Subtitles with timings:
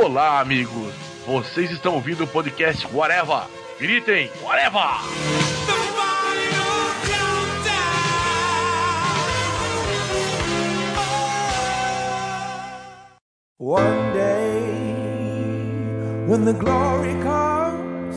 [0.00, 0.94] Olá, amigos.
[1.26, 3.48] Vocês estão ouvindo o podcast Whatever.
[3.80, 4.78] Gritem, Whatever!
[13.58, 14.60] One day,
[16.28, 18.14] when the glory comes,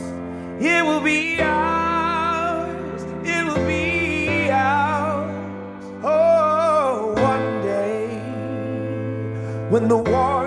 [0.63, 3.01] it will be ours.
[3.25, 5.83] It will be ours.
[6.03, 8.05] Oh, one day,
[9.71, 10.40] when the war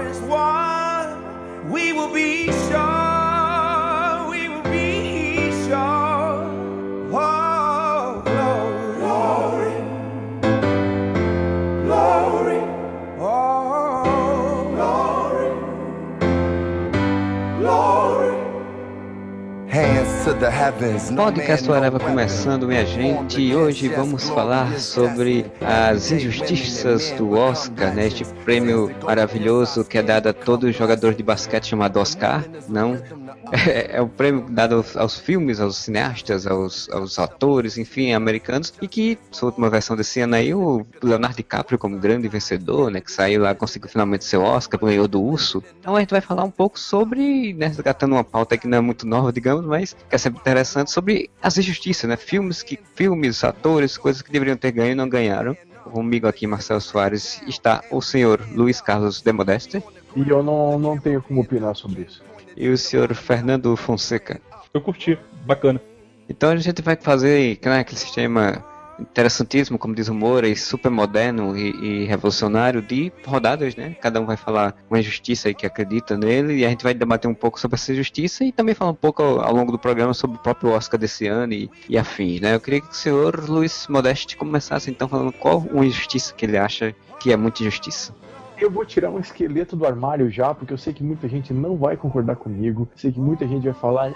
[21.15, 28.07] Podcast Areva começando, minha gente, e hoje vamos falar sobre as injustiças do Oscar, né?
[28.07, 32.99] Este prêmio maravilhoso que é dado a todo jogador de basquete chamado Oscar, não?
[33.53, 38.73] É, é o prêmio dado aos, aos filmes, aos cineastas, aos, aos atores, enfim, americanos,
[38.81, 43.01] e que, sua última versão desse ano aí, o Leonardo DiCaprio como grande vencedor, né?
[43.01, 45.63] Que saiu lá, conseguiu finalmente seu Oscar, ganhou do Urso.
[45.79, 48.81] Então a gente vai falar um pouco sobre, né, resgatando uma pauta que não é
[48.81, 52.17] muito nova, digamos, mas é sempre interessante, sobre as injustiças, né?
[52.17, 55.57] Filmes, que, filmes, atores, coisas que deveriam ter ganho e não ganharam.
[55.85, 59.83] Comigo aqui, Marcelo Soares, está o senhor Luiz Carlos de Modeste
[60.17, 62.23] E eu não, não tenho como opinar sobre isso.
[62.57, 64.41] e o senhor Fernando Fonseca.
[64.73, 65.81] Eu curti, bacana.
[66.29, 68.65] Então a gente vai fazer né, aquele sistema
[68.99, 73.97] interessantíssimo, como diz o Moura, e super moderno e, e revolucionário de rodadas, né?
[74.01, 77.31] Cada um vai falar uma injustiça aí que acredita nele e a gente vai debater
[77.31, 80.15] um pouco sobre essa injustiça e também falar um pouco ao, ao longo do programa
[80.15, 82.55] sobre o próprio Oscar desse ano e, e afins, né?
[82.55, 86.57] Eu queria que o senhor Luiz Modeste começasse então falando qual uma injustiça que ele
[86.57, 88.15] acha que é muita injustiça.
[88.57, 91.77] Eu vou tirar um esqueleto do armário já, porque eu sei que muita gente não
[91.77, 92.89] vai concordar comigo.
[92.95, 94.13] Sei que muita gente vai falar.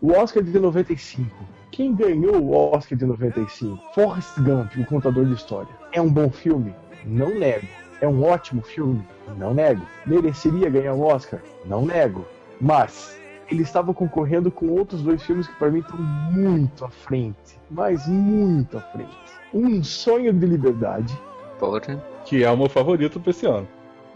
[0.00, 1.57] O Oscar de 95.
[1.70, 3.78] Quem ganhou o Oscar de 95?
[3.94, 5.68] Forrest Gump, o contador de história.
[5.92, 6.74] É um bom filme?
[7.04, 7.66] Não nego.
[8.00, 9.06] É um ótimo filme?
[9.36, 9.82] Não nego.
[10.06, 11.40] Mereceria ganhar o Oscar?
[11.64, 12.24] Não nego.
[12.60, 13.18] Mas
[13.50, 17.58] ele estava concorrendo com outros dois filmes que para mim estão muito à frente.
[17.70, 19.16] Mas muito à frente.
[19.52, 21.18] Um Sonho de Liberdade
[21.58, 22.02] Porra.
[22.24, 23.66] que é o meu favorito pra esse ano.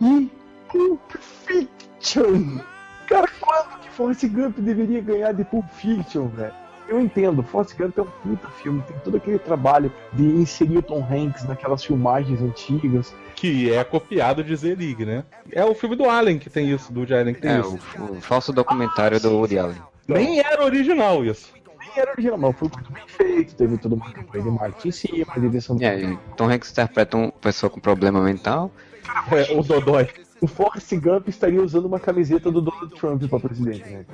[0.00, 0.30] e
[0.68, 2.58] Pulp Fiction.
[3.06, 6.61] Cara, quando que Forrest Gump deveria ganhar de Pulp Fiction, velho?
[6.88, 10.82] Eu entendo, Forrest Gump é um puta filme, tem todo aquele trabalho de inserir o
[10.82, 13.15] Tom Hanks naquelas filmagens antigas.
[13.34, 15.25] Que é copiado de Z-League, né?
[15.50, 17.78] É o filme do Allen que tem isso, do Allen que tem É, isso.
[17.98, 19.76] o, o falso documentário do Woody Allen.
[20.06, 21.50] Nem era original isso.
[21.81, 24.92] Nem era original, mas foi muito bem feito, teve toda uma campanha de marketing em
[24.92, 28.71] cima, a direção do É, Tom Hanks interpreta uma pessoa com problema mental
[29.31, 30.09] É, o Dodói.
[30.42, 34.04] O Forrest Gump estaria usando uma camiseta do Donald Trump para presidente, né?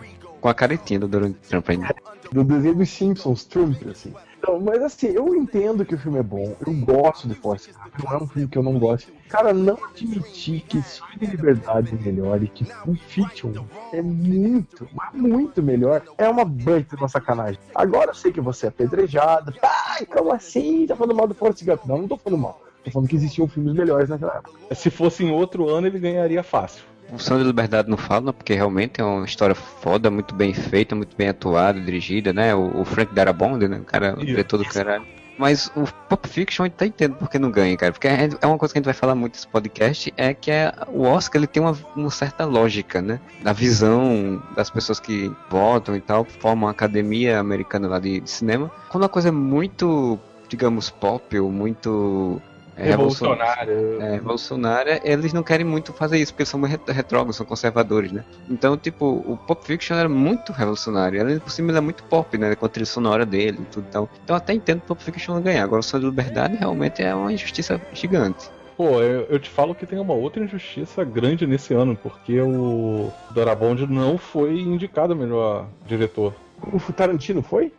[0.43, 1.94] com a caretinha do Donald Trump ainda.
[2.31, 4.12] do desenho dos Simpsons, Trump, assim.
[4.39, 8.05] Então, mas assim, eu entendo que o filme é bom, eu gosto de Forrest Gump,
[8.05, 9.11] não é um filme que eu não gosto.
[9.31, 13.53] Cara, não admitir que Sonho de Liberdade é melhor e que Pulp Fiction
[13.95, 17.59] é muito, mas muito melhor, é uma baita de uma sacanagem.
[17.75, 20.87] Agora eu sei que você é apedrejado, ai, como assim?
[20.87, 21.87] Tá falando mal do Forrest Gump?
[21.87, 22.68] Não, não tô falando mal.
[22.88, 24.75] Tô falando que existiam filmes melhores naquela época.
[24.75, 26.82] Se fosse em outro ano, ele ganharia fácil.
[27.10, 31.16] O de Liberdade não fala, porque realmente é uma história foda, muito bem feita, muito
[31.16, 32.54] bem atuada, dirigida, né?
[32.54, 33.78] O, o Frank Darabont, né?
[33.78, 35.06] O cara, o diretor do caralho.
[35.38, 37.93] Mas o Pop Fiction eu até entendo porque não ganha, cara.
[37.93, 40.50] Porque é é uma coisa que a gente vai falar muito nesse podcast, é que
[40.50, 43.21] é, o Oscar ele tem uma, uma certa lógica, né?
[43.43, 48.28] Da visão das pessoas que votam e tal, formam a academia americana lá de, de
[48.28, 48.71] cinema.
[48.91, 52.43] Quando a coisa é muito, digamos, pop ou muito...
[52.78, 54.00] é, Revolucionário.
[54.00, 58.25] é, revolucionária, eles não querem muito fazer isso, porque são retrógrados, são conservadores, né?
[58.49, 62.39] Então, tipo, o Pop Fiction era muito revolucionário, além por cima ele é muito pop,
[62.39, 62.55] né?
[62.55, 64.09] Com a trilha sonora dele e tudo então.
[64.22, 65.65] Então eu até entendo o Pop Fiction não ganhar.
[65.65, 68.48] Agora o Sonho de Liberdade realmente é uma injustiça gigante.
[68.77, 73.10] Pô, eu, eu te falo que tem uma outra injustiça grande nesse ano, porque o
[73.30, 76.33] Dorabond não foi indicado melhor diretor.
[76.63, 77.72] O Tarantino foi?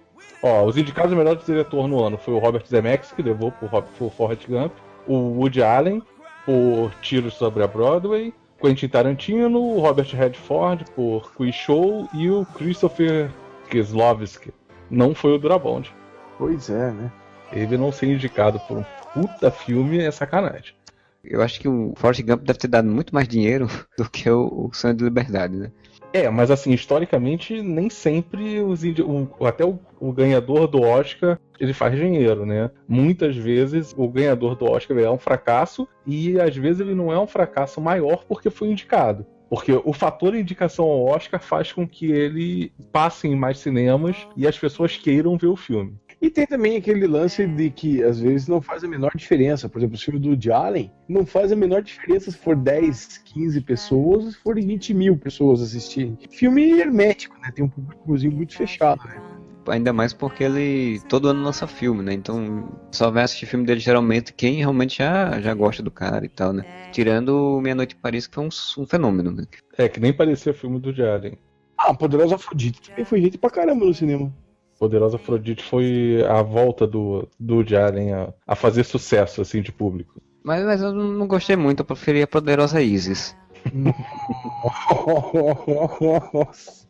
[0.44, 3.70] Ó, os indicados melhor diretor no ano foi o Robert Zemeckis, que levou por
[4.12, 4.72] Forrest Gump,
[5.10, 6.04] o Woody Allen
[6.46, 12.46] por Tiros sobre a Broadway, Quentin Tarantino, o Robert Redford por Quiz Show e o
[12.46, 13.32] Christopher
[13.70, 14.54] Kieslowski.
[14.90, 15.92] Não foi o Dorabond.
[16.38, 17.12] Pois é, né?
[17.52, 20.76] Ele não ser indicado por um puta filme é sacanagem.
[21.24, 23.68] Eu acho que o Forrest Gump deve ter dado muito mais dinheiro
[23.98, 25.72] do que o, o Sonho de Liberdade, né?
[26.12, 31.40] É, mas assim, historicamente, nem sempre os indi- o- até o, o ganhador do Oscar
[31.60, 32.72] ele faz dinheiro, né?
[32.88, 37.20] Muitas vezes o ganhador do Oscar é um fracasso e às vezes ele não é
[37.20, 39.26] um fracasso maior porque foi indicado.
[39.50, 44.48] Porque o fator indicação ao Oscar faz com que ele passe em mais cinemas e
[44.48, 45.96] as pessoas queiram ver o filme.
[46.22, 49.70] E tem também aquele lance de que às vezes não faz a menor diferença.
[49.70, 53.20] Por exemplo, o filme do Woody Allen não faz a menor diferença se for 10,
[53.20, 56.18] 15 pessoas ou se forem 20 mil pessoas assistirem.
[56.30, 57.52] Filme hermético, né?
[57.56, 59.22] Tem um públicozinho muito fechado, né?
[59.68, 62.14] Ainda mais porque ele todo ano lança filme, né?
[62.14, 66.30] Então só vai assistir filme dele geralmente quem realmente já, já gosta do cara e
[66.30, 66.66] tal, né?
[66.92, 68.50] Tirando Meia Noite em Paris, que foi um,
[68.82, 69.46] um fenômeno, né?
[69.78, 71.38] É, que nem parecia filme do Allen.
[71.78, 74.34] Ah, Poderosa Afrodite também foi gente pra caramba no cinema.
[74.80, 79.74] Poderosa Afrodite foi a volta do, do Woody Allen a, a fazer sucesso, assim, de
[79.74, 80.22] público.
[80.42, 83.36] Mas, mas eu não gostei muito, eu preferia Poderosa Isis.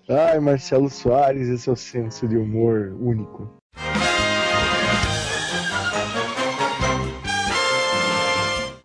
[0.08, 3.52] Ai, Marcelo Soares e seu senso de humor único.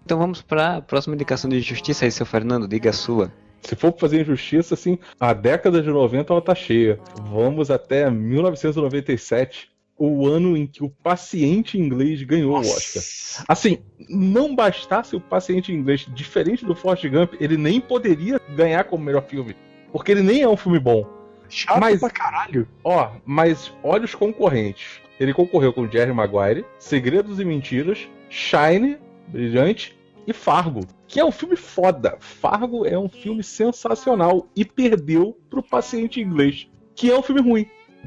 [0.03, 3.31] Então vamos para a próxima indicação de justiça aí, seu Fernando, diga a sua.
[3.65, 6.99] Se for fazer injustiça, assim, a década de 90 ela tá cheia.
[7.23, 12.69] Vamos até 1997, o ano em que o paciente inglês ganhou Nossa.
[12.69, 13.45] o Oscar.
[13.49, 13.79] Assim,
[14.09, 19.25] não bastasse o paciente inglês, diferente do Forrest Gump, ele nem poderia ganhar como melhor
[19.25, 19.57] filme.
[19.93, 21.09] Porque ele nem é um filme bom.
[21.49, 22.67] Chato Mas- pra caralho.
[22.83, 25.01] Ó, mas olha os concorrentes.
[25.21, 29.97] Ele concorreu com Jerry Maguire, Segredos e Mentiras, Shine, Brilhante
[30.27, 32.17] e Fargo, que é um filme foda.
[32.21, 37.67] Fargo é um filme sensacional e perdeu pro Paciente Inglês, que é um filme ruim,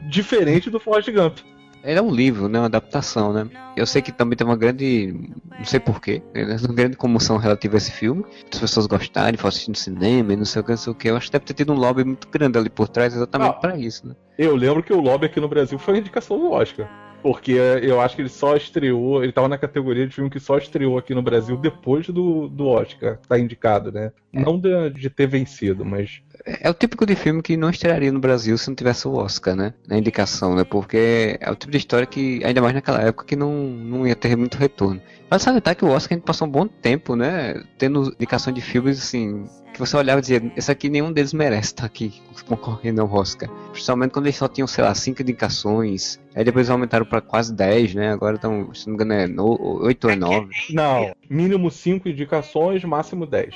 [0.10, 1.38] diferente do Forrest Gump.
[1.84, 2.60] Ele é um livro, né?
[2.60, 3.48] Uma adaptação, né?
[3.78, 5.14] Eu sei que também tem uma grande.
[5.58, 6.22] Não sei porquê.
[6.36, 8.25] Uma grande comoção relativa a esse filme.
[8.52, 10.96] As pessoas gostarem, foram assistir no cinema e não sei o que, não sei o
[10.96, 11.10] que.
[11.10, 13.54] Eu acho que deve ter tido um lobby muito grande ali por trás exatamente Ah.
[13.54, 14.16] pra isso, né?
[14.38, 16.90] Eu lembro que o lobby aqui no Brasil foi a indicação do Oscar.
[17.22, 20.58] Porque eu acho que ele só estreou, ele tava na categoria de filme que só
[20.58, 24.12] estreou aqui no Brasil depois do, do Oscar, tá indicado, né?
[24.31, 28.19] Não de, de ter vencido, mas É o típico de filme que não estrearia no
[28.19, 29.74] Brasil se não tivesse o Oscar, né?
[29.88, 30.63] Na indicação, né?
[30.63, 34.16] Porque é o tipo de história que, ainda mais naquela época, que não, não ia
[34.16, 35.01] ter muito retorno.
[35.30, 37.62] Mas salientar que o Oscar a gente passou um bom tempo, né?
[37.78, 39.45] Tendo indicação de filmes assim.
[39.74, 43.50] Que você olhava e dizia, esse aqui nenhum deles merece estar aqui concorrendo ao Oscar.
[43.72, 46.19] Principalmente quando eles só tinham, sei lá, cinco indicações.
[46.36, 48.12] Aí depois aumentaram pra quase 10, né?
[48.12, 50.48] Agora estão, se não me engano, é no- 8 ou 9.
[50.72, 53.54] Não, mínimo 5 indicações, máximo 10.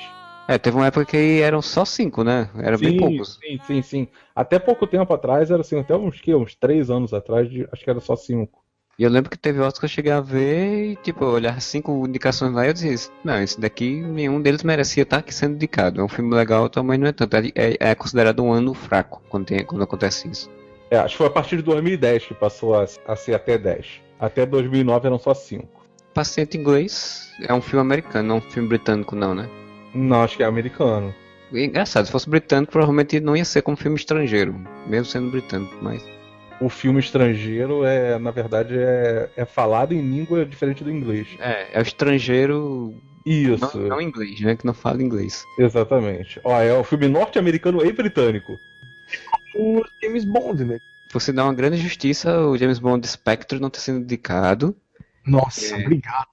[0.48, 2.48] É, teve uma época que eram só 5, né?
[2.56, 3.38] Era bem sim, poucos.
[3.40, 4.08] sim, sim, sim.
[4.34, 7.90] Até pouco tempo atrás era assim, até uns que uns 3 anos atrás, acho que
[7.90, 8.62] era só 5.
[8.98, 12.06] E eu lembro que teve outros que eu cheguei a ver e, tipo, olhar cinco
[12.06, 12.94] indicações lá e eu dizia,
[13.24, 16.00] não, esse daqui, nenhum deles merecia estar aqui sendo indicado.
[16.00, 17.34] É um filme legal, mas não é tanto.
[17.34, 20.50] É, é- é considerado um ano fraco quando, tem, quando acontece isso.
[20.90, 24.02] É, acho que foi a partir de 2010 que passou a, a ser até 10.
[24.20, 25.82] Até 2009 eram só 5.
[26.12, 29.48] Paciente Inglês é um filme americano, não um filme britânico não, né?
[29.94, 31.14] Não, acho que é americano.
[31.52, 34.54] E, engraçado, se fosse britânico, provavelmente não ia ser como filme estrangeiro,
[34.86, 36.02] mesmo sendo britânico, mas...
[36.60, 41.26] O filme estrangeiro é, na verdade, é, é falado em língua diferente do inglês.
[41.40, 42.94] É, é o estrangeiro,
[43.26, 44.54] Isso, não, não inglês, né?
[44.54, 45.44] Que não fala inglês.
[45.58, 46.40] exatamente.
[46.44, 48.56] Ó, é o filme norte-americano e britânico.
[49.56, 50.78] O James Bond, né?
[51.12, 54.74] Você dá uma grande justiça o James Bond Spectre não ter sido indicado.
[55.26, 55.80] Nossa, É.
[55.80, 56.26] obrigado.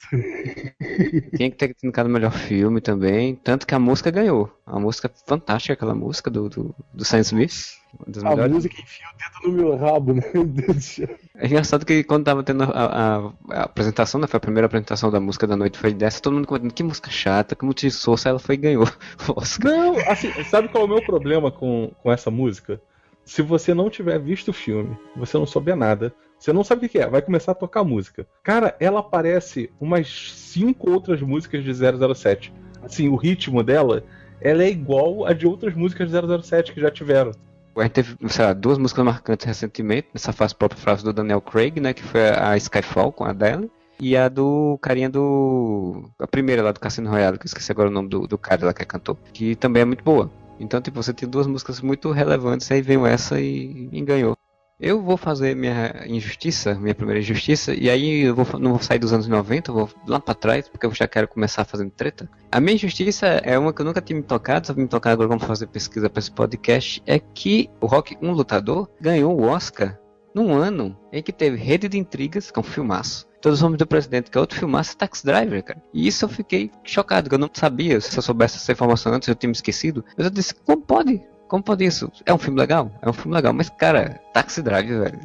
[1.36, 3.36] Tinha que ter indicado o melhor filme também.
[3.36, 4.52] Tanto que a música ganhou.
[4.66, 7.78] A música é fantástica, aquela música do, do, do Sam Smith.
[8.24, 8.52] A melhores.
[8.54, 10.22] música enfia o dedo no meu rabo, né?
[10.34, 11.10] Meu Deus do céu.
[11.36, 14.28] É engraçado que quando tava tendo a, a- a apresentação, né?
[14.28, 17.10] Foi a primeira apresentação da música da noite, foi dessa, todo mundo comentando que música
[17.10, 18.88] chata, que muito insossa, ela foi e ganhou
[19.36, 19.72] Oscar.
[19.72, 22.80] Não, assim, sabe qual é o meu problema com, com essa música?
[23.26, 26.90] Se você não tiver visto o filme, você não souber nada, você não sabe o
[26.90, 28.26] que é, vai começar a tocar música.
[28.42, 32.54] Cara, ela parece umas cinco outras músicas de 007.
[32.82, 34.04] Assim, o ritmo dela,
[34.40, 37.32] ela é igual a de outras músicas de 007 que já tiveram.
[37.76, 41.42] A gente teve, sei lá, duas músicas marcantes recentemente, nessa fase própria frase do Daniel
[41.42, 41.94] Craig, né?
[41.94, 43.70] Que foi a Skyfall com a Adele.
[44.00, 46.10] E a do carinha do.
[46.18, 48.66] A primeira lá do Cassino Royale, que eu esqueci agora o nome do, do cara
[48.66, 49.18] lá que cantou.
[49.34, 50.32] Que também é muito boa.
[50.58, 54.38] Então, tipo, você tem duas músicas muito relevantes, aí veio essa e, e ganhou.
[54.80, 58.98] Eu vou fazer minha injustiça, minha primeira injustiça, e aí eu vou, não vou sair
[58.98, 62.30] dos anos 90, eu vou lá pra trás, porque eu já quero começar fazendo treta.
[62.50, 65.28] A minha injustiça é uma que eu nunca tinha me tocado, só me tocar agora
[65.28, 70.00] vamos fazer pesquisa pra esse podcast, é que o Rock Um Lutador ganhou o Oscar
[70.34, 73.28] num ano em que teve Rede de Intrigas, que é um filmaço.
[73.42, 75.84] Todos os Homens do Presidente, que é outro filmaço, Taxi Driver, cara.
[75.94, 78.00] E isso eu fiquei chocado, que eu não sabia.
[78.00, 80.04] Se eu soubesse essa informação antes, eu tinha me esquecido.
[80.18, 81.22] Mas eu disse, como pode?
[81.50, 82.12] Como pode isso?
[82.28, 82.92] É um filme legal?
[83.02, 85.20] É um filme legal, mas cara, Taxi Driver, velho.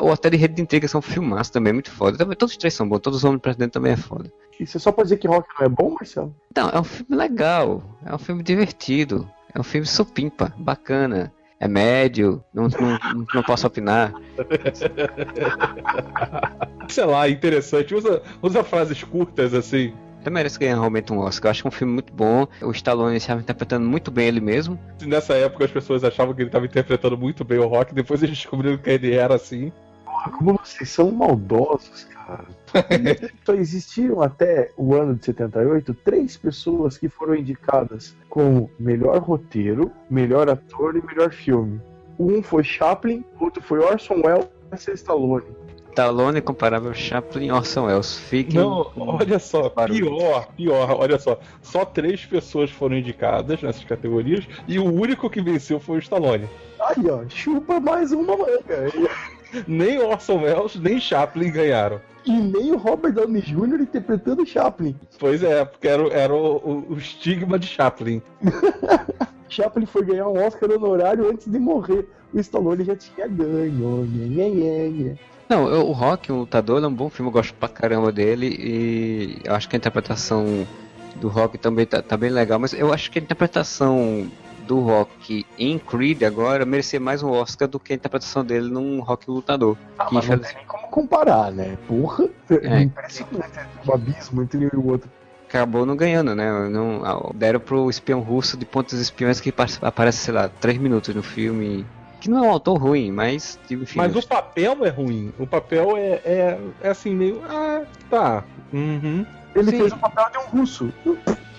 [0.00, 2.18] Ou até de Rede de Intrigas são filmaços também, muito foda.
[2.18, 4.30] Também, todos os três são bons, todos os Homens Presidente também é foda.
[4.60, 6.36] Isso é só pra dizer que rock não é bom, Marcelo?
[6.50, 9.26] Então, é um filme legal, é um filme divertido.
[9.54, 11.32] É um filme supimpa, bacana.
[11.58, 14.12] É médio, não, não, não posso opinar.
[16.88, 17.94] Sei lá, interessante.
[17.94, 19.92] Usa, usa frases curtas assim.
[20.20, 21.48] Até merece ganhar realmente um Oscar.
[21.48, 22.46] Eu acho que é um filme muito bom.
[22.60, 24.78] O Stallone estava interpretando muito bem ele mesmo.
[25.02, 28.36] Nessa época as pessoas achavam que ele estava interpretando muito bem o Rock, depois eles
[28.36, 29.72] descobriram que ele era assim.
[30.36, 32.44] Como vocês são maldosos, cara.
[33.44, 39.90] Só existiram até o ano de 78 três pessoas que foram indicadas como melhor roteiro,
[40.10, 41.80] melhor ator e melhor filme.
[42.18, 44.50] Um foi Chaplin, outro foi Orson Welles
[44.86, 45.46] e Stallone.
[45.90, 48.16] Stallone comparável Chaplin e Orson Welles.
[48.18, 51.38] Fiquem Não, olha só, pior, pior, olha só.
[51.62, 56.48] Só três pessoas foram indicadas nessas categorias e o único que venceu foi o Stallone.
[56.80, 58.90] Aí, ó, chupa mais uma manga.
[59.66, 62.00] Nem Orson Welles, nem Chaplin ganharam.
[62.24, 63.80] E nem o Robert Downey Jr.
[63.80, 64.94] interpretando Chaplin.
[65.18, 68.22] Pois é, porque era, o- era o, o- o estigma de Chaplin.
[69.48, 72.08] Chaplin foi ganhar um Oscar honorário antes de morrer.
[72.32, 74.04] O Stallone já tinha ganho.
[74.06, 75.14] Nhê, nhê.
[75.50, 78.46] Não, eu- o Rock, o Lutador, é um bom filme, eu gosto pra caramba dele
[78.46, 80.64] e eu acho que a interpretação
[81.16, 84.30] do Rock também tá, tá bem legal, mas eu acho que a interpretação
[84.68, 89.00] do Rock em Creed agora merecia mais um Oscar do que a interpretação dele num
[89.00, 89.76] Rock Lutador.
[89.98, 91.76] Ah, mas não tem nem como comparar, né?
[91.88, 92.80] Porra, É.
[92.82, 95.10] impressionante o abismo entre um e o outro.
[95.48, 96.48] acabou não ganhando, né?
[96.68, 97.02] Não,
[97.34, 101.24] deram pro espião russo de pontos espiões que par- aparece, sei lá, três minutos no
[101.24, 101.84] filme.
[102.20, 103.98] Que não é um autor ruim, mas enfim.
[103.98, 105.32] Mas o papel é ruim.
[105.38, 107.40] O papel é, é, é assim, meio.
[107.48, 108.44] Ah, tá.
[108.72, 109.24] Uhum.
[109.54, 109.78] Ele Sim.
[109.78, 110.92] fez o papel de um russo.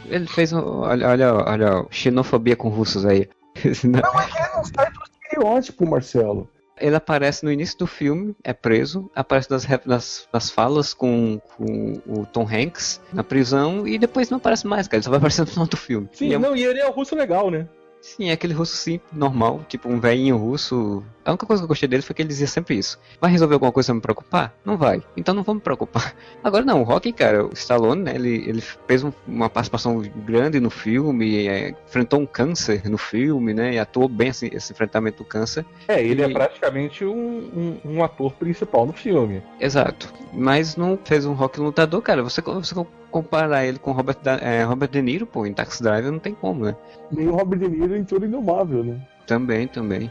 [0.05, 0.59] Ele fez um.
[0.81, 3.27] Olha, olha, olha, xenofobia com russos aí.
[3.83, 6.49] Não, é que ele não sai do estereótipo, Marcelo.
[6.79, 12.01] Ele aparece no início do filme, é preso, aparece nas, nas, nas falas com, com
[12.07, 14.97] o Tom Hanks na prisão e depois não aparece mais, cara.
[14.97, 16.09] Ele só vai aparecendo no final do filme.
[16.13, 17.67] Sim, E é um- não, e ele é um russo legal, né?
[18.01, 21.03] Sim, é aquele russo simples, normal, tipo um velhinho russo.
[21.23, 22.99] A única coisa que eu gostei dele foi que ele dizia sempre isso.
[23.21, 24.55] Vai resolver alguma coisa pra me preocupar?
[24.65, 25.03] Não vai.
[25.15, 26.15] Então não vou me preocupar.
[26.43, 30.59] Agora não, o Rock, cara, o Stallone, né, ele, ele fez um- uma participação grande
[30.59, 35.19] no filme, é, enfrentou um câncer no filme, né, e atuou bem assim, esse enfrentamento
[35.19, 35.63] do câncer.
[35.87, 39.43] É, ele é E- praticamente um, um, um ator principal no filme.
[39.59, 40.11] Exato.
[40.33, 42.23] Mas não fez um Rock lutador, cara.
[42.23, 42.73] Você, você
[43.11, 46.33] comparar ele com Robert, Da- é, Robert De Niro, pô, em Taxi Driver não tem
[46.33, 46.75] como, né?
[47.11, 48.99] Nem o Robert De Niro em Todo Indomável, né?
[49.27, 50.09] Também, também.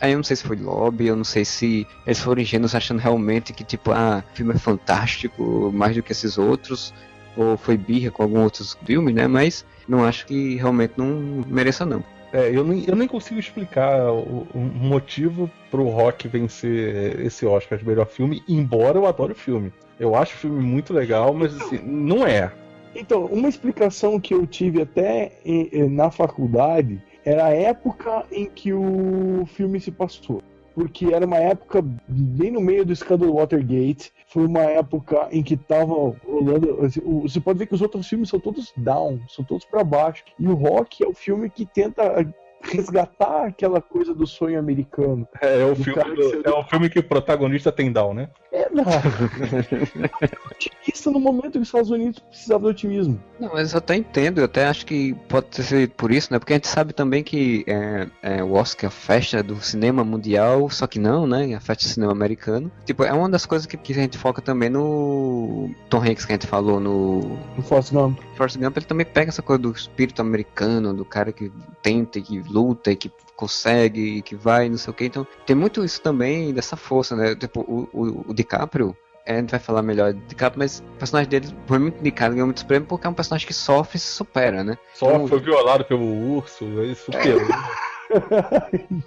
[0.00, 2.98] Aí eu não sei se foi lobby, eu não sei se eles foram ingênuos achando
[3.00, 6.92] realmente que, tipo, ah, o filme é fantástico, mais do que esses outros,
[7.36, 9.26] ou foi birra com alguns outros filmes, né?
[9.26, 12.02] Mas não acho que realmente não mereça, não.
[12.32, 17.78] É, eu nem, eu nem consigo explicar o, o motivo pro Rock vencer esse Oscar
[17.78, 19.72] de melhor filme, embora eu adore o filme.
[20.00, 22.50] Eu acho o filme muito legal, mas assim, não é.
[22.96, 28.46] Então, uma explicação que eu tive até em- em- na faculdade era a época em
[28.46, 30.42] que o filme se passou.
[30.74, 34.10] Porque era uma época bem no meio do escândalo Watergate.
[34.28, 35.92] Foi uma época em que tava
[36.26, 36.78] rolando.
[36.84, 39.84] assim, o- Você pode ver que os outros filmes são todos down, são todos para
[39.84, 40.24] baixo.
[40.38, 42.24] E o Rock é o filme que tenta
[42.62, 45.26] resgatar aquela coisa do sonho americano.
[45.40, 48.28] É, o Do filme, você- é o filme que o protagonista tem down, né?
[48.52, 48.84] É, não.
[50.50, 53.22] otimista no momento que os Estados Unidos precisavam de otimismo.
[53.38, 56.38] Não, mas eu até entendo, eu até acho que pode ter sido por isso, né?
[56.38, 60.04] Porque a gente sabe também que é, é, o Oscar é a festa do cinema
[60.04, 61.54] mundial, só que não, né?
[61.54, 62.70] A festa do cinema americano.
[62.84, 66.32] Tipo, é uma das coisas que, que a gente foca também no Tom Hanks que
[66.32, 68.18] a gente falou no No Forrest Gump.
[68.36, 71.52] Forrest Gump, ele também pega essa coisa do espírito americano, do cara que
[71.82, 75.06] tenta e que luta e que consegue e que vai, não sei o que.
[75.06, 77.34] Então, tem muito isso também dessa força, né?
[77.34, 80.98] Tipo, o, o, o DiCaprio, é, a gente vai falar melhor de DiCaprio, mas o
[80.98, 84.00] personagem dele foi muito indicado, ganhou muitos prêmios porque é um personagem que sofre e
[84.00, 84.76] se supera, né?
[84.94, 86.04] Só Então- foi violado pelo
[86.36, 87.40] urso, aí superou.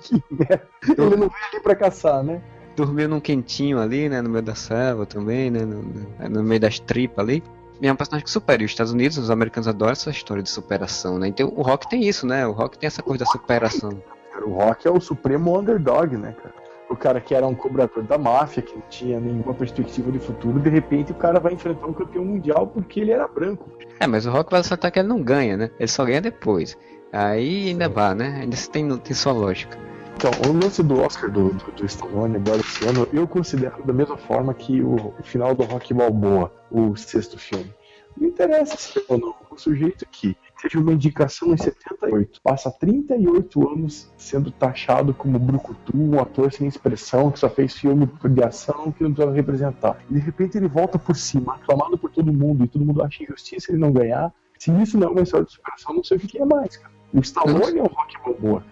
[0.02, 0.68] que merda.
[0.88, 2.42] Ele não veio ali pra caçar, né?
[2.76, 4.22] Dormiu num quentinho ali, né?
[4.22, 5.60] No meio da selva também, né?
[5.66, 5.84] No,
[6.30, 7.44] no- meio das tripas ali.
[7.82, 8.62] E é um personagem que supera.
[8.62, 11.28] E os Estados Unidos, os americanos adoram essa história de superação, né?
[11.28, 12.48] Então o rock tem isso, né?
[12.48, 14.02] O rock tem essa coisa da superação.
[14.46, 16.56] O Rock é o supremo underdog, né, cara?
[16.94, 20.60] O cara que era um cobrador da máfia, que não tinha nenhuma perspectiva de futuro,
[20.60, 23.68] de repente o cara vai enfrentar um campeão mundial porque ele era branco.
[24.00, 25.72] É, mas o Rock vai saltar que ele não ganha, né?
[25.80, 26.78] Ele só ganha depois.
[27.12, 28.42] Aí ainda vá, né?
[28.42, 29.76] Ainda tem, tem sua lógica.
[30.16, 33.92] Então, o lance do Oscar do, do, do Stallone agora esse ano, eu considero da
[33.92, 37.74] mesma forma que o, o final do Rock Balboa, o sexto filme.
[38.16, 39.34] Não interessa se é ou não.
[39.50, 40.38] O sujeito que
[40.70, 46.68] teve uma indicação em 78, passa 38 anos sendo taxado como brucutu, um ator sem
[46.68, 49.98] expressão, que só fez filme de ação, que não precisa representar.
[50.10, 53.24] E de repente ele volta por cima, aclamado por todo mundo, e todo mundo acha
[53.24, 54.34] injustiça ele não ganhar.
[54.58, 56.94] Se isso não é uma história de superação, não sei o que é mais, cara.
[57.14, 58.64] O Stallone é um rock balboa.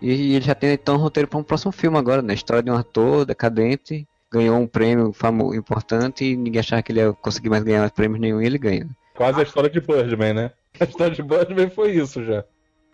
[0.00, 2.34] E ele já tem então um roteiro para um próximo filme agora, né?
[2.34, 7.00] História de um ator decadente, ganhou um prêmio famoso, importante e ninguém achava que ele
[7.00, 8.86] ia conseguir mais ganhar prêmios nenhum e ele ganha.
[9.14, 10.52] Quase a história de Birdman, né?
[10.80, 12.44] A história de Birdman foi isso já.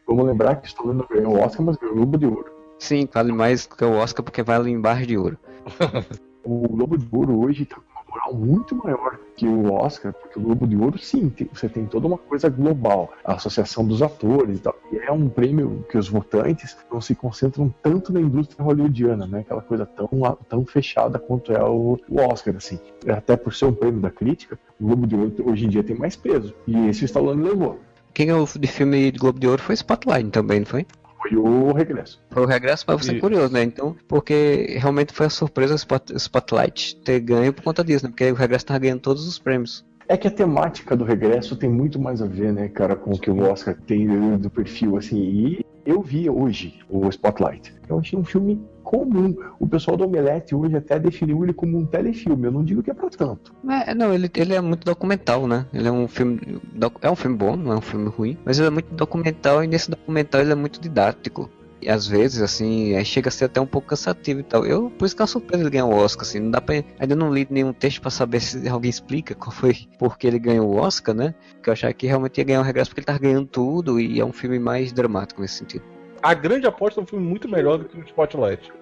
[0.07, 2.53] Vamos lembrar que o Stallone não ganhou o Oscar, mas ganhou o Globo de Ouro.
[2.79, 5.39] Sim, vale mais que o Oscar porque vale em barras de ouro.
[6.47, 10.43] O Globo de Ouro hoje tá com moral muito maior que o Oscar, porque o
[10.43, 14.59] Globo de Ouro, sim, tem- você tem toda uma coisa global, a associação dos atores
[14.59, 14.77] e tal.
[14.93, 19.41] E é um prêmio que os votantes não se concentram tanto na indústria hollywoodiana, né?
[19.41, 20.09] Aquela coisa tão,
[20.49, 22.79] tão fechada quanto é o, o Oscar, assim.
[23.09, 25.97] Até por ser um prêmio da crítica, o Globo de Ouro hoje em dia tem
[25.97, 26.55] mais peso.
[26.67, 27.81] E esse o Stallone levou.
[28.13, 30.87] Quem ganhou de filme de Globo de Ouro foi Spotlight também, não foi?
[31.29, 32.21] Foi o regresso.
[32.31, 33.63] Foi o regresso, mas você é curioso, né?
[33.63, 38.05] Então, porque realmente foi a surpresa o Spot- o Spotlight ter ganho por conta disso,
[38.05, 38.11] né?
[38.11, 39.85] Porque o regresso tava ganhando todos os prêmios.
[40.07, 43.19] É que a temática do regresso tem muito mais a ver, né, cara, com o
[43.19, 45.17] que o Oscar tem do perfil, assim.
[45.19, 47.73] E eu vi hoje o Spotlight.
[47.89, 48.61] Eu achei um filme
[48.95, 49.35] comum.
[49.59, 52.47] O pessoal do Omelete hoje até definiu ele como um telefilme.
[52.47, 53.53] Eu não digo que é pra tanto.
[53.69, 55.67] É, não, ele, ele é muito documental, né?
[55.73, 56.61] Ele é um filme.
[57.03, 59.67] É um filme bom, não é um filme ruim, mas ele é muito documental e
[59.67, 61.51] nesse documental ele é muito didático.
[61.83, 64.65] E às vezes, assim, aí chega a ser até um pouco cansativo e tal.
[64.65, 66.41] Eu, por isso que é uma surpresa ele ganhar o Oscar, assim.
[66.41, 66.83] Não dá pra.
[66.99, 70.67] Ainda não li nenhum texto pra saber se alguém explica qual foi porque ele ganhou
[70.67, 71.35] o Oscar, né?
[71.55, 74.19] Porque eu achava que realmente ia ganhar o regresso porque ele tava ganhando tudo e
[74.19, 75.85] é um filme mais dramático nesse sentido.
[76.23, 78.73] A grande aposta é um filme muito melhor do que o Spotlight.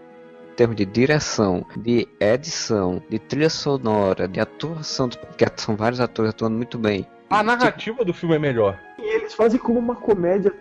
[0.52, 6.28] Em termos de direção, de edição, de trilha sonora, de atuação, porque são vários atores
[6.30, 7.06] atuando muito bem.
[7.30, 8.78] A narrativa do filme é melhor.
[8.98, 10.52] E eles fazem como uma comédia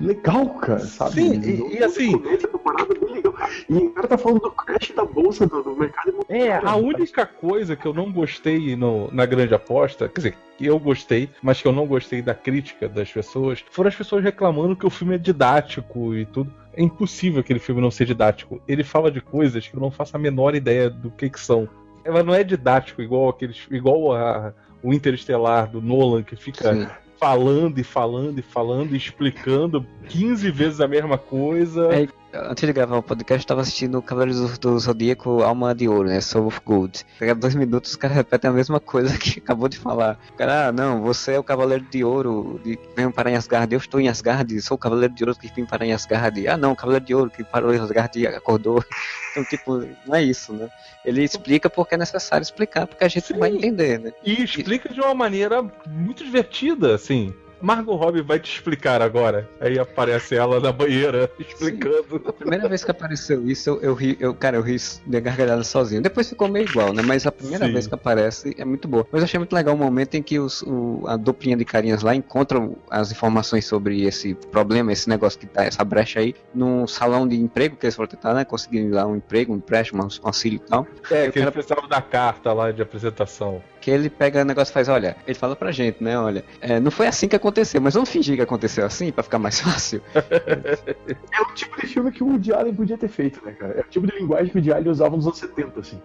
[0.00, 1.12] legal, cara, sabe?
[1.12, 3.34] Sim, e- e assim- Comédia, uma parada bem legal.
[3.70, 7.24] E o cara tá falando do crash da bolsa do, do mercado É, a única
[7.24, 11.62] coisa que eu não gostei no- na grande aposta, quer dizer, que eu gostei, mas
[11.62, 15.14] que eu não gostei da crítica das pessoas, foram as pessoas reclamando que o filme
[15.14, 16.52] é didático e tudo.
[16.76, 18.60] É impossível aquele filme não ser didático.
[18.68, 21.68] Ele fala de coisas que eu não faço a menor ideia do que, que são.
[22.04, 23.66] Ela não é didático igual aqueles.
[23.70, 26.86] igual a, o Interestelar do Nolan, que fica Sim.
[27.18, 31.92] falando e falando e falando e explicando 15 vezes a mesma coisa.
[31.92, 32.08] É,
[32.44, 35.88] Antes de gravar o podcast, eu tava assistindo o Cavaleiros do, do Zodíaco Alma de
[35.88, 36.20] Ouro, né?
[36.20, 37.04] Soul of Gold.
[37.18, 40.18] Pega dois minutos, os caras repetem a mesma coisa que acabou de falar.
[40.34, 43.36] O cara, ah, não, você é o Cavaleiro de Ouro de, que vem para em
[43.36, 43.72] Asgard.
[43.72, 46.46] Eu estou em Asgard, sou o Cavaleiro de Ouro que vem para em Asgard.
[46.46, 48.84] Ah, não, o Cavaleiro de Ouro que parou em Asgard e acordou.
[49.36, 50.66] Então, tipo, não é isso, né?
[51.04, 53.38] Ele explica porque é necessário explicar, porque a gente Sim.
[53.38, 54.10] vai entender, né?
[54.24, 57.34] E explica de uma maneira muito divertida, assim.
[57.60, 59.48] Margot Robbie vai te explicar agora.
[59.60, 62.22] Aí aparece ela na banheira explicando.
[62.26, 65.64] A primeira vez que apareceu isso, eu, eu ri, eu, cara, eu ri de gargalhada
[65.64, 66.02] sozinho.
[66.02, 67.02] Depois ficou meio igual, né?
[67.02, 67.72] Mas a primeira Sim.
[67.72, 69.06] vez que aparece é muito boa.
[69.10, 72.02] Mas eu achei muito legal o momento em que os, o, a duplinha de carinhas
[72.02, 76.86] lá encontram as informações sobre esse problema, esse negócio que tá, essa brecha aí, num
[76.86, 78.44] salão de emprego que eles foram tentar, né?
[78.44, 80.86] Conseguir lá um emprego, um empréstimo, um auxílio e tal.
[81.10, 83.62] É, que ele cara- precisava da carta lá de apresentação.
[83.86, 86.18] Que ele pega o negócio e faz, olha, ele fala pra gente, né?
[86.18, 89.38] Olha, é, não foi assim que aconteceu, mas vamos fingir que aconteceu assim pra ficar
[89.38, 90.02] mais fácil.
[90.12, 93.74] É o tipo de filme que o Woody Allen podia ter feito, né, cara?
[93.74, 96.02] É o tipo de linguagem que o Woody Allen usava nos anos 70, assim.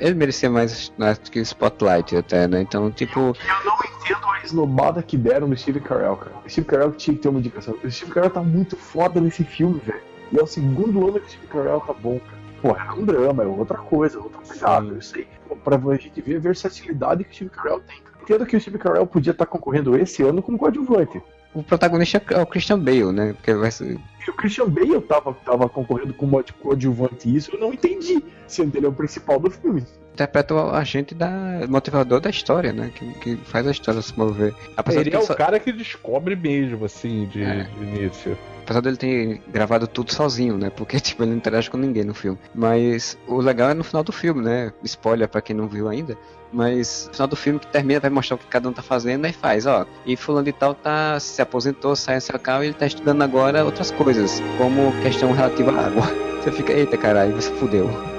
[0.00, 0.92] Ele merecia mais,
[1.22, 2.60] do que o Spotlight até, né?
[2.62, 3.20] Então, tipo.
[3.20, 6.34] Eu não entendo a esnobada que deram no Steve Carell, cara.
[6.44, 7.76] O Steve Carell tinha que ter uma indicação.
[7.84, 10.02] O Steve Carell tá muito foda nesse filme, velho.
[10.32, 12.35] E é o segundo ano que o Steve Carell tá bom, cara.
[12.68, 15.26] Pô, é um drama, é outra coisa, outra pegada, eu sei.
[15.64, 17.96] Pra a gente ver a versatilidade que o Steve Carell tem.
[18.22, 21.22] Entendo que o Steve Carell podia estar concorrendo esse ano como coadjuvante.
[21.54, 23.32] O protagonista é o Christian Bale, né?
[23.32, 23.98] Porque vai ser.
[24.26, 28.22] E o Christian Bale tava, tava concorrendo como coadjuvante e isso eu não entendi.
[28.46, 29.84] Sendo ele é o principal do filme.
[30.12, 31.30] Interpreta o agente da.
[31.68, 32.90] motivador da história, né?
[32.94, 34.54] Que, que faz a história se mover.
[34.76, 37.62] Apesar, Ele é o só- cara que descobre mesmo, assim, de, É.
[37.64, 38.36] de início.
[38.66, 40.70] Apesar dele ter gravado tudo sozinho, né?
[40.70, 42.38] Porque, tipo, ele não interage com ninguém no filme.
[42.54, 44.72] Mas o legal é no final do filme, né?
[44.82, 46.18] Spoiler pra quem não viu ainda.
[46.52, 49.26] Mas no final do filme que termina, vai mostrar o que cada um tá fazendo
[49.26, 49.86] e faz, ó.
[50.04, 53.64] E fulano de tal tá, se aposentou, saiu seu carro e ele tá estudando agora
[53.64, 56.02] outras coisas, como questão relativa à água.
[56.42, 58.15] Você fica, eita caralho, você fudeu.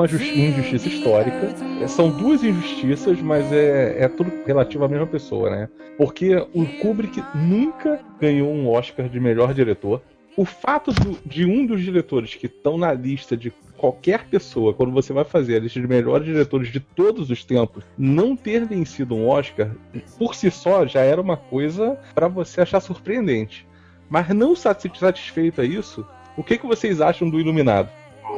[0.00, 1.54] Uma justi- injustiça histórica.
[1.88, 5.68] São duas injustiças, mas é, é tudo relativo à mesma pessoa, né?
[5.96, 10.02] Porque o Kubrick nunca ganhou um Oscar de melhor diretor.
[10.36, 14.92] O fato do- de um dos diretores que estão na lista de qualquer pessoa, quando
[14.92, 19.14] você vai fazer a lista de melhores diretores de todos os tempos, não ter vencido
[19.14, 19.70] um Oscar,
[20.18, 23.66] por si só já era uma coisa para você achar surpreendente.
[24.08, 27.88] Mas não sati- satisfeito a isso, o que, que vocês acham do Iluminado?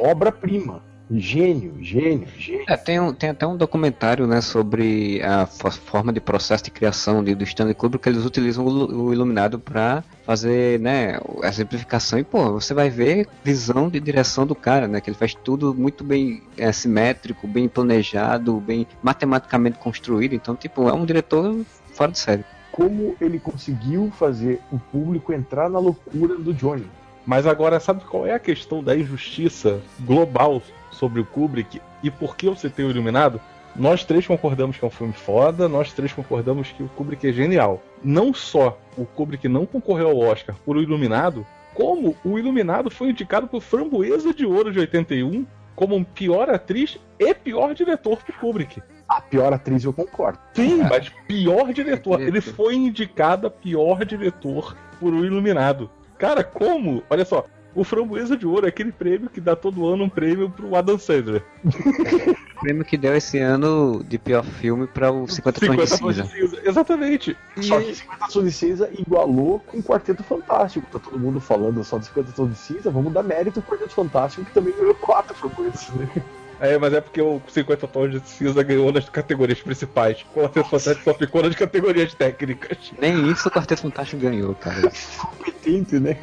[0.01, 0.83] Obra-prima.
[1.18, 2.64] Gênio, gênio, gênio.
[2.68, 6.70] É, tem, um- tem até um documentário né, sobre a fo- forma de processo de
[6.70, 11.48] criação de, do Stanley Kubrick, que eles utilizam o, o iluminado para fazer né, a
[11.48, 12.18] exemplificação.
[12.18, 15.01] E, pô, você vai ver visão de direção do cara, né?
[15.01, 20.35] Que ele faz tudo muito bem é, simétrico, bem planejado, bem matematicamente construído.
[20.35, 21.61] Então, tipo, é um diretor
[21.92, 22.44] fora de série.
[22.70, 26.87] Como ele conseguiu fazer o público entrar na loucura do Johnny.
[27.27, 30.61] Mas agora, sabe qual é a questão da injustiça global
[31.02, 33.40] sobre o Kubrick e por que eu citei o Iluminado?
[33.74, 37.32] Nós três concordamos que é um filme foda, nós três concordamos que o Kubrick é
[37.32, 37.82] genial.
[38.04, 43.10] Não só o Kubrick não concorreu ao Oscar por O Iluminado, como o Iluminado foi
[43.10, 48.80] indicado por Framboesa de Ouro de 81 como pior atriz e pior diretor pro Kubrick.
[49.08, 50.38] A pior atriz eu concordo.
[50.54, 52.18] Sim, mas pior diretor.
[52.18, 52.20] diretor.
[52.20, 55.90] Ele foi indicado a pior diretor por O Iluminado.
[56.16, 57.02] Cara, como?
[57.10, 60.50] Olha só, o Framboesa de Ouro é aquele prêmio que dá todo ano um prêmio
[60.50, 61.42] pro Adam Sandler.
[61.64, 65.98] O prêmio que deu esse ano de pior filme para o 50 Tons de 50
[65.98, 66.37] tons de Cinza.
[66.37, 66.68] cinza.
[66.68, 67.37] Exatamente.
[67.56, 70.87] E Só que 50 Tons de Cinza igualou com o Quarteto Fantástico.
[70.92, 73.94] Tá todo mundo falando só de 50 Tons de Cinza, vamos dar mérito ao Quarteto
[73.94, 76.08] Fantástico, que também ganhou 4 framboesas, né?
[76.62, 80.24] É, mas é porque o 50 tons de cinza ganhou nas categorias principais.
[80.30, 82.92] O Quarteto Fantástico só ficou nas categorias técnicas.
[83.00, 84.80] Nem isso o Quarteto Fantástico ganhou, cara.
[85.18, 86.16] Competente, né?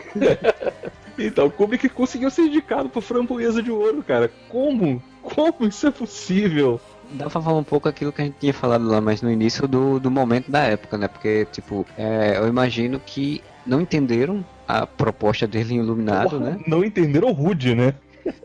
[1.25, 4.32] Então, Kubrick conseguiu ser indicado pro Framboesa de Ouro, cara.
[4.49, 5.01] Como?
[5.21, 6.79] Como isso é possível?
[7.12, 9.67] Dá pra falar um pouco aquilo que a gente tinha falado lá, mas no início
[9.67, 11.08] do, do momento da época, né?
[11.08, 16.60] Porque, tipo, é, eu imagino que não entenderam a proposta dele em Iluminado, né?
[16.67, 17.95] Não entenderam o Rude, né?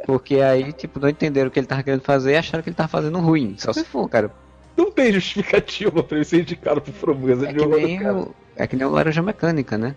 [0.06, 2.76] Porque aí, tipo, não entenderam o que ele tava querendo fazer e acharam que ele
[2.76, 3.54] tava fazendo ruim.
[3.58, 4.30] Só se for, cara.
[4.76, 8.16] Não tem justificativa pra ele ser indicado pro Framboesa É de que Ouro, cara.
[8.16, 9.94] o, é que nem o Laranja Mecânica, né?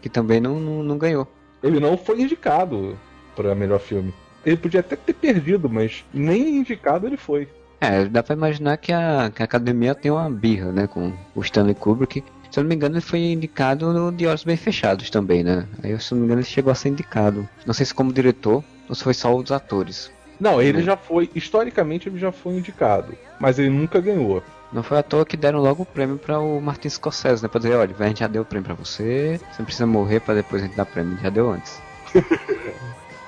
[0.00, 1.28] Que também não, não, não ganhou.
[1.62, 2.98] Ele não foi indicado
[3.34, 4.14] pra melhor filme.
[4.44, 7.48] Ele podia até ter perdido, mas nem indicado ele foi.
[7.80, 10.86] É, dá pra imaginar que a, que a academia tem uma birra, né?
[10.86, 12.22] Com o Stanley Kubrick.
[12.50, 15.66] Se eu não me engano, ele foi indicado no De Olhos Bem Fechados também, né?
[15.82, 17.46] Aí, se eu não me engano, ele chegou a ser indicado.
[17.66, 20.10] Não sei se como diretor ou se foi só os atores.
[20.38, 24.42] Não, ele já foi, historicamente ele já foi indicado, mas ele nunca ganhou.
[24.76, 27.48] Não foi à toa que deram logo o prêmio para o Martin Scorsese, né?
[27.48, 30.20] Pra dizer, olha, a gente já deu o prêmio pra você, você não precisa morrer
[30.20, 31.80] pra depois a gente dar prêmio, já deu antes.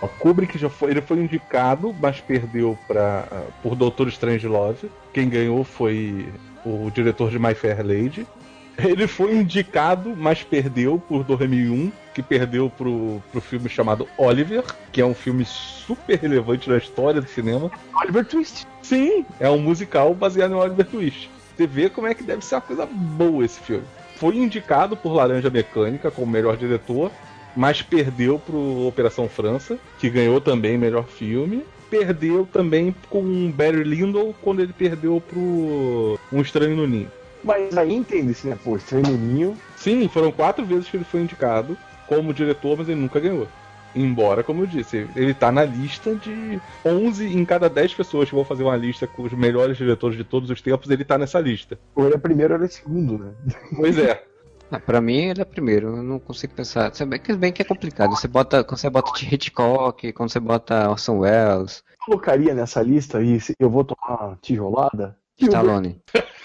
[0.00, 3.26] O Kubrick já foi, ele foi indicado, mas perdeu para
[3.64, 4.88] por Doutor Strangelove.
[5.12, 6.32] Quem ganhou foi
[6.64, 8.24] o diretor de My Fair Lady.
[8.78, 15.00] Ele foi indicado, mas perdeu por 2001, que perdeu pro, pro filme chamado Oliver, que
[15.00, 17.68] é um filme super relevante na história do cinema.
[17.92, 18.68] Oliver Twist.
[18.80, 21.28] Sim, é um musical baseado em Oliver Twist.
[21.58, 23.82] Você vê como é que deve ser uma coisa boa esse filme.
[24.14, 27.10] Foi indicado por Laranja Mecânica como melhor diretor,
[27.56, 31.64] mas perdeu pro Operação França, que ganhou também melhor filme.
[31.90, 37.10] Perdeu também com Barry Lyndon quando ele perdeu pro Um Estranho no Ninho.
[37.42, 38.56] Mas aí entende-se, né?
[38.62, 39.56] Pô, Estranho no Ninho.
[39.76, 43.48] Sim, foram quatro vezes que ele foi indicado como diretor, mas ele nunca ganhou.
[43.94, 48.34] Embora, como eu disse, ele tá na lista de 11 em cada 10 pessoas que
[48.34, 51.40] vão fazer uma lista com os melhores diretores de todos os tempos, ele tá nessa
[51.40, 51.78] lista.
[51.94, 53.32] Ou ele é primeiro ou ele é segundo, né?
[53.74, 54.24] Pois é.
[54.70, 56.94] Ah, pra mim ele é primeiro, eu não consigo pensar.
[56.94, 58.10] Se bem que, bem que é complicado.
[58.10, 63.38] Você bota, quando você bota Hitchcock, quando você bota Orson Welles, Colocaria nessa lista aí,
[63.38, 65.14] se eu vou tomar tijolada.
[65.38, 66.00] Stallone.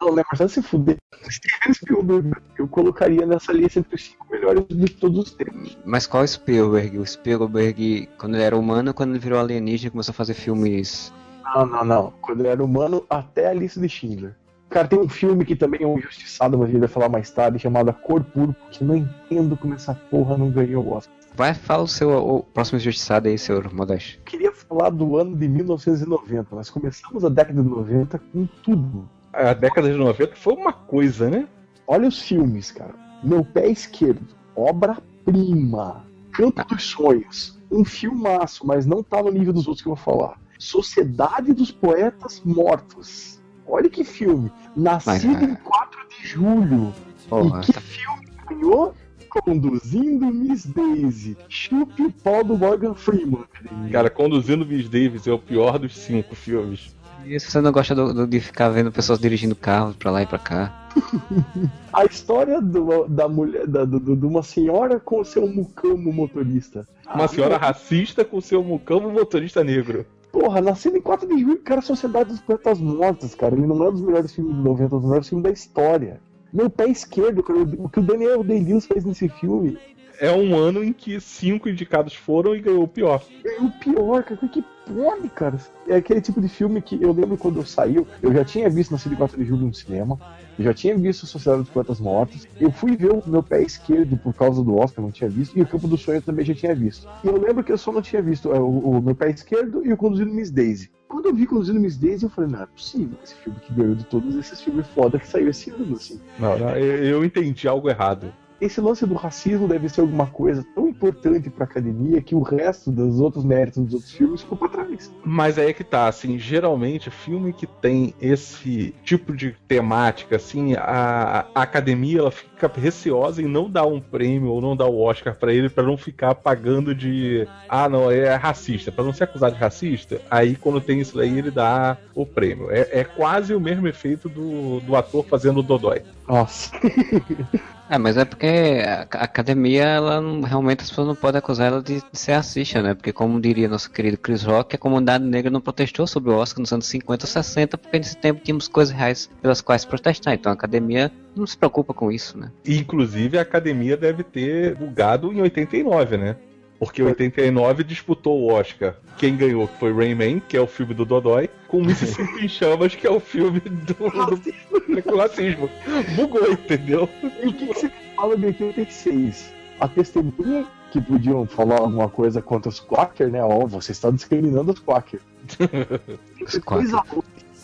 [0.00, 0.22] Não, né?
[0.38, 0.96] Mas se fuder.
[1.28, 5.76] Steven Spielberg, eu colocaria nessa lista entre os cinco melhores de todos os tempos.
[5.84, 6.98] Mas qual Spielberg?
[6.98, 11.12] O Spielberg, quando ele era humano, quando ele virou alienígena, começou a fazer filmes.
[11.54, 12.12] Não, não, não.
[12.20, 14.36] Quando ele era humano, até a lista de Schindler.
[14.68, 17.30] Cara, tem um filme que também é um injustiçado, mas a gente vai falar mais
[17.30, 21.14] tarde, chamado Cor Púrpura, que não entendo como essa porra não ganhou o Oscar.
[21.34, 24.18] Vai, fala o seu o próximo injustiçado aí, senhor Modesto.
[24.18, 29.08] Eu queria falar do ano de 1990, nós começamos a década de 90 com tudo.
[29.38, 31.46] A década de 90 foi uma coisa, né?
[31.86, 32.94] Olha os filmes, cara.
[33.22, 36.04] Meu pé esquerdo, obra-prima.
[36.32, 40.04] Campo dos Sonhos, um filmaço, mas não tá no nível dos outros que eu vou
[40.04, 40.40] falar.
[40.58, 43.40] Sociedade dos Poetas Mortos.
[43.66, 44.50] Olha que filme.
[44.76, 46.92] Nascido Mas, em 4 de julho.
[47.28, 48.94] Porra, e que tá- filme ganhou?
[49.28, 51.36] Conduzindo Miss Daisy.
[51.48, 53.44] Chupe o pau do Morgan Freeman.
[53.92, 56.96] Cara, conduzindo Miss Davis é o pior dos cinco filmes.
[57.28, 60.22] E se você não gosta do- do- de ficar vendo pessoas dirigindo carros pra lá
[60.22, 60.88] e pra cá?
[61.92, 66.86] A história do- da mulher, da- do- do- de uma senhora com seu mucamo motorista.
[67.14, 70.06] Uma senhora racista com seu mucamo motorista negro.
[70.32, 73.54] Porra, nascendo em 4 de julho, cara, Sociedade dos Poetas Mortos, cara.
[73.54, 75.50] Ele não é um dos melhores filmes de 90, é um dos melhores filmes da
[75.50, 76.20] história.
[76.52, 79.76] Meu pé esquerdo, cara, o que o Daniel Day-Lewis fez nesse filme
[80.20, 83.22] É um ano em que cinco indicados foram e ganhou o pior.
[83.44, 84.48] é o pior, cara.
[84.48, 85.58] Que pode, cara?
[85.86, 89.12] É aquele tipo de filme que eu lembro quando saiu, eu já tinha visto Nascido
[89.12, 90.18] em 4 de julho no cinema,
[90.58, 94.16] eu já tinha visto Sociedade dos Poetas Mortos, eu fui ver o meu pé esquerdo
[94.16, 96.54] por causa do Oscar, não tinha visto, e o Campo do Sonho eu também já
[96.54, 97.08] tinha visto.
[97.22, 99.84] E eu lembro que eu só não tinha visto é, o, o meu pé esquerdo
[99.84, 100.90] e o Conduzindo Miss Daisy.
[101.06, 103.94] Quando eu vi Conduzindo Miss Daisy, eu falei, não é possível esse filme que ganhou
[103.94, 106.20] de todos esses filmes foda que saiu esse ano, assim.
[106.38, 108.32] Não, não, eu, eu entendi algo errado.
[108.60, 112.90] Esse lance do racismo deve ser alguma coisa tão importante pra academia que o resto
[112.90, 115.12] dos outros méritos dos outros filmes ficou pra trás.
[115.24, 120.74] Mas aí é que tá, assim, geralmente filme que tem esse tipo de temática, assim,
[120.74, 125.00] a, a academia ela fica receosa em não dar um prêmio ou não dar o
[125.00, 129.24] Oscar pra ele pra não ficar pagando de ah, não, é racista, pra não ser
[129.24, 130.20] acusado de racista.
[130.28, 132.70] Aí quando tem isso daí ele dá o prêmio.
[132.70, 136.02] É, é quase o mesmo efeito do, do ator fazendo o Dodói.
[136.28, 136.70] Nossa.
[137.90, 141.82] É, mas é porque a academia, ela não- realmente as pessoas não podem acusar ela
[141.82, 142.92] de, de ser racista, né?
[142.92, 146.60] Porque como diria nosso querido Chris Rock, a comunidade negra não protestou sobre o Oscar
[146.60, 150.34] nos anos 50 ou 60, porque nesse tempo tínhamos coisas reais pelas quais protestar.
[150.34, 152.52] Então a academia não se preocupa com isso, né?
[152.62, 156.36] E, inclusive a academia deve ter bugado em 89, né?
[156.78, 158.94] Porque em 89 disputou o Oscar.
[159.16, 163.06] Quem ganhou foi Rayman, que é o filme do Dodói, com Mississippi em Chamas, que
[163.06, 165.68] é o filme do, do, do racismo.
[166.14, 167.08] Bugou, entendeu?
[167.42, 169.52] E o que, que você fala de 86?
[169.80, 173.42] A testemunha que podiam falar alguma coisa contra os Quaker, né?
[173.42, 175.20] Ó, você está discriminando os Quaker.
[176.46, 177.02] Os coisa.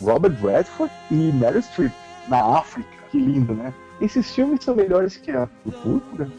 [0.00, 1.92] Robert Redford e Meryl Streep
[2.28, 2.88] na África.
[3.10, 3.72] Que lindo, né?
[4.00, 6.30] Esses filmes são melhores que a do Púrpura.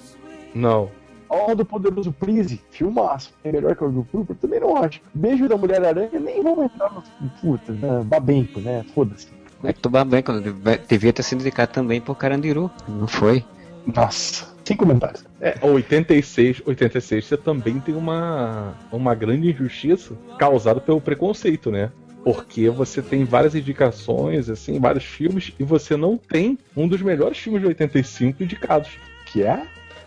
[0.53, 0.89] Não.
[1.36, 3.34] Ó, do Poderoso Please, filmaço.
[3.43, 4.38] É melhor que o do Púrpura?
[4.41, 5.02] Também não acho.
[5.13, 7.04] Beijo da Mulher-Aranha, nem vamos entrar no...
[7.41, 8.04] Puta, né?
[8.06, 8.86] Babenco, né?
[8.93, 9.28] Foda-se.
[9.63, 9.82] É que
[10.24, 12.69] quando deve- devia ter sido indicado também por Carandiru.
[12.88, 13.43] Não foi?
[13.86, 14.54] Nossa.
[14.63, 15.24] Sem comentários.
[15.39, 21.91] É, 86, 86 você também tem uma, uma grande injustiça causada pelo preconceito, né?
[22.24, 27.38] Porque você tem várias indicações, assim, vários filmes, e você não tem um dos melhores
[27.38, 28.89] filmes de 85 indicados.
[29.28, 29.63] Que é?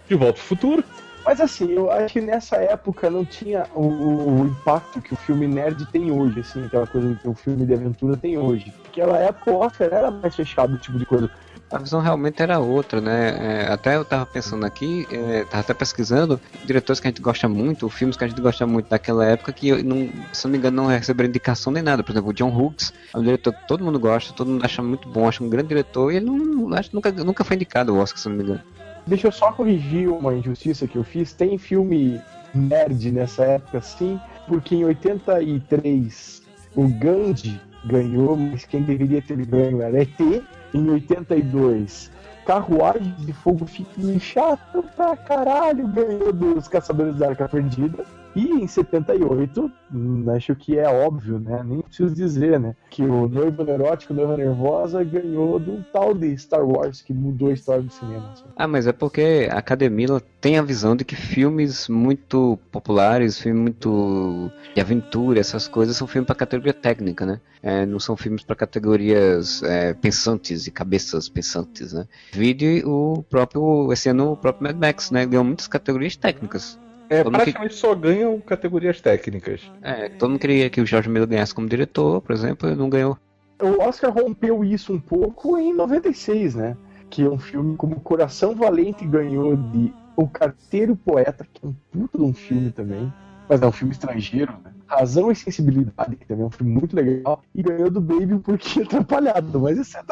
[0.08, 0.82] De Volta ao Futuro.
[1.28, 5.16] Mas assim, eu acho que nessa época não tinha o, o- o impacto que o
[5.16, 8.72] filme nerd tem hoje, assim, aquela coisa que o filme de aventura tem hoje.
[8.86, 11.30] Naquela época o Oscar era mais fechado, esse tipo de coisa.
[11.70, 13.36] A visão realmente era outra, né?
[13.66, 17.46] É, até eu tava pensando aqui, é, tava até pesquisando diretores que a gente gosta
[17.46, 20.78] muito, filmes que a gente gosta muito daquela época, que, não, se não me engano,
[20.78, 22.02] não receberam indicação nem nada.
[22.02, 24.82] Por exemplo, o John Hughes é um diretor que todo mundo gosta, todo mundo acha
[24.82, 27.98] muito bom, acha um grande diretor, e ele não, acho nunca, nunca foi indicado ao
[27.98, 28.62] Oscar, se não me engano.
[29.08, 31.32] Deixa eu só corrigir uma injustiça que eu fiz.
[31.32, 32.20] Tem filme
[32.54, 36.42] nerd nessa época, sim, porque em 83
[36.76, 40.20] o Gandhi ganhou, mas quem deveria ter ganho era ET.
[40.74, 42.10] Em 82,
[42.44, 48.04] Carruagem de Fogo Fique chato pra caralho, ganhou dos Caçadores da Arca Perdida.
[48.34, 51.62] E em 78, hum, acho que é óbvio, né?
[51.64, 52.76] Nem preciso dizer, né?
[52.90, 57.52] Que o Noivo Neurótico, Noiva Nervosa ganhou do tal de Star Wars, que mudou a
[57.52, 58.30] história do cinema.
[58.32, 58.44] assim.
[58.56, 63.62] Ah, mas é porque a academia tem a visão de que filmes muito populares, filmes
[63.62, 67.40] muito de aventura, essas coisas, são filmes para categoria técnica, né?
[67.62, 72.06] É, não são filmes para categorias é, pensantes e cabeças pensantes, né?
[72.32, 75.26] Vide o próprio, esse ano o próprio Mad Max, né?
[75.26, 76.78] Ganhou muitas categorias técnicas.
[77.10, 79.62] É, Todo mundo que- praticamente só ganham categorias técnicas.
[79.82, 82.88] É, todo mundo queria que o George Miller ganhasse como diretor, por exemplo, e não
[82.90, 83.16] ganhou.
[83.62, 86.76] O Oscar rompeu isso um pouco em 96, né?
[87.10, 91.74] Que é um filme como Coração Valente ganhou de O Carteiro Poeta, que é um
[91.90, 93.12] puto de um filme também,
[93.48, 94.72] mas é um filme estrangeiro, né?
[94.86, 98.80] Razão e Sensibilidade, que também é um filme muito legal, e ganhou do Baby porque
[98.80, 100.02] é atrapalhado, mas isso é.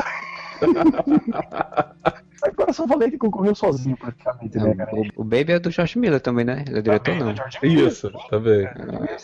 [2.36, 4.94] Sabe, Coração Valente concorreu sozinho praticamente, né, cara?
[4.94, 6.64] O, o Baby é do George Miller também, né?
[6.66, 7.34] Ele é diretor, não.
[7.62, 8.68] Isso, tá vendo?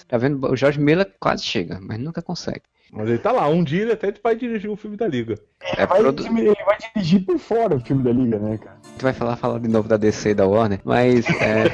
[0.08, 0.50] Tá vendo?
[0.50, 2.62] O George Miller quase chega, mas nunca consegue.
[2.94, 5.36] Mas ele tá lá, um dia ele até vai dirigir o filme da Liga.
[5.78, 6.26] É Vai, produ...
[6.26, 8.76] Ele vai dirigir por fora o filme da Liga, né, cara?
[8.84, 11.24] A gente vai falar, falar de novo da DC e da Warner, mas.
[11.40, 11.64] É...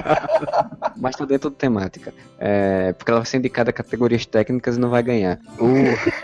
[0.96, 2.14] mas tá dentro da temática.
[2.38, 2.94] É...
[2.94, 5.38] Porque ela vai ser indicada a categorias técnicas e não vai ganhar.
[5.58, 5.66] O,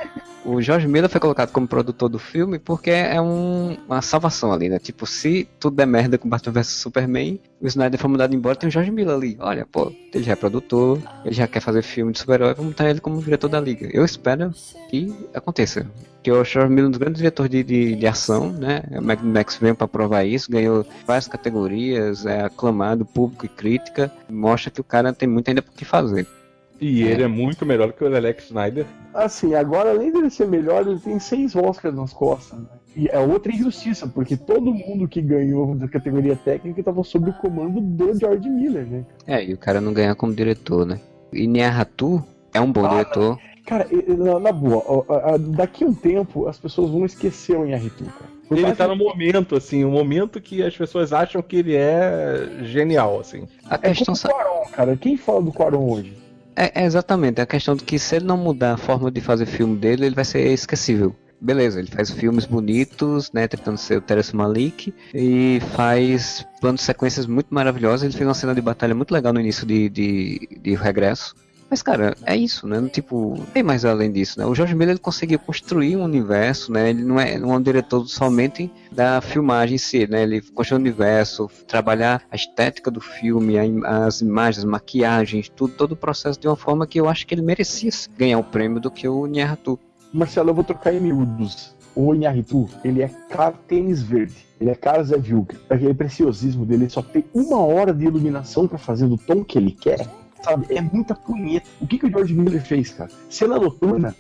[0.47, 4.69] o George Miller foi colocado como produtor do filme porque é um, uma salvação ali,
[4.69, 4.79] né?
[4.79, 8.69] Tipo, se tudo der merda com Batman vs Superman, o Snyder foi mandado embora, tem
[8.69, 9.37] o George Miller ali.
[9.41, 12.89] Olha, pô, ele já é produtor, ele já quer fazer filme de super-herói, vamos botar
[12.89, 13.89] ele como diretor da liga.
[13.93, 14.55] Eu espero
[14.89, 15.85] que aconteça.
[16.23, 18.83] Que o George Miller é um dos grandes diretores de, de, de ação, né?
[18.93, 24.13] O Mad Max veio para provar isso, ganhou várias categorias, é aclamado, público e crítica,
[24.31, 26.27] mostra que o cara tem muito ainda por que fazer.
[26.81, 28.85] E ele é muito melhor que o Alex Snyder.
[29.15, 32.59] Assim, agora além dele ser melhor, ele tem seis Oscars nas costas.
[32.59, 32.67] Né?
[32.97, 37.35] E é outra injustiça, porque todo mundo que ganhou da categoria técnica estava sob o
[37.35, 39.05] comando do George Miller, né?
[39.27, 41.01] É, e o cara não ganha como diretor, né?
[41.33, 42.23] E Niaratu
[42.55, 43.39] é um bom Ah, diretor.
[43.67, 43.87] Cara,
[44.17, 48.05] na, na boa, ó, ó, daqui a um tempo as pessoas vão esquecer o Inharitu,
[48.05, 48.37] cara.
[48.49, 52.61] Por Ele tá no momento, assim, o momento que as pessoas acham que ele é
[52.63, 53.45] genial, assim.
[53.69, 54.97] A É questão como o Quaron, cara.
[54.97, 56.17] Quem fala do Quaron hoje?
[56.57, 59.21] É, é exatamente, é a questão de que se ele não mudar a forma de
[59.21, 61.15] fazer filme dele, ele vai ser esquecível.
[61.39, 66.87] Beleza, ele faz filmes bonitos, né, tentando ser o Terence Malik, e faz planos de
[66.87, 68.05] sequências muito maravilhosos.
[68.05, 71.35] Ele fez uma cena de batalha muito legal no início de, de, de Regresso.
[71.69, 72.89] Mas, cara, é isso, né?
[72.93, 74.47] Tipo, tem mais além disso, né?
[74.47, 76.91] O George Miller ele conseguiu construir um universo, né?
[76.91, 80.23] Ele não é, não é um diretor somente da filmagem em si, né?
[80.23, 85.97] Ele construiu um universo, trabalhar a estética do filme, as imagens, maquiagens, tudo, todo o
[85.97, 89.09] processo de uma forma que eu acho que ele merecia ganhar o prêmio do que
[89.09, 89.79] o Nyarratu.
[90.13, 91.75] Marcelo, eu vou trocar em miúdos.
[91.95, 94.47] O Inharitu, ele é cara tênis verde.
[94.61, 95.57] Ele é cara Zé Vilga.
[95.69, 99.59] Aquele preciosismo dele, ele só tem uma hora de iluminação pra fazer do tom que
[99.59, 100.07] ele quer.
[100.51, 100.67] Sabe?
[100.75, 101.67] É muita punheta.
[101.81, 103.11] O que, que o George Miller fez, cara?
[103.29, 104.15] Cena noturna,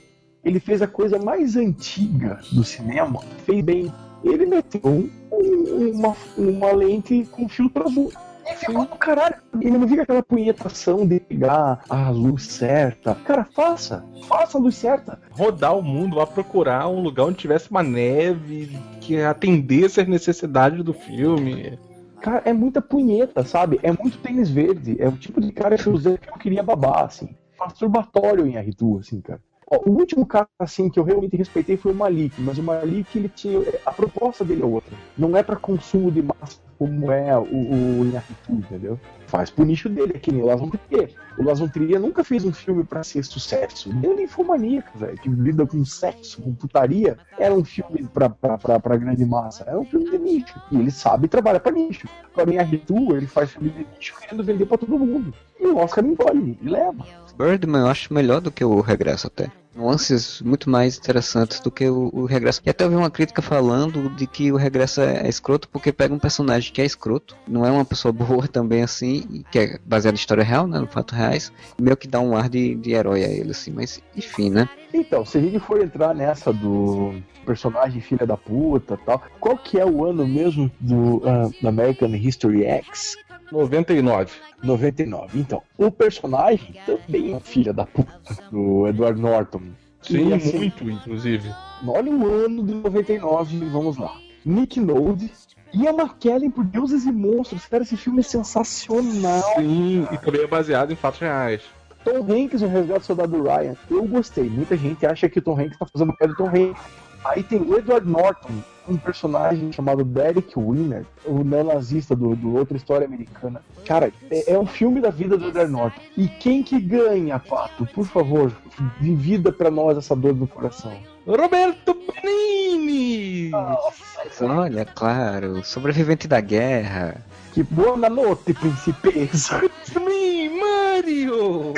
[0.45, 3.21] ele fez a coisa mais antiga do cinema.
[3.45, 3.93] Fez bem.
[4.25, 8.13] Ele meteu um- um- uma, uma lente com filtro azul.
[8.49, 9.35] E ficou do caralho.
[9.61, 13.15] Ele não fica aquela punhetação de pegar a luz certa.
[13.17, 14.05] Cara, faça.
[14.29, 15.19] Faça a luz certa.
[15.33, 20.85] Rodar o mundo, lá procurar um lugar onde tivesse uma neve que atendesse às necessidades
[20.85, 21.77] do filme.
[22.21, 23.79] Cara, é muita punheta, sabe?
[23.83, 24.97] É muito tênis verde.
[24.99, 27.37] É o tipo de cara que eu queria babar, assim.
[27.59, 29.41] Masturbatório em R2, assim, cara.
[29.71, 33.19] Ó, o último cara, assim, que eu realmente respeitei foi o Malik, mas o Malik,
[33.19, 33.61] ele tinha.
[33.85, 34.97] A proposta dele é outra.
[35.19, 38.13] Não é pra consumo de massa como é o, o
[38.49, 38.99] entendeu?
[39.27, 41.11] Faz pro nicho dele, é que nem o Las Trier.
[41.39, 43.91] O Las Trier nunca fez um filme pra ser sucesso.
[44.03, 47.19] Ele é infomaníaco, velho, que lida com sexo, com putaria.
[47.39, 49.65] Era um filme pra, pra, pra, pra grande massa.
[49.65, 50.61] É um filme de nicho.
[50.71, 52.09] E ele sabe trabalhar pra nicho.
[52.33, 55.35] Agora, em R2, ele faz filme de nicho querendo vender pra todo mundo.
[55.59, 57.05] E o Oscar engole e leva.
[57.37, 59.51] Birdman eu acho melhor do que o Regresso até.
[59.77, 62.61] Nuances muito mais interessantes do que o, o Regresso.
[62.65, 65.93] E até eu vi uma crítica falando de que o Regresso é, é escroto porque
[65.93, 69.79] pega um personagem que é escroto, não é uma pessoa boa também assim, que é
[69.85, 72.93] baseado em história real, né, no fato reais, meio que dá um ar de, de
[72.93, 74.69] herói a ele, assim, mas enfim, né?
[74.93, 79.79] Então, se a gente for entrar nessa do personagem filha da puta tal, qual que
[79.79, 83.17] é o ano mesmo do ah, American History X?
[83.51, 84.33] 99.
[84.63, 85.39] 99.
[85.39, 88.13] Então, o personagem também é filha da puta
[88.51, 89.63] do Edward Norton.
[90.03, 91.53] Sim, assim, muito, inclusive.
[91.87, 94.17] Olha o ano de 99, vamos lá.
[94.45, 95.31] Nick Nolte
[95.73, 97.67] e a McKellen por Deuses e Monstros.
[97.67, 99.43] Cara, esse filme é sensacional.
[99.57, 101.63] Sim, e também é baseado em fatos reais.
[102.05, 103.75] Tom Hanks, o resgate do soldado Ryan.
[103.91, 104.49] Eu gostei.
[104.49, 106.83] Muita gente acha que o Tom Hanks tá fazendo o papel do Tom Hanks.
[107.25, 112.77] Aí tem o Edward Norton, um personagem chamado Derek Winner, o neonazista do, do outra
[112.77, 113.63] história americana.
[113.85, 116.01] Cara, é, é um filme da vida do Edward Norton.
[116.17, 117.87] E quem que ganha, Pato?
[117.87, 118.53] Por favor,
[119.01, 120.97] divida pra nós essa dor no coração.
[121.27, 123.51] Roberto Benini!
[123.51, 127.25] Mas olha, claro, sobrevivente da guerra.
[127.57, 129.63] Que boa noite, princesa.
[129.99, 131.73] Me, Mario!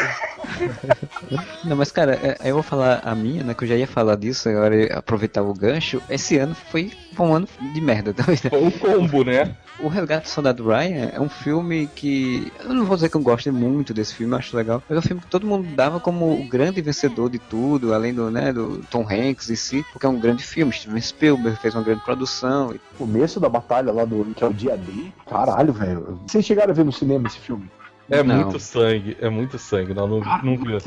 [1.62, 3.54] Não, mas cara, é- eu vou falar a minha, né?
[3.54, 6.02] Que eu já ia falar disso, agora aproveitar o gancho.
[6.10, 8.37] Esse ano foi, foi um ano de merda também.
[8.37, 9.54] Foi um combo, né?
[9.81, 12.50] O Resgate do Soldado Ryan é um filme que.
[12.64, 14.83] Eu não vou dizer que eu gosto muito desse filme, eu acho legal.
[14.88, 18.14] Mas é um filme que todo mundo dava como o grande vencedor de tudo, além
[18.14, 20.72] do, né, do Tom Hanks em si, porque é um grande filme.
[20.72, 22.72] Steven Spielberg fez uma grande produção.
[22.74, 25.12] e- Começo da batalha lá do que é o dia D.
[25.28, 26.20] Caralho, velho.
[26.26, 27.68] Vocês chegaram a ver no cinema esse filme?
[28.11, 28.36] É Não.
[28.36, 29.92] muito sangue, é muito sangue.
[29.92, 30.78] Não, não, não vi.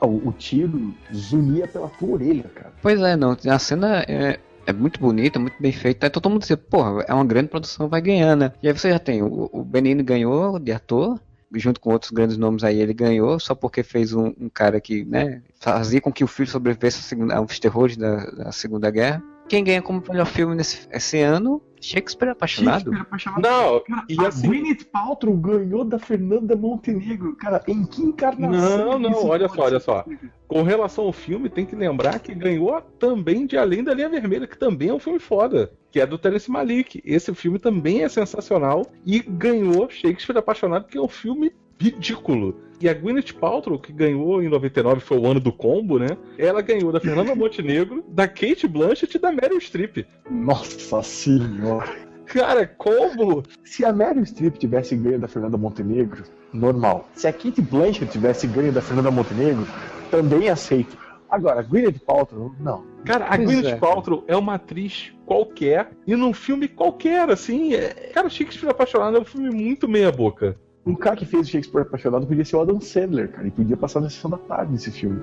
[0.00, 2.72] O, o tiro zunia pela tua orelha, cara.
[2.82, 3.36] Pois é, não.
[3.48, 4.40] A cena é.
[4.66, 6.06] É muito bonita, muito bem feita.
[6.06, 8.52] Aí todo mundo dizia, porra, é uma grande produção, vai ganhar, né?
[8.62, 11.20] E aí você já tem, o, o Benini ganhou de ator,
[11.54, 15.04] junto com outros grandes nomes aí, ele ganhou, só porque fez um, um cara que,
[15.04, 19.22] né, fazia com que o filho sobrevivesse segunda- aos terrores da, da Segunda Guerra.
[19.48, 21.62] Quem ganha como melhor filme nesse esse ano?
[21.80, 22.84] Shakespeare Apaixonado?
[22.84, 23.42] Shakespeare apaixonado.
[23.42, 27.36] Não, Cara, e a assim- Gwyneth Paltrow ganhou da Fernanda Montenegro.
[27.36, 28.98] Cara, em que encarnação?
[28.98, 30.02] Não, não, olha só, olha só.
[30.48, 34.46] Com relação ao filme, tem que lembrar que ganhou também de Além da Linha Vermelha,
[34.46, 37.02] que também é um filme foda, que é do Terence Malik.
[37.04, 42.54] Esse filme também é sensacional e ganhou Shakespeare Apaixonado, que é um filme ridículo.
[42.80, 46.08] E a Gwyneth Paltrow, que ganhou em 99, foi o ano do combo, né?
[46.36, 50.04] Ela ganhou da Fernanda Montenegro, da Kate Blanchett e da Meryl Streep.
[50.30, 51.94] Nossa senhora.
[52.26, 53.42] Cara, combo!
[53.64, 57.08] Se a Meryl Streep tivesse ganho da Fernanda Montenegro, normal.
[57.14, 59.66] Se a Kate Blanchett tivesse ganho da Fernanda Montenegro,
[60.10, 60.96] também aceito.
[61.28, 62.84] Agora, a Gwyneth Paltrow, não.
[63.04, 63.76] Cara, a Pois Gwyneth é.
[63.76, 67.74] Paltrow é uma atriz qualquer e num filme qualquer, assim.
[67.74, 67.88] É...
[68.12, 70.56] Cara, Shakespeare Apaixonado é um filme muito meia-boca.
[70.84, 73.46] O cara que fez o Shakespeare Apaixonado podia ser o Adam Sandler, cara.
[73.48, 75.20] E podia passar na sessão da tarde esse filme.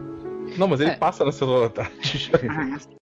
[0.58, 0.96] Não, mas ele É.
[0.96, 2.32] passa na sessão da tarde.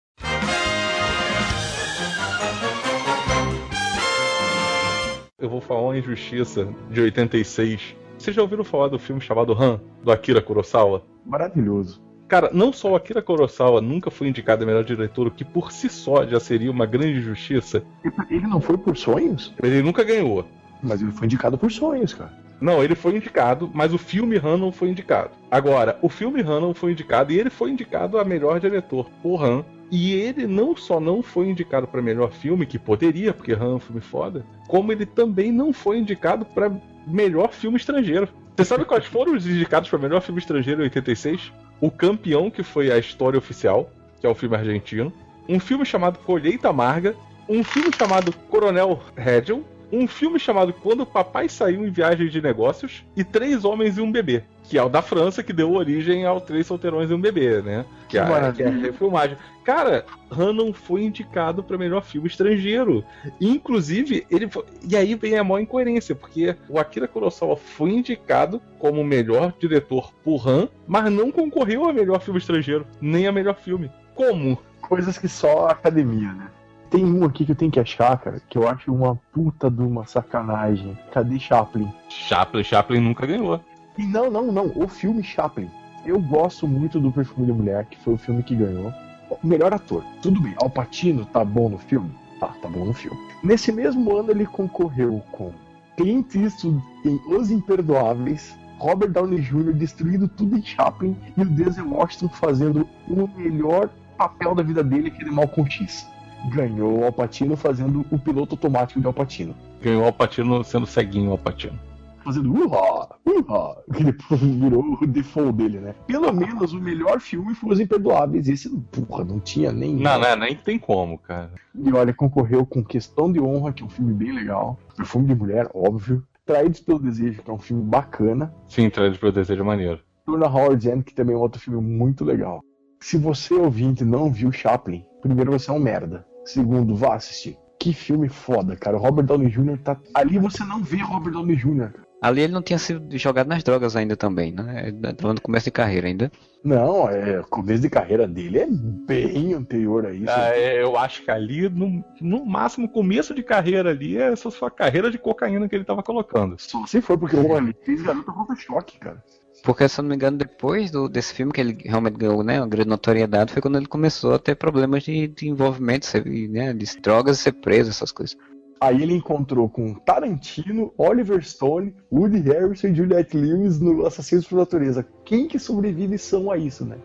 [5.38, 7.96] Eu vou falar uma injustiça de 86.
[8.18, 11.04] Vocês já ouviram falar do filme chamado Han, do Akira Kurosawa?
[11.26, 12.02] Maravilhoso.
[12.28, 15.72] Cara, não só o Akira Kurosawa nunca foi indicado a melhor diretor, o que por
[15.72, 17.82] si só já seria uma grande injustiça,
[18.30, 20.46] Ele não foi por sonhos, ele nunca ganhou.
[20.84, 22.32] mas ele foi indicado por sonhos, cara.
[22.62, 25.32] Não, ele foi indicado, mas o filme Han não foi indicado.
[25.50, 29.44] Agora, o filme Han não foi indicado e ele foi indicado a melhor diretor por
[29.44, 29.64] Han.
[29.92, 33.76] E ele não só não foi indicado para melhor filme, que poderia, porque Han é
[33.76, 36.72] um filme foda, como ele também não foi indicado para
[37.08, 38.30] melhor filme estrangeiro.
[38.56, 41.52] Você sabe quais foram os indicados para melhor filme estrangeiro em 86?
[41.82, 43.90] O Campeão, que foi a história oficial,
[44.20, 45.12] que é o filme argentino.
[45.48, 47.16] Um filme chamado Colheita Amarga.
[47.48, 49.64] Um filme chamado Coronel Hedgel.
[49.92, 53.04] Um filme chamado Quando o Papai Saiu em Viagem de Negócios.
[53.16, 54.44] E Três Homens e um Bebê.
[54.64, 57.86] Que é o da França, que deu origem ao Três Solteirões e um Bebê, né?
[58.08, 59.36] Que, é, a- que é a refilmagem.
[59.64, 63.04] Cara, Han não foi indicado para melhor filme estrangeiro.
[63.42, 64.64] Inclusive, ele foi...
[64.88, 70.12] E aí vem a maior incoerência, porque o Akira Kurosawa foi indicado como melhor diretor
[70.24, 73.90] por Han, mas não concorreu a melhor filme estrangeiro, nem a melhor filme.
[74.14, 74.58] Como?
[74.82, 76.48] Coisas que só a academia, né?
[76.90, 79.82] Tem um aqui que eu tenho que achar, cara, que eu acho uma puta de
[79.82, 80.98] uma sacanagem.
[81.12, 81.94] Cadê Chaplin?
[82.10, 83.62] Chaplin, Chaplin nunca ganhou.
[83.98, 85.70] E não, não, não, o filme Chaplin.
[86.04, 88.92] Eu gosto muito do Perfume de Mulher, que foi o filme que ganhou.
[89.30, 90.04] O melhor ator.
[90.22, 92.10] Tudo bem, Al Pacino tá bom no filme?
[92.40, 93.18] Tá, tá bom no filme.
[93.44, 95.54] Nesse mesmo ano ele concorreu com
[95.96, 99.74] Clint Eastwood em Os Imperdoáveis, Robert Downey Jr.
[99.74, 105.10] destruindo tudo em Chaplin e o Denzel Washington fazendo o melhor papel da vida dele,
[105.10, 106.08] aquele mal com X.
[106.48, 109.56] Ganhou o Al Pacino fazendo o piloto automático de Al Pacino.
[109.82, 111.78] Ganhou o Alpatino sendo ceguinho o Alpatino.
[112.24, 115.96] fazendo uha, uha, que depois virou o default dele, né?
[116.08, 118.48] Pelo menos o melhor filme foi Os Imperdoáveis.
[118.48, 119.96] Esse, porra, não tinha nem.
[119.96, 121.52] Não, não, nem tem como, cara.
[121.76, 124.78] E olha, concorreu com Questão de Honra, que é um filme bem legal.
[124.96, 126.24] Perfume de Mulher, óbvio.
[126.46, 128.54] Traídos pelo Desejo, que é um filme bacana.
[128.68, 130.00] Sim, Traz pelo Desejo é maneiro.
[130.26, 132.62] Turna Howard End, que também é outro filme muito legal.
[133.00, 136.26] Se você, ouvinte, não viu Chaplin, primeiro você é um merda.
[136.54, 137.58] Segundo, vá assistir.
[137.80, 138.98] Que filme foda, cara.
[138.98, 139.78] O Robert Downey Jr.
[139.84, 139.98] tá.
[140.16, 141.92] Ali você não vê Robert Downey Jr..
[142.22, 144.88] Ali ele não tinha sido jogado nas drogas ainda também, né?
[144.88, 146.30] Ele Tava no começo de carreira ainda.
[146.64, 150.30] Não, é, o começo de carreira dele é bem anterior a isso.
[150.30, 154.52] Ah, é, eu acho que ali, no, no máximo, começo de carreira ali, é essa
[154.52, 156.56] sua carreira de cocaína que ele tava colocando.
[156.58, 159.24] Só se for, porque olha, ele fez Garota Contra Choque, cara.
[159.64, 162.60] Porque, se eu não me engano, depois do, desse filme que ele realmente ganhou né,
[162.60, 166.08] uma grande notoriedade, foi quando ele começou a ter problemas de, de envolvimento,
[166.50, 168.38] né, de drogas e ser preso, essas coisas.
[168.82, 174.58] Aí ele encontrou com Tarantino, Oliver Stone, Woody Harrison e Juliette Lewis no Assassinos por
[174.58, 175.06] Natureza.
[175.26, 176.98] Quem que sobrevive são a isso, né?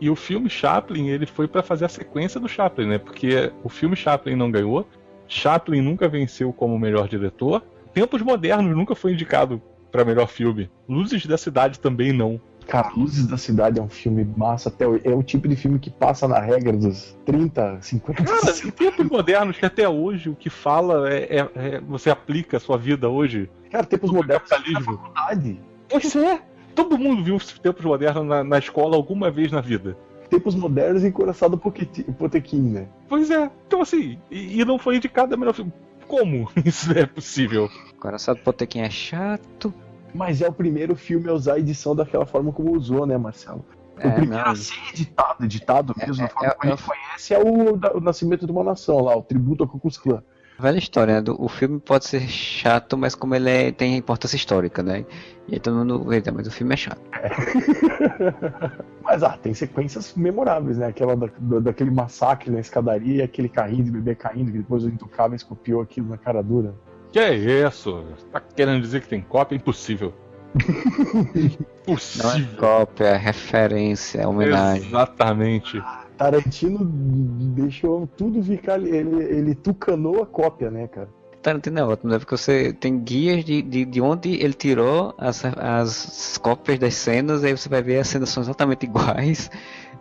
[0.00, 2.98] E o filme Chaplin, ele foi pra fazer a sequência do Chaplin, né?
[2.98, 4.86] Porque o filme Chaplin não ganhou,
[5.26, 9.60] Chaplin nunca venceu como melhor diretor, Tempos Modernos nunca foi indicado
[9.90, 12.40] pra melhor filme, Luzes da Cidade também não.
[12.66, 15.00] Cara, Luzes da Cidade é um filme massa, até hoje.
[15.06, 18.68] é o tipo de filme que passa na regra dos 30, 50, Cara, 60.
[18.68, 22.60] em tempos modernos, que até hoje o que fala é, é- é- você aplica a
[22.60, 23.48] sua vida hoje.
[23.70, 24.96] Cara, tempos modernos na capitalismo.
[24.98, 25.60] faculdade.
[25.88, 26.42] Pois é,
[26.74, 29.96] todo mundo viu os tempos modernos na, na escola alguma vez na vida.
[30.28, 32.86] Tempos modernos encoraçado Poqueti- Potequim, né?
[33.08, 35.72] Pois é, então assim, e, e não foi indicado a melhor filme.
[36.08, 37.68] Como isso é possível?
[38.00, 39.72] Coraçado Potequim é chato.
[40.14, 43.64] Mas é o primeiro filme a usar a edição daquela forma como usou, né, Marcelo?
[43.98, 46.74] É, o primeiro não, a ser editado, editado mesmo, É, da forma é, como a
[46.74, 49.68] é gente conhece, é o, da- o Nascimento de uma Nação lá, o tributo ao
[49.68, 50.22] Ku Klux Klan.
[50.60, 51.20] Velha história, né?
[51.20, 55.04] Do- O filme pode ser chato, mas como ele é- tem importância histórica, né?
[55.46, 56.12] E aí todo mundo.
[56.12, 57.00] Eita, mas o filme é chato.
[59.02, 60.86] Mas ah, tem sequências memoráveis, né?
[60.88, 64.88] Aquela da- do- daquele massacre na escadaria, aquele carrinho de bebê caindo, que depois o
[64.88, 66.74] Intocáveis copiou aquilo na cara dura.
[67.10, 68.04] Que é isso?
[68.30, 69.56] Tá querendo dizer que tem cópia?
[69.56, 70.12] Impossível.
[70.58, 71.46] Não é
[71.86, 72.58] Impossível.
[72.58, 74.86] cópia, é referência, é homenagem.
[74.88, 75.82] Exatamente.
[76.18, 78.80] Tarantino deixou tudo ficar.
[78.80, 81.08] Ele, ele tucanou a cópia, né, cara?
[81.40, 82.18] Tarantino é ótimo, né?
[82.18, 87.44] Porque você tem guias de, de, de onde ele tirou as, as cópias das cenas,
[87.44, 89.48] aí você vai ver as cenas são exatamente iguais.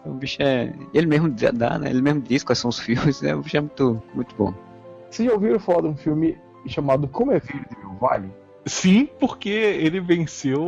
[0.04, 0.74] O bicho é.
[0.94, 1.90] Ele mesmo dá, né?
[1.90, 3.36] Ele mesmo diz quais são os filmes, né?
[3.36, 4.54] O bicho é muito, muito bom.
[5.10, 8.30] Vocês já ouviram falar de um filme chamado Como é Verde Meu Vale?
[8.68, 10.62] Sim, porque ele venceu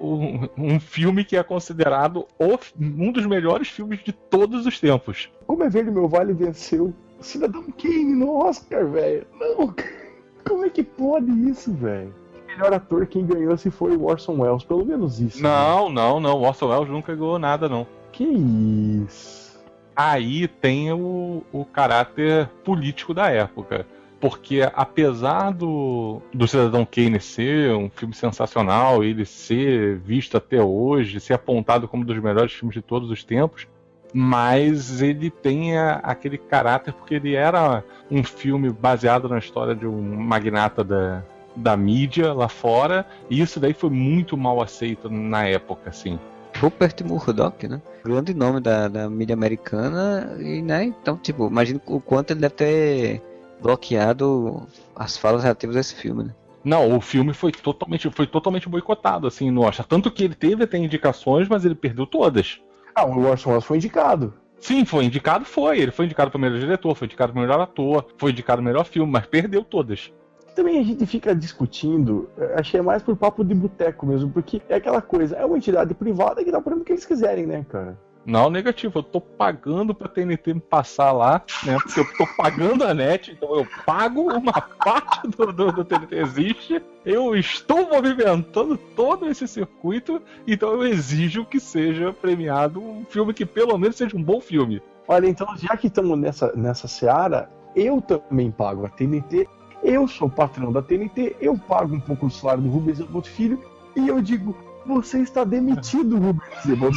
[0.00, 5.30] um, um filme que é considerado o- um dos melhores filmes de todos os tempos.
[5.46, 9.26] Como é Verde Meu Vale venceu Cidadão Kane no Oscar, velho.
[9.38, 9.74] Não,
[10.46, 12.14] como é que pode isso, velho?
[12.46, 15.42] Melhor ator quem ganhou se foi o Orson Welles, pelo menos isso.
[15.42, 15.48] né?
[15.48, 16.38] Não, não, não.
[16.38, 17.86] O Orson Welles nunca ganhou nada, não.
[18.12, 19.58] Que isso?
[19.96, 23.86] Aí tem o, o caráter político da época.
[24.24, 31.20] Porque apesar do, do Cidadão Kane ser um filme sensacional, ele ser visto até hoje,
[31.20, 33.68] ser apontado como um dos melhores filmes de todos os tempos,
[34.14, 40.00] mas ele tem aquele caráter porque ele era um filme baseado na história de um
[40.00, 41.22] magnata da,
[41.54, 46.18] da mídia lá fora, e isso daí foi muito mal aceito na época, assim.
[46.58, 47.82] Rupert Murdoch, né?
[48.02, 50.82] Grande nome da, da mídia americana, e né?
[50.84, 53.33] Então, tipo, imagina o quanto ele deve ter
[53.64, 56.34] bloqueado as falas relativas a esse filme, né?
[56.62, 59.86] Não, o filme foi totalmente, foi totalmente boicotado, assim, no Oscar.
[59.86, 62.60] Tanto que ele teve até indicações, mas ele perdeu todas.
[62.94, 64.34] Ah, o Orson Welles foi indicado.
[64.60, 65.78] Sim, foi indicado, foi.
[65.78, 69.10] Ele foi indicado para melhor diretor, foi indicado para melhor ator, foi indicado melhor filme,
[69.10, 70.12] mas perdeu todas.
[70.54, 74.76] Também a gente fica discutindo, eh, achei mais por papo de boteco mesmo, porque é
[74.76, 77.98] aquela coisa, é uma entidade privada que dá o que eles quiserem, né, cara?
[78.26, 81.76] Não, negativo, eu tô pagando pra TNT me passar lá, né?
[81.82, 84.52] Porque eu tô pagando a net, então eu pago uma
[84.82, 91.44] parte do, do, do TNT existe, eu estou movimentando todo esse circuito, então eu exijo
[91.44, 94.82] que seja premiado um filme que pelo menos seja um bom filme.
[95.06, 99.46] Olha, então, já que estamos nessa, nessa seara, eu também pago a TNT,
[99.82, 103.62] eu sou patrão da TNT, eu pago um pouco do salário do Rubens Zeboto Filho,
[103.94, 104.56] e eu digo,
[104.86, 106.90] você está demitido, Rubens Filho.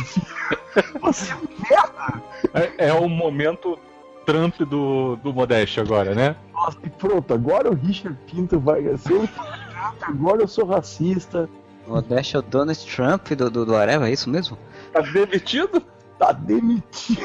[1.01, 2.23] Você é um merda!
[2.53, 3.77] É, é o momento
[4.25, 6.35] Trump do, do Modeste agora, né?
[6.53, 11.49] Nossa, e pronto, agora o Richard Pinto vai ser o Trump, agora eu sou racista.
[11.87, 14.57] Modeste é o Donald Trump do, do, do Areva, é isso mesmo?
[14.91, 15.81] Tá demitido?
[16.19, 17.21] Tá demitido.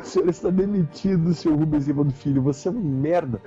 [0.00, 2.42] o senhor está demitido, seu Rubens Zeboto Filho.
[2.42, 3.40] Você é um merda.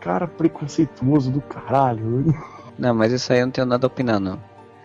[0.00, 2.34] Cara preconceituoso do caralho.
[2.78, 4.38] Não, mas isso aí eu não tenho nada a opinar, não.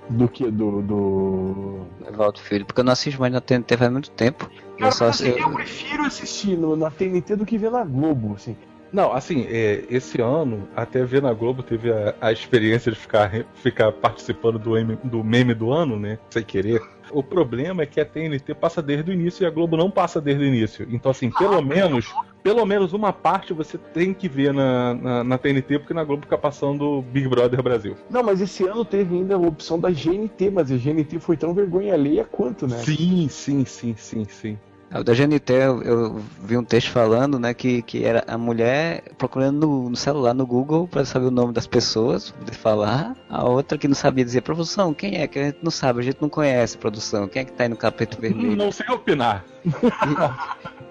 [0.10, 0.50] Do que?
[0.50, 0.82] Do.
[0.82, 1.80] do...
[2.08, 4.50] Evaldo Filho, porque eu não assisto mais na TNT faz muito tempo.
[4.74, 7.84] Eu Cara, só mas eu, eu, prefiro assistir no- na TNT do que ver na
[7.84, 8.56] Globo, assim.
[8.92, 13.32] Não, assim, é, esse ano, até ver na Globo, teve a, a experiência de ficar,
[13.54, 16.18] ficar participando do, meme- do meme do ano, né?
[16.32, 16.82] Sem querer.
[17.12, 20.20] O problema é que a TNT passa desde o início e a Globo não passa
[20.20, 20.88] desde o início.
[20.90, 22.12] Então, assim, pelo menos,
[22.44, 26.24] pelo menos uma parte você tem que ver na, na, na TNT, porque na Globo
[26.24, 27.96] fica passando Big Brother Brasil.
[28.10, 31.54] Não, mas esse ano teve ainda a opção da GNT, mas a GNT foi tão
[31.54, 32.78] vergonha alheia quanto, né?
[32.78, 34.58] Sim, sim, sim, sim, sim.
[34.94, 39.04] O da GNT eu, eu vi um texto falando, né, que, que era a mulher
[39.20, 43.16] procurando no, no celular, no Google, para saber o nome das pessoas, poder falar.
[43.30, 45.28] A outra que não sabia dizer, produção, quem é?
[45.28, 47.28] Que a gente não sabe, a gente não conhece produção.
[47.28, 48.56] Quem é que tá aí no capeta vermelho?
[48.56, 49.46] Não sei opinar.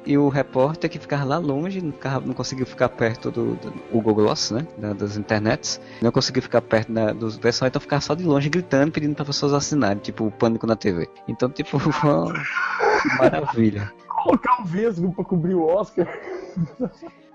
[0.07, 3.73] E o repórter que ficava lá longe, não, ficava- não conseguiu ficar perto do, do
[3.93, 4.67] Google Gloss, né?
[4.79, 5.81] da- das internets.
[6.01, 9.25] Não conseguiu ficar perto da, dos pessoal, então ficava só de longe gritando, pedindo para
[9.25, 11.09] pessoas assinarem, tipo o pânico na TV.
[11.27, 11.79] Então, tipo,
[13.19, 13.93] maravilha.
[14.09, 16.07] Colocar o Vesgo pra cobrir o Oscar.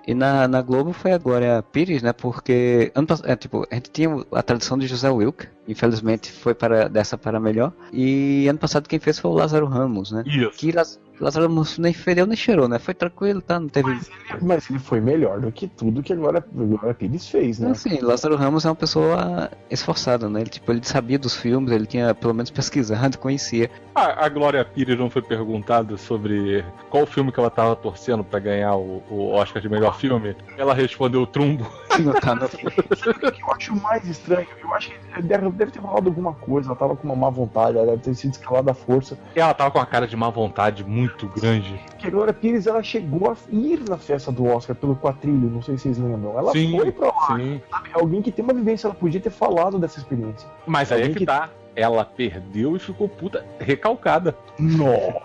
[0.06, 2.12] E na, na Globo foi agora a Pires, né?
[2.12, 6.88] Porque ano é, tipo, a gente tinha a tradição de José Wilk, infelizmente foi para
[6.88, 7.72] dessa para melhor.
[7.92, 10.24] E ano passado quem fez foi o Lázaro Ramos, né?
[10.26, 10.52] Isso.
[10.52, 12.80] Que Laz- Lázaro Ramos nem fedeu nem cheirou, né?
[12.80, 13.60] Foi tranquilo, tá?
[13.60, 13.98] Não teve.
[14.42, 17.72] Mas ele foi melhor do que tudo que agora, agora Pires fez, né?
[17.72, 20.42] Assim, Lázaro Ramos é uma pessoa esforçada, né?
[20.42, 23.70] Ele, tipo, ele sabia dos filmes, ele tinha pelo menos pesquisado, conhecia.
[23.96, 28.40] A, a Glória Pires não foi perguntada sobre qual filme que ela tava torcendo pra
[28.40, 30.36] ganhar o, o Oscar de melhor filme?
[30.58, 31.66] Ela respondeu Trumbo.
[32.04, 32.46] Não tá no...
[32.46, 32.50] O
[33.40, 36.96] eu acho mais estranho, eu acho que deve, deve ter rolado alguma coisa, ela tava
[36.96, 39.18] com uma má vontade, ela deve ter sido escalada à força.
[39.36, 41.80] E ela tava com uma cara de má vontade muito grande.
[42.04, 45.78] A Glória Pires, ela chegou a ir na festa do Oscar pelo quadrilho, não sei
[45.78, 46.38] se vocês lembram.
[46.38, 47.62] Ela sim, foi pra lá, sim.
[47.72, 47.90] sabe?
[47.94, 50.48] Alguém que tem uma vivência, ela podia ter falado dessa experiência.
[50.66, 51.50] Mas aí é Alguém que que- tá.
[51.76, 54.36] Ela perdeu e ficou puta recalcada.
[54.60, 55.22] Nossa!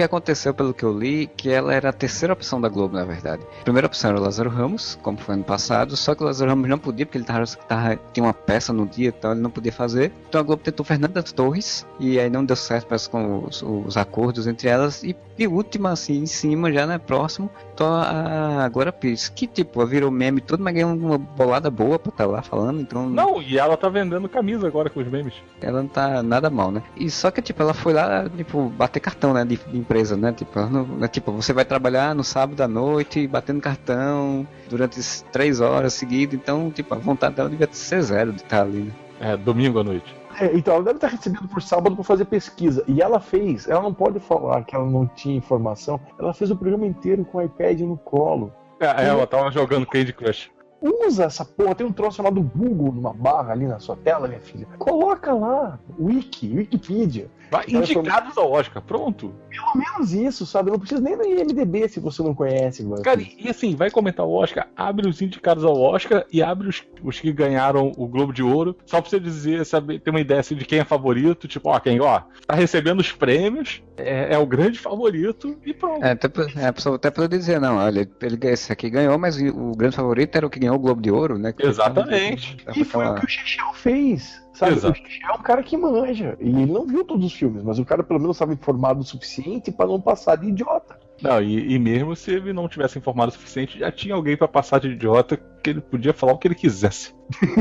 [0.00, 3.04] Que aconteceu, pelo que eu li, que ela era a terceira opção da Globo, na
[3.04, 3.42] verdade.
[3.60, 6.48] A primeira opção era o Lázaro Ramos, como foi ano passado, só que o Lázaro
[6.48, 9.50] Ramos não podia, porque ele tava, tava- tinha uma peça no dia, então ele não
[9.50, 10.10] podia fazer.
[10.26, 14.46] Então a Globo tentou Fernanda Torres, e aí não deu certo com os, os acordos
[14.46, 15.02] entre elas.
[15.04, 17.50] E, e última, assim, em cima, já, né, próximo,
[17.80, 22.10] tô a Glória Pires, que tipo, virou meme todo, mas ganhou uma bolada boa pra
[22.10, 25.32] estar lá falando, então Não, e ela tá vendendo camisa agora com os memes.
[25.62, 26.82] ela não tá nada mal, né?
[26.94, 30.30] E só que, tipo, ela foi lá, tipo, bater cartão, né, de, de empresa, né?
[30.32, 35.00] Tipo, não- é, tipo, você vai trabalhar no sábado à noite, batendo cartão durante
[35.32, 38.92] três horas seguidas, então, tipo, a vontade dela devia ser zero de estar ali, né?
[39.20, 40.14] É, domingo à noite.
[40.40, 42.82] É, então, ela deve estar recebendo por sábado pra fazer pesquisa.
[42.88, 46.56] E ela fez, ela não pode falar que ela não tinha informação, ela fez o
[46.56, 48.50] programa inteiro com o iPad no colo.
[48.80, 50.50] É, ela tava jogando Candy Crush.
[50.80, 54.40] Usa essa porra, tem um troço chamado Google numa barra ali na sua tela, minha
[54.40, 54.66] filha.
[54.78, 57.28] Coloca lá, Wiki, Wikipedia.
[57.50, 59.34] Vai, Ela indicados ao Oscar, pronto.
[59.50, 60.70] Pelo menos isso, sabe?
[60.70, 62.82] Não precisa nem no IMDB se você não conhece.
[62.82, 66.68] Glória Cara, e assim, vai comentar o Oscar, abre os indicados ao Oscar e abre
[66.68, 70.20] os, os que ganharam o Globo de Ouro, só pra você dizer, saber, ter uma
[70.20, 74.34] ideia assim, de quem é favorito, tipo, ó, quem, ó, tá recebendo os prêmios, é,
[74.34, 76.04] é o grande favorito e pronto.
[76.04, 79.72] É, até, pra- é, até poderia dizer, não, olha, ele, esse aqui ganhou, mas o,
[79.76, 81.52] grande favorito era o que ganhou o Globo de Ouro, né?
[81.52, 82.56] Que Exatamente.
[82.76, 84.40] E foi o que o Chechel fez.
[84.52, 84.72] Sabe?
[84.72, 85.00] Exato.
[85.00, 86.36] O é um cara que manja.
[86.40, 89.04] E ele não viu todos os filmes, mas o cara pelo menos estava informado o
[89.04, 90.98] suficiente pra não passar de idiota.
[91.22, 94.48] Não, e, e mesmo se ele não tivesse informado o suficiente, já tinha alguém pra
[94.48, 97.14] passar de idiota que ele podia falar o que ele quisesse.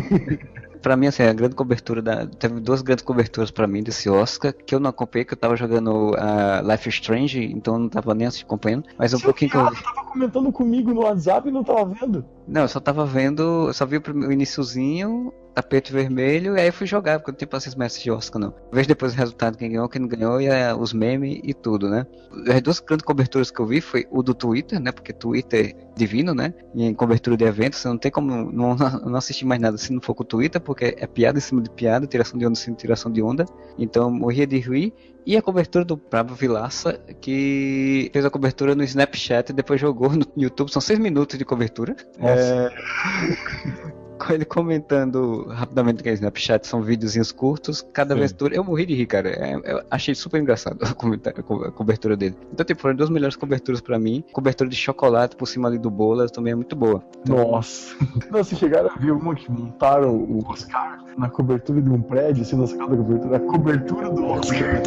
[0.82, 2.26] Pra mim, assim, a grande cobertura da.
[2.26, 5.54] Teve duas grandes coberturas pra mim desse Oscar, que eu não acompanhei, que eu tava
[5.58, 8.86] jogando a Life is Strange, então eu não tava nem assim, acompanhando.
[8.98, 9.66] Mas um Seu pouquinho que eu.
[9.66, 12.24] tava comentando comigo no WhatsApp e não tava vendo.
[12.48, 13.68] Não, eu só tava vendo.
[13.68, 17.34] Eu só vi o prime- o iniciozinho, tapete vermelho, e aí fui jogar, porque eu
[17.34, 18.54] não tenho paciência mais de Oscar, não.
[18.72, 21.90] Vejo depois o resultado, quem ganhou, quem não ganhou, e é, os memes e tudo,
[21.90, 22.06] né?
[22.54, 24.92] As duas grandes coberturas que eu vi foi o do Twitter, né?
[24.92, 26.54] Porque Twitter é divino, né?
[26.74, 30.02] E em cobertura de eventos, não tem como não, não assistir mais nada se não
[30.02, 32.62] for com o Twitter, porque é piada em cima de piada, tiração de onda em
[32.62, 33.46] cima de tiração de onda.
[33.78, 34.94] Então eu morria de rir.
[35.26, 40.10] E a cobertura do Bravo Vilaça, que fez a cobertura no Snapchat e depois jogou
[40.12, 40.72] no YouTube.
[40.72, 41.96] São seis minutos de cobertura.
[42.20, 42.70] É,
[43.92, 43.92] com
[44.30, 48.20] ele comentando rapidamente que é Snapchat são videozinhos curtos, cada Sim.
[48.20, 48.56] vez dura.
[48.56, 49.30] Eu morri de rir, cara.
[49.30, 52.36] É, eu achei super engraçado a, a a cobertura dele.
[52.52, 54.24] Então, tipo, foram duas melhores coberturas pra mim.
[54.32, 57.04] Cobertura de chocolate por cima ali do bolo também é muito boa.
[57.28, 57.96] Nossa.
[58.32, 62.44] Não, se chegaram a ver uma que montaram o Oscar na cobertura de um prédio,
[62.44, 64.82] assim, na sacada da cobertura, a cobertura do Oscar.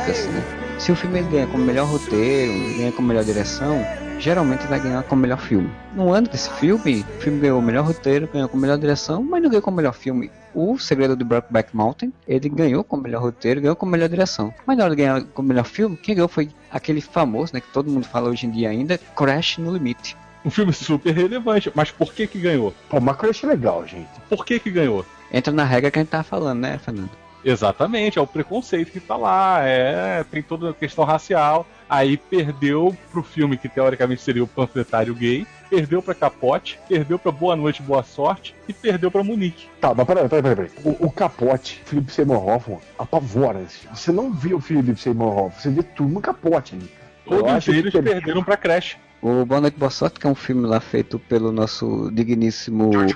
[0.00, 0.42] Assim, né?
[0.78, 3.84] Se o filme ganha como melhor roteiro, ganha como melhor direção,
[4.18, 5.70] geralmente ele vai ganhar como melhor filme.
[5.94, 9.42] No ano desse filme, o filme ganhou o melhor roteiro, ganhou como melhor direção, mas
[9.42, 10.30] não ganhou como melhor filme.
[10.54, 14.52] O Segredo de Brokeback Mountain, ele ganhou como melhor roteiro, ganhou como melhor direção.
[14.66, 17.72] Mas na hora de ganhar como melhor filme, quem ganhou foi aquele famoso, né, que
[17.72, 20.16] todo mundo fala hoje em dia ainda, Crash no Limite.
[20.44, 22.74] Um filme super relevante, mas por que que ganhou?
[22.88, 24.08] Pô, mas Crush é legal, gente.
[24.28, 25.06] Por que que ganhou?
[25.32, 27.21] Entra na regra que a gente tava falando, né, Fernando?
[27.44, 31.66] Exatamente, é o preconceito que tá lá, é, tem toda a questão racial.
[31.88, 37.30] Aí perdeu pro filme que teoricamente seria o panfletário gay, perdeu pra Capote, perdeu pra
[37.30, 39.68] Boa Noite, Boa Sorte e perdeu pra Munique.
[39.80, 40.70] Tá, mas peraí, peraí, peraí.
[40.84, 43.62] O, o capote, Philip Seymour Hoffman, apavora.
[43.92, 46.90] Você não vê o Philip Seymour Hoffman, você vê tudo no capote ali.
[47.26, 48.12] Todos que eles perdeu.
[48.14, 48.96] perderam pra Crash.
[49.20, 53.14] O Boa Noite, Boa Sorte, que é um filme lá feito pelo nosso digníssimo George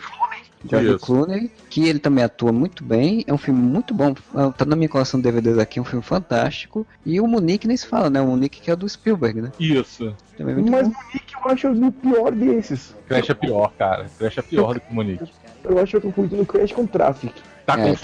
[0.74, 0.98] Isso.
[0.98, 4.14] Clooney, que ele também atua muito bem, é um filme muito bom,
[4.56, 7.76] tá na minha coleção de DVDs aqui, é um filme fantástico, e o Munique nem
[7.76, 10.14] se fala, né, o Munique que é do Spielberg, né, Isso.
[10.36, 10.94] também é muito Mas bom.
[10.94, 12.94] Monique eu acho o pior desses.
[13.06, 14.06] Crash é pior, cara.
[14.18, 15.30] Crash é pior do que Munique.
[15.62, 17.32] Eu acho que eu tô confundindo Crash com Traffic.
[17.64, 17.94] Tá É.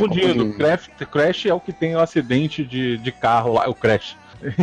[0.57, 4.17] Crash, Crash é o que tem o acidente de, de carro lá, o Crash.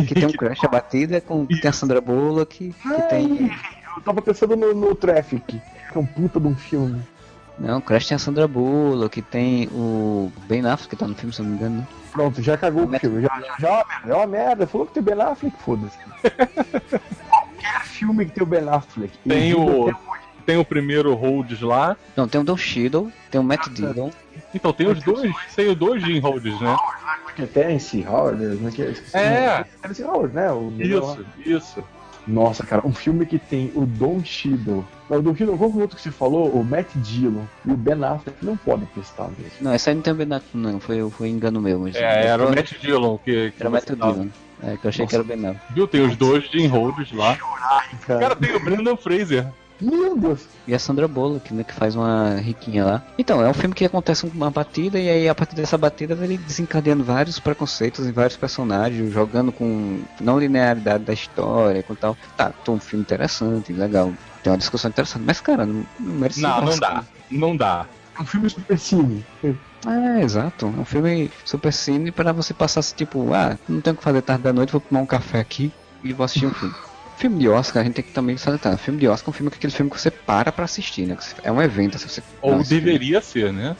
[0.06, 3.50] Que tem um Crash a batida, com, que tem a Sandra Bullock, que tem.
[3.96, 5.60] Eu tava pensando no, no Traffic, que
[5.94, 7.02] é um puta de um filme.
[7.60, 11.32] Não, o Crash tem a Sandra Bullock, tem o Ben Affleck que tá no filme,
[11.32, 11.76] se eu não me engano.
[11.78, 11.86] né?
[12.10, 13.22] Pronto, já cagou o Met- filme.
[13.22, 14.12] Já, já, já é uma merda.
[14.12, 14.66] É uma merda.
[14.66, 15.98] Falou que tem Ben Affleck, foda-se.
[17.28, 19.16] Qualquer filme que tem o Ben Affleck.
[19.28, 19.94] Tem o,
[20.46, 21.96] tem o primeiro Rhodes lá.
[22.16, 24.10] Não, tem o Don Cheadle, tem o Matt Dillon.
[24.54, 26.76] Então tem os dois, tem os dois Jim Rhodes, né?
[27.36, 28.70] que é Terence Howard, né?
[28.74, 29.64] Que, esqueci o É.
[29.82, 30.50] Terence Howard, né?
[30.50, 30.72] O.
[30.78, 31.84] Isso, isso.
[32.30, 34.84] Nossa, cara, um filme que tem o Don Cheadle.
[35.08, 36.48] Não, o Don Cheadle, qual o outro que você falou?
[36.50, 39.52] O Matt Dillon e o Ben Affleck não podem prestar mesmo.
[39.60, 41.80] Não, essa aí não tem o Ben Affleck, não, foi, foi engano meu.
[41.80, 44.28] Mas É, era o Matt Dillon que, que Era o Matt Dillon.
[44.62, 45.74] É, que eu achei que era o Ben Affleck.
[45.74, 45.88] Viu?
[45.88, 47.36] Tem os dois Jim Rhodes lá.
[48.06, 49.46] Cara, Cara, tem o Brendan Fraser.
[49.80, 50.46] Meu Deus.
[50.66, 53.02] E a Sandra Bullock, né, que faz uma riquinha lá.
[53.18, 56.36] Então, é um filme que acontece uma batida e aí a partir dessa batida ele
[56.38, 62.16] desencadeando vários preconceitos em vários personagens, jogando com não linearidade da história, com tal.
[62.36, 64.12] Tá, tô um filme interessante, legal.
[64.42, 67.04] Tem uma discussão interessante, mas cara, não, não merece Não, não dá.
[67.30, 67.86] Não dá.
[68.18, 69.24] É um filme super cine.
[69.42, 70.66] É, exato.
[70.66, 74.04] É um filme super cine pra você passar assim, tipo, ah, não tenho o que
[74.04, 75.72] fazer tarde da noite, vou tomar um café aqui
[76.04, 76.74] e vou assistir um filme.
[77.20, 78.78] Filme de Oscar, a gente tem que também salientar.
[78.78, 81.06] Filme de Oscar é um filme que é aquele filme que você para pra assistir,
[81.06, 81.14] né?
[81.42, 81.96] É um evento.
[81.96, 83.76] assim, você, Ou esse filme- deveria ser, né?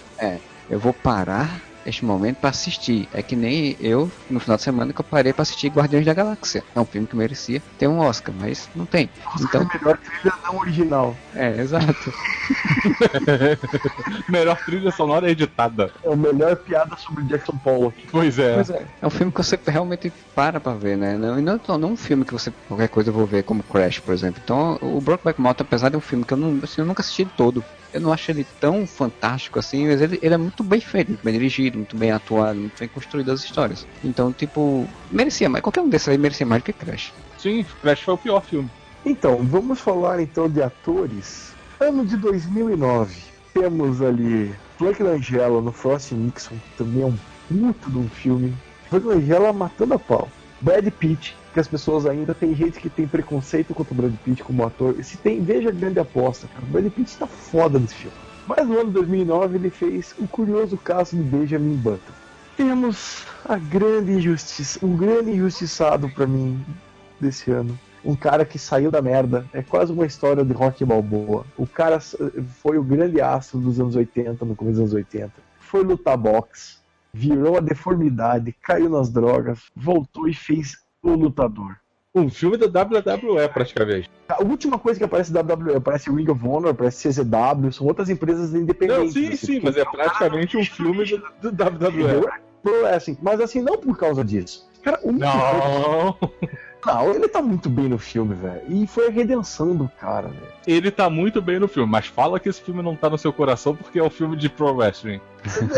[0.69, 3.09] eu vou parar este momento pra assistir.
[3.13, 6.15] É que nem eu, no final de semana, que eu parei pra assistir Guardiões da
[6.15, 6.65] Galáxia.
[6.75, 9.11] É um filme que merecia ter um Oscar, mas não tem.
[9.41, 11.17] Então, é a melhor trilha não original.
[11.35, 12.13] é, exato.
[14.29, 15.93] Melhor trilha sonora editada.
[16.05, 17.97] É a melhor piada sobre Jackson Pollock.
[18.11, 18.55] Pois é.
[18.55, 18.87] Pois é.
[19.01, 21.17] É um filme que você realmente para pra ver, né?
[21.17, 23.99] Não, e não, não um filme que você, qualquer coisa eu vou ver, como Crash,
[24.01, 24.41] por exemplo.
[24.43, 27.25] Então, o Brokeback Mountain, apesar de um filme que eu, não, assim, eu nunca assisti
[27.25, 31.09] todo, eu não acho ele tão fantástico assim, mas ele, ele é muito bem feito,
[31.09, 33.87] muito bem dirigido, muito bem atuado, muito bem construído as histórias.
[34.05, 37.13] Então, tipo, merecia mais, qualquer um desses aí merecia mais do que Crash.
[37.39, 38.71] Sim, Crash foi o pior filme.
[39.05, 41.53] Então, vamos falar então de atores.
[41.81, 43.17] Ano de 2009.
[43.55, 47.17] Temos ali Frank Langella no Frost Nixon, que também é um
[47.73, 48.55] puto de um filme.
[48.89, 50.29] Frank Langella matando a pau.
[50.61, 54.43] Brad Pitt, que as pessoas ainda tem gente que tem preconceito contra o Brad Pitt
[54.45, 55.03] como ator.
[55.03, 56.63] Se tem, veja a grande aposta, cara.
[56.65, 58.17] O Brad Pitt tá foda nesse filme.
[58.47, 62.13] Mas no ano de 2009 ele fez o curioso caso de Benjamin Button.
[62.57, 66.65] Temos a grande injustiça, um grande injustiçado pra mim
[67.19, 67.79] desse ano.
[68.05, 69.47] Um cara que saiu da merda.
[69.53, 71.45] É quase uma história de Rock Balboa.
[71.57, 75.33] O cara foi o grande astro dos anos 80, no começo dos anos 80.
[75.59, 76.79] Foi lutar boxe,
[77.13, 81.77] virou a deformidade, caiu nas drogas, voltou e fez o lutador.
[82.13, 84.11] Um filme da WWE, praticamente.
[84.29, 88.11] A última coisa que aparece da WWE, aparece Ring of Honor, aparece CZW, são outras
[88.11, 89.13] empresas Não, independentes.
[89.13, 91.05] sim, assim, sim, mas é praticamente um filme
[91.41, 92.29] do, do WWE.
[92.63, 93.17] Pro wrestling.
[93.23, 94.69] Mas assim, não por causa disso.
[94.83, 96.17] Cara, o Não,
[96.85, 98.63] Não, ele tá muito bem no filme, velho.
[98.69, 100.53] E foi a redenção do cara, velho.
[100.67, 103.33] ele tá muito bem no filme, mas fala que esse filme não tá no seu
[103.33, 105.21] coração porque é um filme de pro wrestling.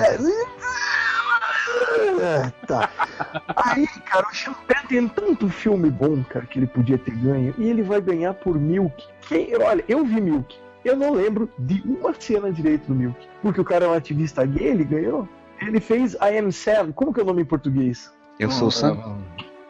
[2.20, 2.90] É, tá.
[3.56, 7.54] Aí, cara, o Champagne tem tanto filme bom, cara, que ele podia ter ganho.
[7.58, 9.04] E ele vai ganhar por Milk.
[9.28, 10.56] Quem, olha, eu vi Milk.
[10.84, 13.28] Eu não lembro de uma cena direito do Milk.
[13.40, 15.28] Porque o cara é um ativista gay, ele ganhou.
[15.60, 16.92] Ele fez I Am Sam.
[16.92, 18.12] Como que é o nome em português?
[18.38, 19.18] Eu sou o Sam.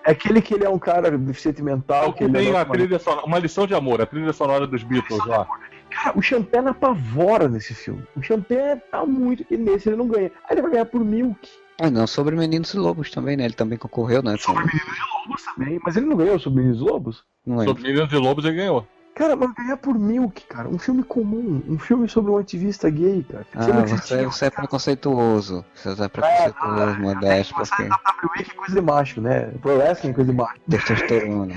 [0.04, 2.08] É aquele que ele é um cara deficiente mental.
[2.08, 4.66] É que ele tem é a trilha sonora, uma lição de amor, a trilha sonora
[4.66, 5.46] dos Beatles lá.
[5.90, 8.02] Cara, o Champagne apavora nesse filme.
[8.16, 9.44] O Champagne tá muito.
[9.50, 10.32] E nesse ele não ganha.
[10.44, 11.48] Aí ele vai ganhar por Milk.
[11.82, 13.44] Ah, não, sobre Meninos e Lobos também, né?
[13.44, 14.36] Ele também concorreu, né?
[14.36, 15.80] Sobre Meninos e Lobos também.
[15.84, 17.24] Mas ele não ganhou sobre Meninos e Lobos?
[17.44, 17.74] Não lembro.
[17.74, 18.86] Sobre Meninos e Lobos ele ganhou.
[19.16, 20.68] Cara, mas ganhar por Milk, cara.
[20.68, 21.60] Um filme comum.
[21.68, 23.44] Um filme sobre um ativista gay, cara.
[23.56, 25.64] Ah, você, você é preconceituoso.
[25.74, 29.52] Você é preconceituoso, modesto, porque WWE que é coisa de macho, né?
[29.60, 30.60] Pro wrestling é coisa de macho.
[30.70, 31.54] testosterona.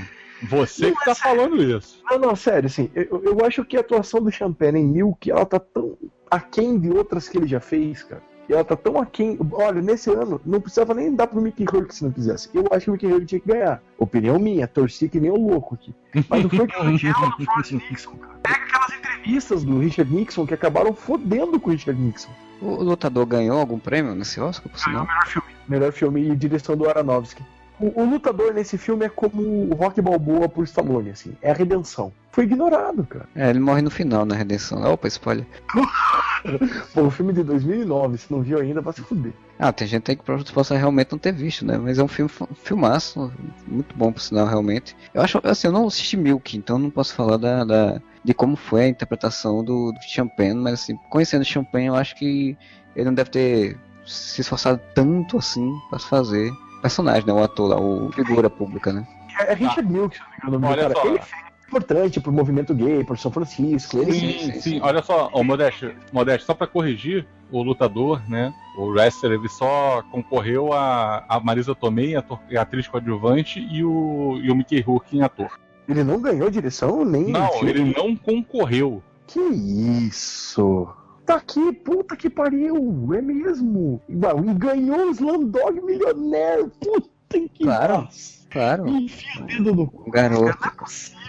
[0.50, 2.02] Você que tá falando isso.
[2.10, 5.46] Não, não, sério, assim, eu, eu acho que a atuação do Champagne em Milk, ela
[5.46, 5.96] tá tão
[6.28, 8.22] aquém de outras que ele já fez, cara.
[8.48, 9.38] E ela tá tão aquém.
[9.52, 12.48] Olha, nesse ano, não precisava nem dar pro Mickey Rourke se não quisesse.
[12.54, 13.82] Eu acho que o Mickey Rourke tinha que ganhar.
[13.98, 15.94] Opinião minha, torci que nem o louco aqui.
[16.28, 18.34] Mas o no Forrest Nixon, cara.
[18.42, 22.30] Pega aquelas entrevistas do Richard Nixon que acabaram fodendo com o Richard Nixon.
[22.60, 25.06] O lutador ganhou algum prêmio nesse Oscar, por sinal?
[25.06, 25.48] Melhor filme.
[25.68, 27.42] Melhor filme e direção do Aronofsky.
[27.78, 31.36] O, o lutador nesse filme é como o Rock Balboa por Stallone, assim.
[31.42, 32.10] É a redenção.
[32.32, 33.28] Foi ignorado, cara.
[33.34, 34.82] É, ele morre no final, na redenção.
[34.90, 35.46] Opa, spoiler.
[36.94, 39.32] Pô, o filme de 2009, se não viu ainda, vai se fuder.
[39.58, 41.78] Ah, tem gente aí que provavelmente possa realmente não ter visto, né?
[41.78, 43.32] Mas é um filme um filmaço,
[43.66, 44.94] muito bom por sinal, realmente.
[45.14, 48.56] Eu acho, assim, eu não assisti Milk, então não posso falar da, da- de como
[48.56, 52.56] foi a interpretação do, do Champagne, mas assim, conhecendo o Champagne, eu acho que
[52.94, 57.32] ele não deve ter se esforçado tanto assim pra fazer personagem, né?
[57.32, 59.06] O ator lá, o figura pública, né?
[59.40, 60.94] É, é Richard Milk, se não me engano, Olha cara.
[60.94, 61.06] só.
[61.06, 63.98] Ele fez importante pro movimento gay, pro São Francisco.
[63.98, 64.80] Ele Sim, sim, sim, sim.
[64.82, 68.52] Olha só, ô, Modeste, Modeste, só pra corrigir, o lutador, né?
[68.76, 74.38] O wrestler, ele só concorreu a, a Marisa Tomei, ator- a atriz coadjuvante, e o,
[74.42, 75.58] e o Mickey Rourke em ator.
[75.88, 77.28] Ele não ganhou direção nem.
[77.28, 77.70] Não, filme.
[77.70, 79.02] ele não concorreu.
[79.28, 80.88] Que isso?
[81.24, 84.00] Tá aqui, puta que pariu, é mesmo.
[84.08, 84.14] E
[84.54, 88.02] ganhou o Slumdog Milionário, puta que Claro.
[88.02, 88.36] nossa.
[88.50, 90.10] Claro, Enfia o dedo no cu.
[90.10, 90.44] garoto.
[90.44, 91.25] Não é possível, cara.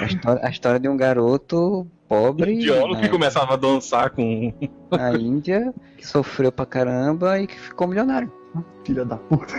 [0.00, 4.52] A história, a história de um garoto pobre que né, começava a dançar com.
[4.90, 8.32] na Índia, que sofreu pra caramba e que ficou milionário.
[8.84, 9.54] Filha da puta.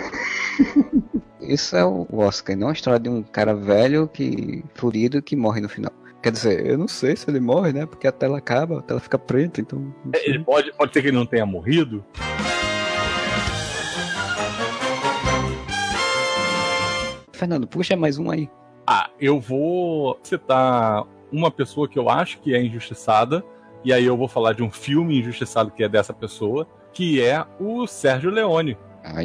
[1.41, 5.61] Isso é o Oscar, não a história de um cara velho que furido que morre
[5.61, 5.91] no final.
[6.21, 7.85] Quer dizer, eu não sei se ele morre, né?
[7.85, 9.93] Porque a tela acaba, a tela fica preta, então.
[10.15, 10.29] sei.
[10.29, 12.05] Ele pode, pode ser que ele não tenha morrido.
[17.33, 18.49] Fernando, puxa mais um aí.
[18.85, 23.43] Ah, eu vou citar uma pessoa que eu acho que é injustiçada,
[23.83, 27.45] e aí eu vou falar de um filme injustiçado que é dessa pessoa, que é
[27.59, 28.77] o Sérgio Leone,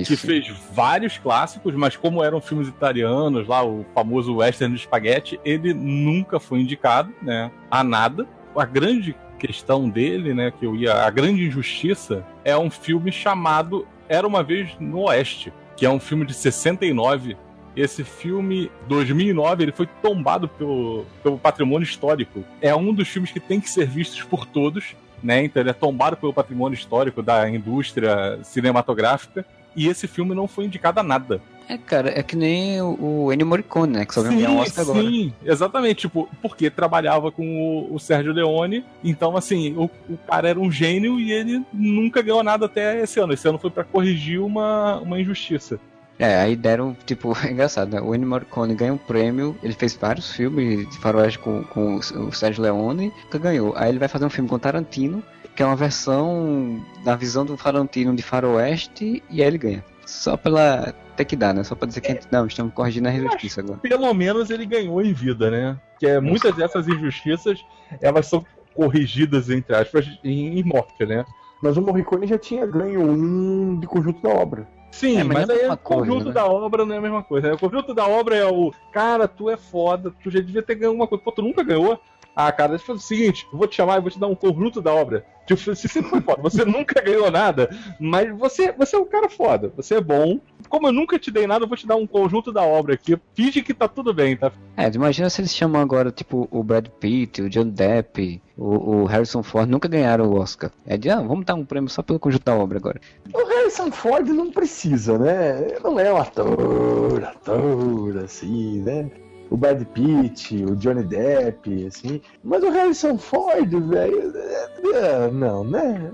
[0.05, 5.73] que fez vários clássicos, mas como eram filmes italianos, lá o famoso western espaguete, ele
[5.73, 8.27] nunca foi indicado, né, a nada.
[8.57, 13.87] A grande questão dele, né, que eu ia, a grande injustiça é um filme chamado
[14.09, 17.37] Era uma vez no Oeste, que é um filme de 69
[17.77, 22.45] esse filme, 2009, ele foi tombado pelo, pelo patrimônio histórico.
[22.61, 25.45] É um dos filmes que tem que ser vistos por todos, né?
[25.45, 29.45] Então ele é tombado pelo patrimônio histórico da indústria cinematográfica.
[29.77, 31.41] E esse filme não foi indicado a nada.
[31.69, 34.07] É, cara, é que nem o, o Ennio Morricone, né?
[34.07, 35.03] Que só ganhar um Oscar agora.
[35.03, 36.01] sim, exatamente.
[36.01, 38.83] Tipo, porque trabalhava com o, o Sérgio Leone.
[39.05, 43.21] Então, assim, o, o cara era um gênio e ele nunca ganhou nada até esse
[43.21, 43.35] ano.
[43.35, 45.79] Esse ano foi pra corrigir uma, uma injustiça.
[46.19, 48.01] É, aí deram, tipo, é engraçado, né?
[48.01, 52.33] O Ennio Morricone ganhou um prêmio, ele fez vários filmes de faroeste com, com o
[52.33, 53.73] Sérgio Leone, nunca ganhou.
[53.77, 55.23] Aí ele vai fazer um filme com Tarantino,
[55.55, 59.85] que é uma versão da visão do Tarantino de faroeste, e aí ele ganha.
[60.07, 60.95] Só pela...
[61.17, 61.65] Tem que dar, né?
[61.65, 63.79] Só pra dizer que, gente- não, estamos corrigindo a injustiça agora.
[63.81, 65.77] pelo menos ele ganhou em vida, né?
[65.99, 67.59] Que é, muitas dessas injustiças,
[68.01, 71.25] elas são corrigidas, entre aspas, em, em morte, né?
[71.61, 74.69] Mas o Morricone já tinha ganho um de conjunto da obra.
[74.91, 76.35] Sim, É, mas mas, é aí o conjunto coisa, né?
[76.35, 77.49] da obra não é a mesma coisa.
[77.49, 77.55] né?
[77.55, 80.91] O conjunto da obra é o cara, tu é foda, tu já devia ter ganho
[80.91, 81.23] alguma coisa.
[81.23, 82.01] Pô, tu nunca ganhou.
[82.41, 84.29] Ah, cara, deixa eu fazer o seguinte, eu vou te chamar e vou te dar
[84.29, 85.27] um conjunto da obra.
[85.45, 87.69] Tipo, você sempre foi foda, você nunca ganhou nada,
[87.99, 90.39] mas você, você é um cara foda, você é bom.
[90.69, 93.19] Como eu nunca te dei nada, eu vou te dar um conjunto da obra aqui.
[93.35, 94.53] Finge que tá tudo bem, tá?
[94.77, 99.05] É, imagina se eles chamam agora, tipo, o Brad Pitt, o John Depp, o, o
[99.07, 100.71] Harrison Ford, nunca ganharam o Oscar.
[100.87, 103.01] É de, ah, vamos dar um prêmio só pelo conjunto da obra agora.
[103.35, 105.77] O Harrison Ford não precisa, né?
[105.83, 109.11] Não é um ator, ator, assim, né?
[109.51, 112.21] O Brad Pitt, o Johnny Depp, assim.
[112.45, 114.33] Mas o Harrison Ford, velho.
[114.37, 116.11] é- é- Não, né?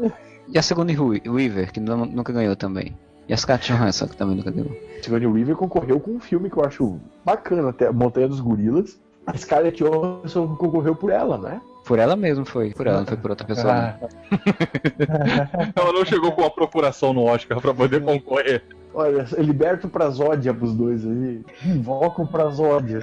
[0.49, 2.97] E a Sigourney Weaver, que nu- nunca ganhou também.
[3.29, 4.71] E a Scarlett Johansson, que também nunca ganhou.
[5.03, 9.01] Sigourney Weaver concorreu com um filme que eu acho bacana, até Montanha dos Gorilas.
[9.27, 11.61] A Scarlett Johansson concorreu por ela, né?
[11.87, 13.73] Por ela mesmo foi, por ela, não foi por outra pessoa.
[13.73, 13.99] Ah.
[15.77, 18.63] Ela não chegou com a procuração no Oscar pra poder concorrer.
[18.95, 21.45] Olha, liberta o Prazódia pros dois aí.
[21.67, 23.01] Invoca o Prazódia.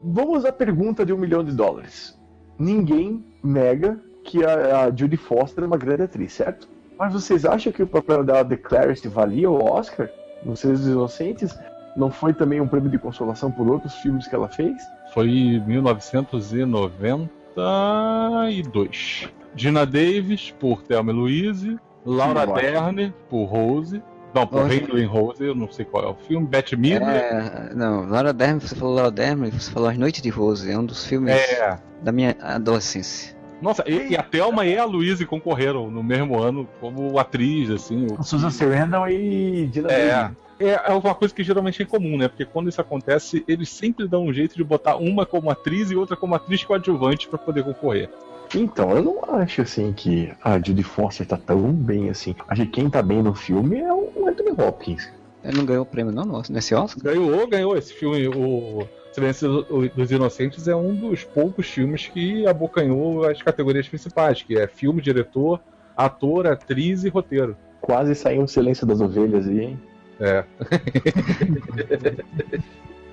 [0.00, 2.16] Vamos à pergunta de um milhão de dólares.
[2.56, 6.68] Ninguém nega que a, a Judy Foster é uma grande atriz, certo?
[6.96, 10.08] Mas vocês acham que o papel dela de Clarice valia o Oscar?
[10.44, 11.58] Vocês inocentes?
[11.96, 14.80] Não foi também um prêmio de consolação por outros filmes que ela fez?
[15.12, 19.28] Foi em 1990 Tá, 92.
[19.54, 24.02] Gina Davis por Thelma Louise, Laura Sim, Dern por Rose.
[24.32, 26.46] Não, por Raylan Rose, eu não sei qual é o filme.
[26.46, 27.02] Beth Miller.
[27.02, 30.78] É, não, Laura Dern, você falou Laura Dern, você falou As Noites de Rose, é
[30.78, 31.78] um dos filmes é.
[32.02, 33.36] da minha adolescência.
[33.60, 38.06] Nossa, e, e a Thelma e a Louise concorreram no mesmo ano como atriz, assim.
[38.18, 40.30] o- Susan Sarandon e Dina É.
[40.62, 42.28] É, é uma coisa que geralmente é comum, né?
[42.28, 45.96] Porque quando isso acontece, eles sempre dão um jeito de botar uma como atriz e
[45.96, 48.10] outra como atriz coadjuvante pra poder concorrer.
[48.54, 52.34] Então, eu não acho assim que a Judy Foster tá tão bem assim.
[52.46, 55.08] Acho que quem tá bem no filme é o Anthony Hopkins.
[55.42, 57.02] Ele não ganhou o prêmio não, nossa, nesse Oscar?
[57.04, 59.62] Ganhou, ganhou esse filme, o Silêncio
[59.94, 65.02] dos Inocentes é um dos poucos filmes que abocanhou as categorias principais, que é filme,
[65.02, 65.60] diretor,
[65.96, 67.56] ator, atriz e roteiro.
[67.80, 69.80] Quase saiu um silêncio das ovelhas aí, hein?
[70.20, 70.44] É.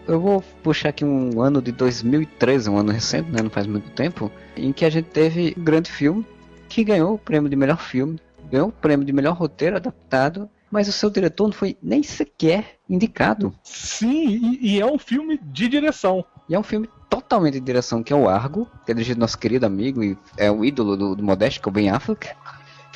[0.07, 3.41] eu vou puxar aqui um ano de 2013, um ano recente, né?
[3.41, 6.25] Não faz muito tempo, em que a gente teve um grande filme
[6.69, 8.19] que ganhou o prêmio de melhor filme,
[8.51, 12.77] ganhou o prêmio de melhor roteiro adaptado, mas o seu diretor não foi nem sequer
[12.89, 13.53] indicado.
[13.63, 14.27] Sim,
[14.61, 16.25] e, e é um filme de direção.
[16.49, 19.21] E é um filme totalmente de direção, que é o Argo, que é dirigido do
[19.21, 22.29] nosso querido amigo e é o ídolo do, do Modesto, que é o Ben Affleck.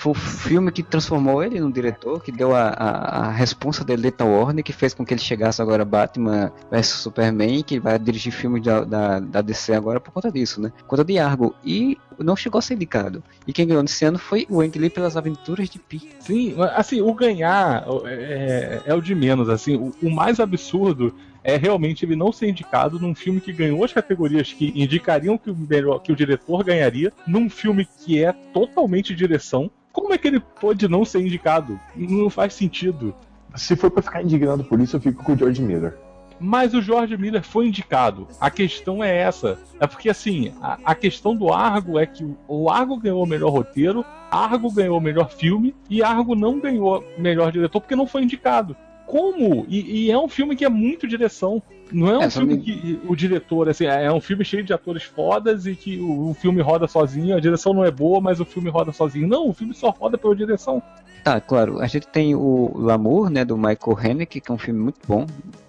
[0.02, 4.10] Foi o filme que transformou ele num diretor, que deu a, a, a responsa dele
[4.10, 8.34] da Warner, que fez com que ele chegasse agora Batman vs Superman, que vai dirigir
[8.34, 10.72] filmes da, da, da, DC agora por conta disso, né?
[10.76, 11.54] Por conta de Argo.
[11.64, 13.24] E não chegou a ser indicado.
[13.45, 16.10] E quem ganhou nesse ano foi o Ang Lee pelas aventuras de Pi.
[16.20, 21.58] Sim, assim, o ganhar é, é o de menos, assim, o, o mais absurdo é
[21.58, 25.56] realmente ele não ser indicado num filme que ganhou as categorias que indicariam que o,
[25.56, 29.70] melhor, que o diretor ganharia, num filme que é totalmente direção.
[29.92, 31.80] Como é que ele pode não ser indicado?
[31.96, 33.14] Não faz sentido.
[33.56, 35.98] Se for pra ficar indignado por isso, eu fico com o George Miller.
[36.39, 38.28] Mas o George Miller foi indicado.
[38.39, 39.60] A questão é essa.
[39.80, 43.52] É porque, assim, a, a questão do Argo é que o Argo ganhou o melhor
[43.52, 48.08] roteiro, Argo ganhou o melhor filme e Argo não ganhou o melhor diretor porque não
[48.08, 48.76] foi indicado
[49.12, 49.66] como?
[49.68, 51.62] E, e, é um filme que é muito direção.
[51.91, 55.03] Não é um é, filme que o diretor, assim, é um filme cheio de atores
[55.03, 58.45] fodas e que o, o, filme roda sozinho, a direção não é boa, mas o
[58.45, 59.28] filme roda sozinho.
[59.28, 60.82] Não, o filme só roda pela direção.
[61.26, 61.82] Tá, claro.
[61.82, 65.28] A gente tem o L'amour, né, do Michael Haneke, que é um filme muito bom.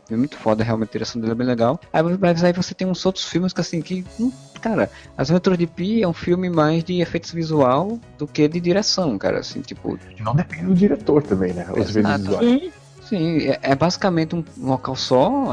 [0.08, 1.80] É muito foda, realmente, a direção dele é bem legal.
[1.92, 4.04] Aí, mas aí você tem uns outros filmes que, assim, que.
[4.20, 4.30] Hum,
[4.60, 8.60] cara, As Aventuras de Pi é um filme mais de efeitos visual do que de
[8.60, 9.40] direção, cara.
[9.40, 9.98] Assim, tipo.
[10.20, 11.66] Não depende do diretor também, né?
[11.72, 12.48] Os efeitos visuais.
[12.48, 12.81] Sim.
[13.12, 15.50] Sim, é, é basicamente um local só,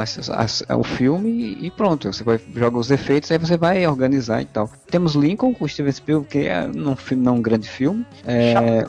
[0.70, 2.12] é o filme e pronto.
[2.14, 4.70] Você vai joga os efeitos, aí você vai organizar e tal.
[4.90, 8.06] Temos Lincoln com o Steven Spielberg, que é um filme, não um grande filme.
[8.26, 8.86] É,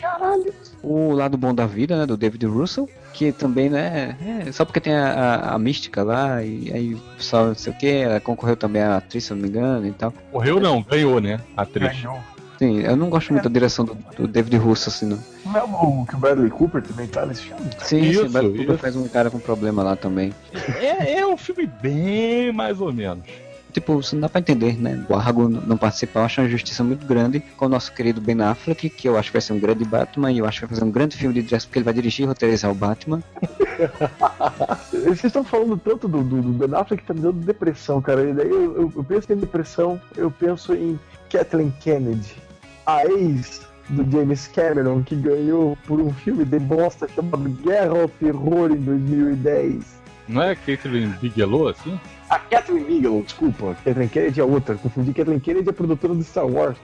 [0.00, 0.54] Caralho.
[0.84, 4.16] O Lado Bom da Vida, né, do David Russell, que também, né,
[4.46, 7.76] é, só porque tem a, a, a, mística lá, e aí só não sei o
[7.76, 10.12] que, ela concorreu também a atriz, se não me engano e tal.
[10.30, 12.00] Correu não, ganhou, né, a atriz.
[12.00, 12.20] Ganhou.
[12.62, 15.18] Sim, eu não gosto muito da direção do, do David Russo, assim, não.
[15.44, 17.60] Não é o que o Bradley Cooper também tá nesse filme?
[17.80, 20.32] Sim, isso, sim, o Bradley Cooper faz um cara com problema lá também.
[20.78, 23.24] É, é um filme bem mais ou menos.
[23.72, 25.04] Tipo, você não dá pra entender, né?
[25.08, 28.40] O Argo não participar, eu acho uma justiça muito grande com o nosso querido Ben
[28.42, 30.76] Affleck, que eu acho que vai ser um grande Batman, e eu acho que vai
[30.76, 33.20] fazer um grande filme de dress, porque ele vai dirigir e roteirizar o Batman.
[34.92, 38.22] Vocês estão falando tanto do, do, do, Ben Affleck que tá me dando depressão, cara.
[38.22, 40.96] E daí eu, eu, eu penso em depressão, eu penso em
[41.28, 42.36] Kathleen Kennedy
[42.86, 48.08] a ex do James Cameron, que ganhou por um filme de bosta chamado Guerra ao
[48.08, 50.02] Terror em 2010.
[50.28, 51.98] Não é Catherine Bigelow, assim?
[52.30, 53.74] A Catherine Bigelow, desculpa.
[53.74, 54.76] Catherine Kennedy é outra.
[54.76, 55.12] Confundi.
[55.12, 56.76] Catherine Kennedy é produtora do Star Wars.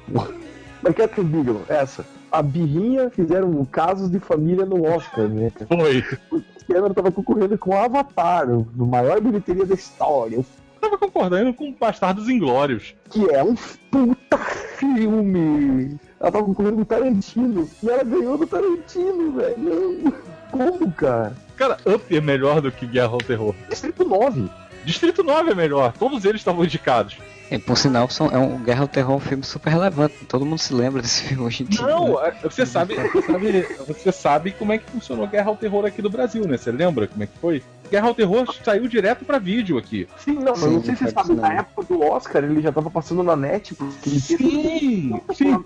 [0.82, 2.04] Mas Catherine Bigelow, essa.
[2.30, 5.50] A birrinha fizeram casos de família no Oscar, né?
[5.66, 6.04] Foi.
[6.30, 10.44] O Cameron tava concorrendo com Avatar, o maior bilheteria da história.
[10.78, 12.94] Tava concordando com Bastardos Inglórios.
[13.10, 13.54] Que é um
[13.90, 14.38] puta
[14.76, 15.98] filme.
[16.20, 17.68] Ela tava concorrendo com Tarantino.
[17.82, 20.14] E ela ganhou do Tarantino, velho.
[20.50, 21.36] Como, cara?
[21.56, 23.54] Cara, Up é melhor do que Guerra ao Terror.
[23.68, 24.48] Distrito 9.
[24.84, 25.92] Distrito 9 é melhor.
[25.92, 27.18] Todos eles estavam indicados.
[27.50, 30.14] É, por sinal, são, é um Guerra ao Terror um filme super relevante.
[30.26, 31.86] Todo mundo se lembra desse filme hoje em dia.
[31.86, 32.28] Não, né?
[32.42, 36.02] É, você sabe, você sabe, você sabe como é que funcionou Guerra ao Terror aqui
[36.02, 36.58] no Brasil, né?
[36.58, 37.62] Você lembra como é que foi?
[37.90, 40.06] Guerra ao Terror saiu direto pra vídeo aqui.
[40.18, 42.90] Sim, não, sim, não sei se você sabe, na época do Oscar ele já tava
[42.90, 43.74] passando na net.
[43.74, 45.64] Porque ele sim, sim.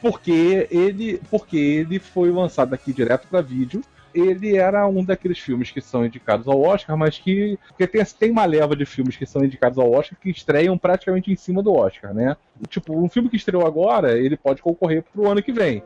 [0.00, 3.82] Porque ele, porque ele foi lançado aqui direto pra vídeo
[4.16, 7.58] ele era um daqueles filmes que são indicados ao Oscar, mas que.
[7.68, 11.30] Porque tem, tem uma leva de filmes que são indicados ao Oscar que estreiam praticamente
[11.30, 12.36] em cima do Oscar, né?
[12.68, 15.82] Tipo, um filme que estreou agora, ele pode concorrer pro ano que vem,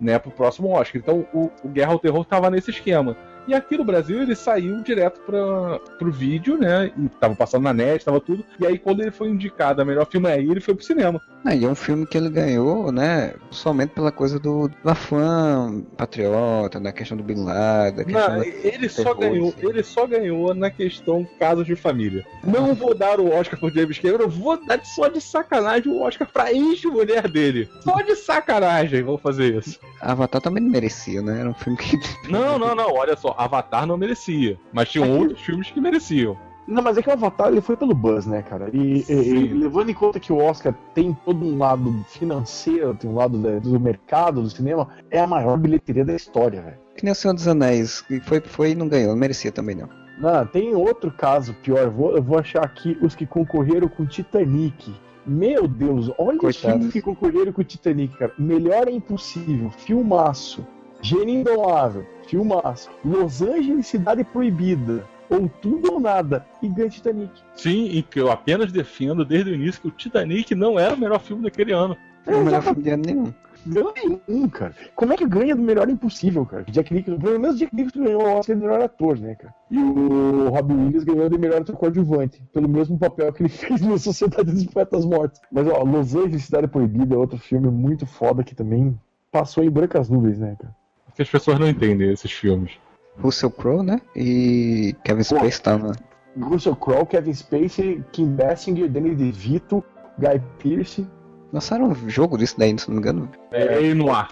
[0.00, 0.18] né?
[0.18, 1.00] Pro próximo Oscar.
[1.00, 3.16] Então o, o Guerra ao Terror tava nesse esquema.
[3.46, 6.90] E aqui no Brasil ele saiu direto para pro vídeo, né?
[6.96, 8.44] E tava passando na net, tava tudo.
[8.58, 11.20] E aí quando ele foi indicado a melhor filme aí, ele foi pro cinema.
[11.44, 13.34] Ah, e é um filme que ele ganhou, né?
[13.50, 18.06] Somente pela coisa do fã patriota, na questão do Bin Laden.
[18.06, 19.68] Não, ele só ganhou, assim.
[19.68, 22.26] ele só ganhou na questão casos de família.
[22.42, 26.28] Não vou dar o Oscar pro James Cameron, vou dar só de sacanagem o Oscar
[26.32, 27.68] pra ex-mulher dele.
[27.80, 29.78] Só de sacanagem vou fazer isso.
[30.00, 31.40] Avatar também não merecia, né?
[31.40, 31.96] Era um filme que.
[32.28, 33.35] Não, não, não, olha só.
[33.36, 34.58] Avatar não merecia.
[34.72, 36.36] Mas tinham outros filmes que mereciam.
[36.66, 38.68] Não, mas é que o Avatar ele foi pelo buzz, né, cara?
[38.72, 43.08] E, e, e, levando em conta que o Oscar tem todo um lado financeiro, tem
[43.08, 46.78] um lado do mercado do cinema, é a maior bilheteria da história, velho.
[46.96, 49.76] Que nem o Senhor dos Anéis, que foi, foi e não ganhou, não merecia também
[49.76, 49.88] não.
[50.18, 54.04] Não, tem outro caso pior, eu vou, eu vou achar aqui os que concorreram com
[54.04, 54.92] Titanic.
[55.24, 56.48] Meu Deus, olha Coitado.
[56.48, 58.32] os filmes que concorreram com Titanic, cara.
[58.38, 60.66] Melhor é impossível, filmaço
[61.02, 62.90] Gênio Indomável, filmaço.
[63.04, 65.04] Los Angeles, Cidade Proibida.
[65.28, 66.46] Ou tudo ou nada.
[66.62, 67.32] E ganha Titanic.
[67.54, 70.98] Sim, e que eu apenas defendo desde o início que o Titanic não era o
[70.98, 71.96] melhor filme daquele ano.
[72.26, 73.34] Não é o melhor filme de ano nenhum.
[73.66, 74.74] Ganhou nenhum, cara.
[74.94, 76.64] Como é que ganha do melhor impossível, cara?
[76.68, 79.52] Jack Nicholson, pelo menos Jack Nicholson ganhou o Oscar de melhor ator, né, cara?
[79.70, 83.80] E o Robbie Williams ganhou de melhor ator coadjuvante, pelo mesmo papel que ele fez
[83.80, 85.40] na Sociedade dos Poetas Mortos.
[85.50, 88.96] Mas, ó, Los Angeles, Cidade Proibida é outro filme muito foda que também
[89.32, 90.74] passou em brancas nuvens, né, cara?
[91.16, 92.72] Porque as pessoas não entendem esses filmes.
[93.18, 94.02] Russell Crowe, né?
[94.14, 95.92] E Kevin Spacey tava.
[96.38, 99.82] Russell Crowe, Kevin Spacey, Kim Basinger, Danny DeVito,
[100.18, 101.06] Guy Pearce.
[101.50, 103.30] Lançaram um jogo disso daí, se não me engano.
[103.50, 104.28] É, e no ar.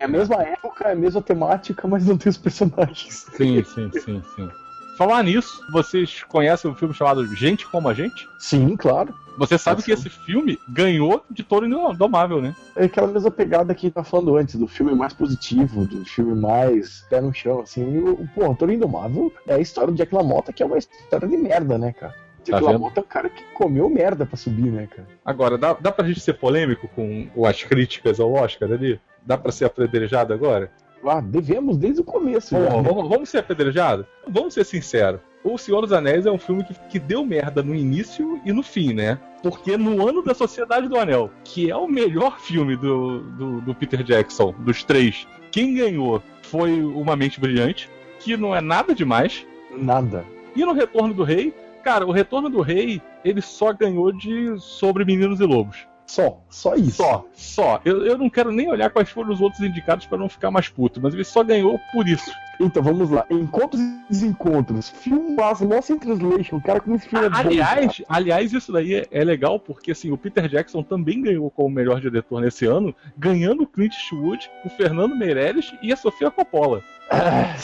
[0.00, 3.26] É a mesma época, é a mesma temática, mas não tem os personagens.
[3.36, 4.50] Sim, sim, sim, sim.
[4.98, 8.28] Falar nisso, vocês conhecem um filme chamado Gente Como a Gente?
[8.40, 9.14] Sim, claro.
[9.40, 12.54] Você sabe que esse filme ganhou de Toro Indomável, né?
[12.76, 16.04] É aquela mesma pegada que a gente tá falando antes, do filme mais positivo, do
[16.04, 17.90] filme mais pé no chão, assim.
[17.90, 21.26] E o, pô, Toro Indomável é a história do Jack LaMotta, que é uma história
[21.26, 22.14] de merda, né, cara?
[22.44, 22.70] Jack Tá?
[22.70, 25.08] LaMotta é o cara que comeu merda pra subir, né, cara?
[25.24, 29.00] Agora, dá, dá pra gente ser polêmico com as críticas ao Oscar ali?
[29.24, 30.70] Dá pra ser apedrejado agora?
[31.02, 32.54] Ah, devemos desde o começo.
[32.54, 34.04] Bom, vamos, vamos ser apedrejados?
[34.28, 35.20] Vamos ser sinceros.
[35.42, 38.62] O Senhor dos Anéis é um filme que, que deu merda no início e no
[38.62, 39.18] fim, né?
[39.42, 43.74] Porque no ano da Sociedade do Anel, que é o melhor filme do, do, do
[43.74, 47.88] Peter Jackson, dos três, quem ganhou foi Uma Mente Brilhante,
[48.18, 49.46] que não é nada demais.
[49.74, 50.24] Nada.
[50.54, 55.04] E no Retorno do Rei, cara, o Retorno do Rei, ele só ganhou de Sobre
[55.04, 55.88] Meninos e Lobos.
[56.06, 56.96] Só, só isso.
[56.96, 57.80] Só, só.
[57.84, 60.68] Eu, eu não quero nem olhar quais foram os outros indicados pra não ficar mais
[60.68, 62.30] puto, mas ele só ganhou por isso.
[62.60, 63.24] Então vamos lá.
[63.30, 64.90] Encontros e desencontros.
[64.90, 66.56] Filmaço, Lost in Translation.
[66.56, 67.36] O cara como esse filme é bom.
[67.36, 71.70] Aliás, aliás, isso daí é, é legal porque assim, o Peter Jackson também ganhou como
[71.70, 76.82] melhor diretor nesse ano, ganhando o Clint Eastwood, o Fernando Meirelles e a Sofia Coppola.
[77.10, 77.54] Ah,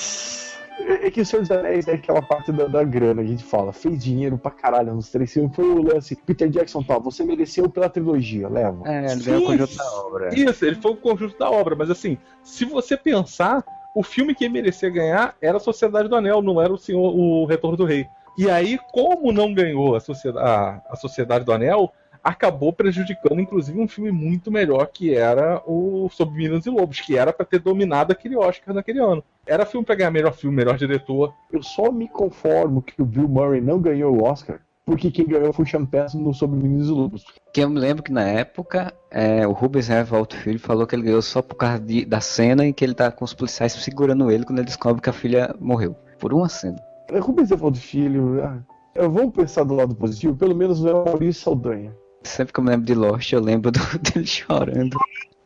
[0.78, 3.72] É que o Senhor dos Anéis é aquela parte da, da grana, a gente fala,
[3.72, 5.54] fez dinheiro pra caralho nos três filmes.
[5.56, 8.82] Foi o lance, Peter Jackson, tá, você mereceu pela trilogia, leva.
[8.84, 9.24] É, ele Sim.
[9.24, 10.34] ganhou o conjunto da obra.
[10.34, 13.64] Isso, ele foi o conjunto da obra, mas assim, se você pensar,
[13.96, 17.46] o filme que merecia ganhar era a Sociedade do Anel, não era o Senhor, o
[17.46, 18.06] Retorno do Rei.
[18.36, 21.90] E aí, como não ganhou a Sociedade, a, a Sociedade do Anel,
[22.22, 27.16] acabou prejudicando, inclusive, um filme muito melhor que era o Sobre Meninos e Lobos, que
[27.16, 29.24] era pra ter dominado aquele Oscar naquele ano.
[29.46, 31.32] Era filme pra ganhar melhor filme, melhor diretor.
[31.50, 35.52] Eu só me conformo que o Bill Murray não ganhou o Oscar, porque quem ganhou
[35.52, 37.24] foi o Penn no Sobre Meninos e Lobos.
[37.52, 41.02] Que eu me lembro que na época é, o Rubens Revolto Filho falou que ele
[41.02, 44.30] ganhou só por causa de- da cena em que ele tá com os policiais segurando
[44.30, 45.96] ele quando ele descobre que a filha morreu.
[46.20, 46.78] Por uma cena.
[47.10, 48.58] É Rubens Evaldo Filho, ah,
[48.94, 51.92] eu- vamos pensar do lado positivo, pelo menos não é o Maurício Saldanha.
[52.22, 53.78] Sempre que eu me lembro de Lost, eu lembro do-
[54.14, 54.96] dele chorando.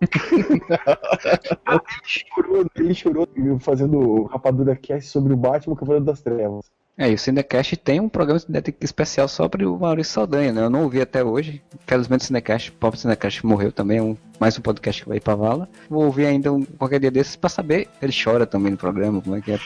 [2.04, 3.26] Chorou, ele chorou
[3.58, 6.70] fazendo rapadura cast sobre o Batman Cavaleiro das Trevas.
[7.00, 8.38] É, e o Cinecast tem um programa
[8.78, 10.62] especial sobre o Maurício Saldanha, né?
[10.62, 11.62] Eu não ouvi até hoje.
[11.82, 15.18] Infelizmente o Cinecast, o próprio Cinecast morreu também, é um, mais um podcast que vai
[15.18, 15.68] ir pra vala.
[15.88, 17.88] Vou ouvir ainda um, qualquer dia desses pra saber.
[18.00, 19.60] Ele chora também no programa, como é que é.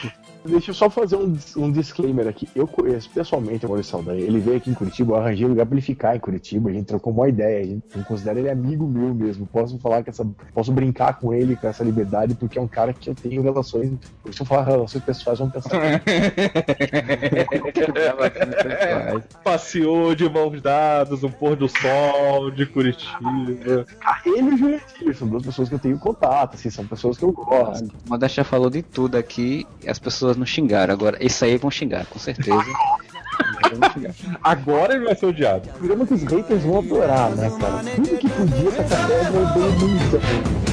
[0.45, 2.47] Deixa eu só fazer um, um disclaimer aqui.
[2.53, 4.21] Eu conheço pessoalmente o Maurício Saldanha.
[4.21, 6.69] Ele veio aqui em Curitiba, eu arranjei lugar pra ele ficar em Curitiba.
[6.69, 7.61] A gente trocou uma ideia.
[7.63, 9.47] A gente, eu considero ele amigo meu mesmo.
[9.47, 10.27] Posso falar que essa.
[10.53, 13.93] Posso brincar com ele com essa liberdade, porque é um cara que eu tenho relações.
[14.29, 15.71] Se eu falar relações pessoais, vão pensar.
[19.43, 23.85] Passeou de mãos dadas, um pôr do sol de Curitiba.
[24.25, 27.31] ele o Jurandir são duas pessoas que eu tenho contato, assim, são pessoas que eu
[27.31, 27.85] gosto.
[28.05, 30.93] O Modéstia falou de tudo aqui e as pessoas não xingaram.
[30.93, 32.57] Agora, isso aí vão xingar, com certeza.
[34.43, 35.67] Agora ele vai ser odiado.
[35.69, 37.83] Programa que os haters vão adorar, né, cara?
[37.95, 40.64] Tudo que podia tacar pedra eu dei muita.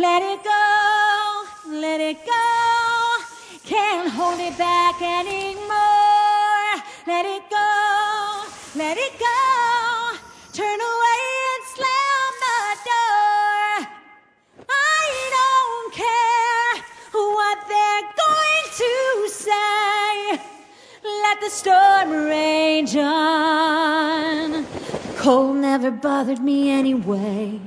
[0.00, 2.46] Let it go, let it go.
[3.66, 6.72] Can't hold it back anymore.
[7.06, 8.46] Let it go,
[8.76, 10.16] let it go.
[10.54, 11.20] Turn away
[11.50, 13.88] and slam the door.
[14.70, 15.04] I
[15.36, 16.72] don't care
[17.36, 18.94] what they're going to
[19.28, 20.40] say.
[21.24, 24.64] Let the storm rage on.
[25.18, 27.60] Cold never bothered me anyway.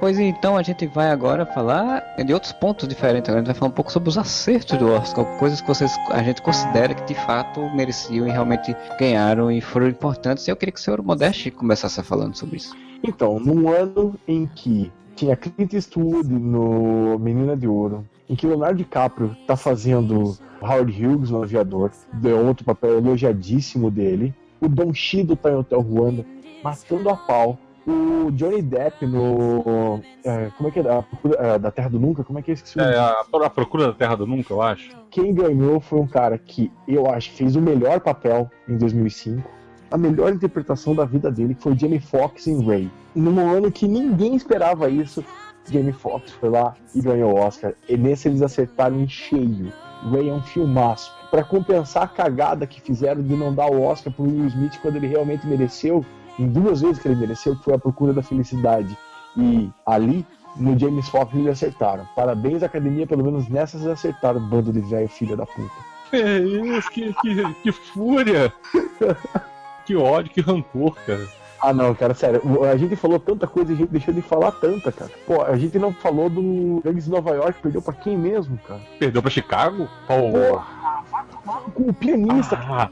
[0.00, 3.28] Pois então, a gente vai agora falar de outros pontos diferentes.
[3.28, 5.92] Agora a gente vai falar um pouco sobre os acertos do Oscar, coisas que vocês,
[6.10, 10.46] a gente considera que de fato mereciam e realmente ganharam e foram importantes.
[10.46, 12.76] E eu queria que o senhor Modeste começasse falando sobre isso.
[13.02, 18.76] Então, num ano em que tinha Clint Eastwood no Menina de Ouro, em que Leonardo
[18.76, 24.32] DiCaprio tá fazendo Howard Hughes no Aviador, deu outro papel elogiadíssimo dele.
[24.60, 26.24] O Don Shido tá em Hotel Ruanda,
[26.62, 27.58] matando a pau.
[27.90, 30.00] O Johnny Depp no.
[30.22, 30.92] é, como é que é?
[30.92, 32.22] A Procura- é, da Terra do Nunca?
[32.22, 34.52] Como é que é esse que se É, a, a Procura da Terra do Nunca,
[34.52, 34.90] eu acho.
[35.10, 39.42] Quem ganhou foi um cara que eu acho que fez o melhor papel em 2005.
[39.90, 42.90] A melhor interpretação da vida dele foi Jamie Foxx em Ray.
[43.14, 45.24] Num ano que ninguém esperava isso,
[45.70, 47.72] Jamie Foxx foi lá e ganhou o Oscar.
[47.88, 49.72] E nesse eles acertaram em cheio.
[50.12, 51.10] Ray é um filmaço.
[51.30, 54.96] Pra compensar a cagada que fizeram de não dar o Oscar pro Will Smith quando
[54.96, 56.04] ele realmente mereceu,
[56.38, 58.96] em duas vezes que ele mereceu, foi a Procura da Felicidade.
[59.36, 60.24] E ali,
[60.56, 62.06] no James Foxx, eles acertaram.
[62.14, 65.74] Parabéns, academia, pelo menos nessas acertaram, bando de velho filha da puta.
[66.12, 68.52] É isso, que, que, que fúria!
[69.84, 71.26] que ódio, que rancor, cara.
[71.60, 72.40] Ah, não, cara, sério.
[72.64, 75.10] A gente falou tanta coisa e a gente deixou de falar tanta, cara.
[75.26, 78.80] Pô, a gente não falou do Gangs de Nova York, perdeu pra quem mesmo, cara?
[78.98, 79.88] Perdeu pra Chicago?
[80.06, 80.66] Porra,
[81.10, 82.56] vai tomar o pianista.
[82.56, 82.90] Ah, cara,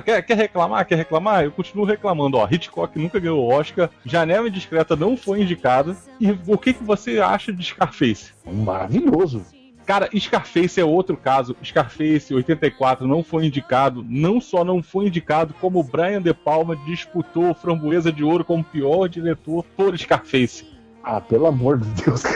[0.00, 0.86] quer, quer reclamar?
[0.86, 1.44] Quer reclamar?
[1.44, 2.48] Eu continuo reclamando, ó.
[2.50, 5.96] Hitchcock nunca ganhou o Oscar, Janela Indiscreta não foi indicada.
[6.20, 8.32] E o que, que você acha de Scarface?
[8.46, 9.44] Maravilhoso.
[9.86, 11.54] Cara, Scarface é outro caso.
[11.62, 14.04] Scarface 84 não foi indicado.
[14.08, 19.08] Não só não foi indicado, como Brian De Palma disputou Framboesa de Ouro como pior
[19.08, 20.73] diretor por Scarface.
[21.04, 22.22] Ah, pelo amor de Deus.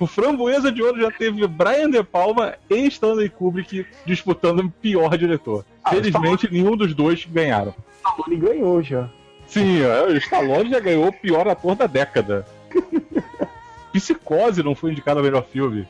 [0.00, 5.16] O Framboesa de Ouro já teve Brian De Palma e Stanley Kubrick disputando o pior
[5.16, 5.64] diretor.
[5.84, 7.72] Ah, Felizmente, nenhum dos dois ganharam.
[8.26, 9.08] Ele ganhou já.
[9.46, 12.44] Sim, é, o Stallone já ganhou o pior ator da década.
[13.92, 15.86] Psicose não foi indicado a melhor filme.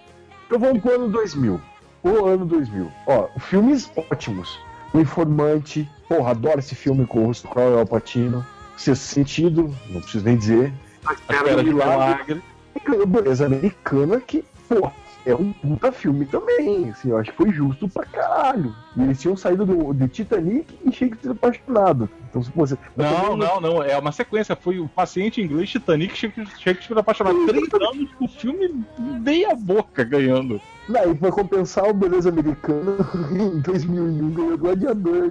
[0.47, 1.61] Então vamos pro ano 2000.
[2.03, 2.93] O ano 2000.
[3.07, 4.59] Ó, filmes ótimos.
[4.93, 5.89] O Informante.
[6.09, 8.47] Porra, adoro esse filme com o Russo Crowe e o Patino.
[8.77, 10.73] Sexto Sentido, não preciso nem dizer.
[11.09, 12.43] A Espera de Milagre.
[12.76, 14.90] E Beleza Americana, que, pô,
[15.24, 16.90] é um puta filme também.
[16.90, 18.74] Assim, eu acho que foi justo pra caralho.
[18.97, 22.09] E eles tinham saído do, de Titanic e Shakespeare apaixonado.
[22.28, 22.76] Então, se você.
[22.94, 23.82] Não, não, não.
[23.82, 24.55] É uma sequência.
[24.55, 27.47] Foi o paciente inglês Titanic Shakespeare Shakespeare apaixonado.
[27.47, 30.60] Três anos o filme meia boca ganhando.
[30.89, 32.97] Daí, pra compensar o Beleza Americana,
[33.32, 35.30] em 2001 ganhou Gladiador.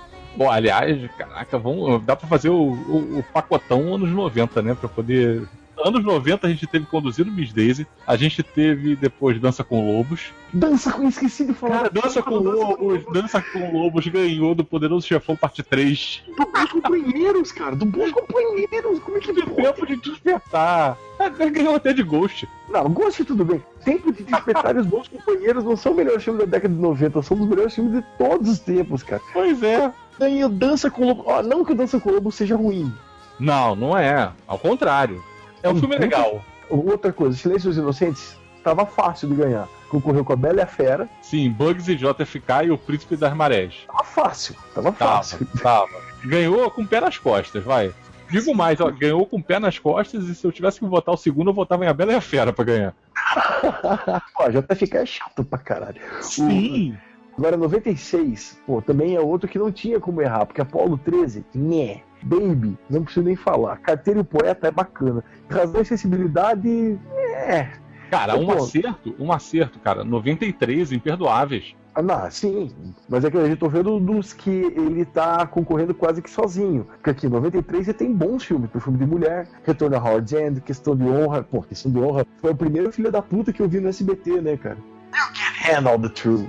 [0.40, 4.74] Bom, aliás, caraca, vamos, dá pra fazer o, o, o pacotão anos 90, né?
[4.74, 5.46] Pra poder.
[5.84, 10.32] Anos 90 a gente teve conduzido Miss Daisy, a gente teve depois Dança com Lobos.
[10.52, 11.76] Dança com esqueci de falar.
[11.76, 16.22] Cara, Dança com Lobos, Dança com Lobos ganhou do Poderoso Chefão Parte 3.
[16.38, 17.76] Do Bons Companheiros, cara.
[17.76, 18.98] Do Bons Companheiros.
[19.00, 19.56] Como é que De pode?
[19.62, 20.96] tempo de despertar.
[21.18, 22.48] É, Ganhou até de Ghost.
[22.70, 23.62] Não, gosto tudo bem.
[23.84, 26.80] Tempo de despertar e os bons companheiros não são os melhores filmes da década de
[26.80, 29.20] 90, são os melhores filmes de todos os tempos, cara.
[29.32, 29.92] Pois é.
[30.44, 31.24] O Dança com o Lobo.
[31.26, 32.92] Ó, não que o Dança com o Lobo seja ruim.
[33.38, 34.30] Não, não é.
[34.46, 35.22] Ao contrário.
[35.62, 36.44] É um filme legal.
[36.68, 39.66] Outra coisa, Silêncio dos Inocentes tava fácil de ganhar.
[39.88, 41.08] Concorreu com a Bela e a Fera.
[41.20, 43.74] Sim, Bugs e JFK e o Príncipe das Marés.
[43.86, 44.54] Tava fácil.
[44.74, 45.46] Tava Tava, fácil.
[45.60, 45.88] tava.
[46.24, 47.92] Ganhou com o pé nas costas, vai.
[48.30, 51.12] Digo mais, ó, ganhou com o pé nas costas e se eu tivesse que votar
[51.12, 52.94] o segundo, eu votava em A Bela e a Fera pra ganhar.
[54.36, 56.00] Pô, JFK é chato pra caralho.
[56.20, 56.96] Sim.
[57.36, 62.02] Agora, 96, pô, também é outro que não tinha como errar, porque Apolo 13, né.
[62.22, 63.78] Baby, não preciso nem falar.
[63.78, 65.24] Carteiro e Poeta é bacana.
[65.48, 67.70] Razão e Sensibilidade, é.
[68.10, 68.52] Cara, um Pô.
[68.52, 70.04] acerto, um acerto, cara.
[70.04, 71.74] 93, imperdoáveis.
[71.94, 72.70] Ah, não, sim.
[73.08, 76.84] Mas é que a gente tô vendo dos que ele tá concorrendo quase que sozinho.
[76.84, 78.70] Porque aqui em 93 ele tem bons filmes.
[78.70, 81.42] Perfume de Mulher, Retorno a Howard's End, Questão de Honra.
[81.42, 84.40] Pô, Questão de Honra foi o primeiro filho da puta que eu vi no SBT,
[84.40, 84.78] né, cara?
[85.12, 86.48] You can handle the truth.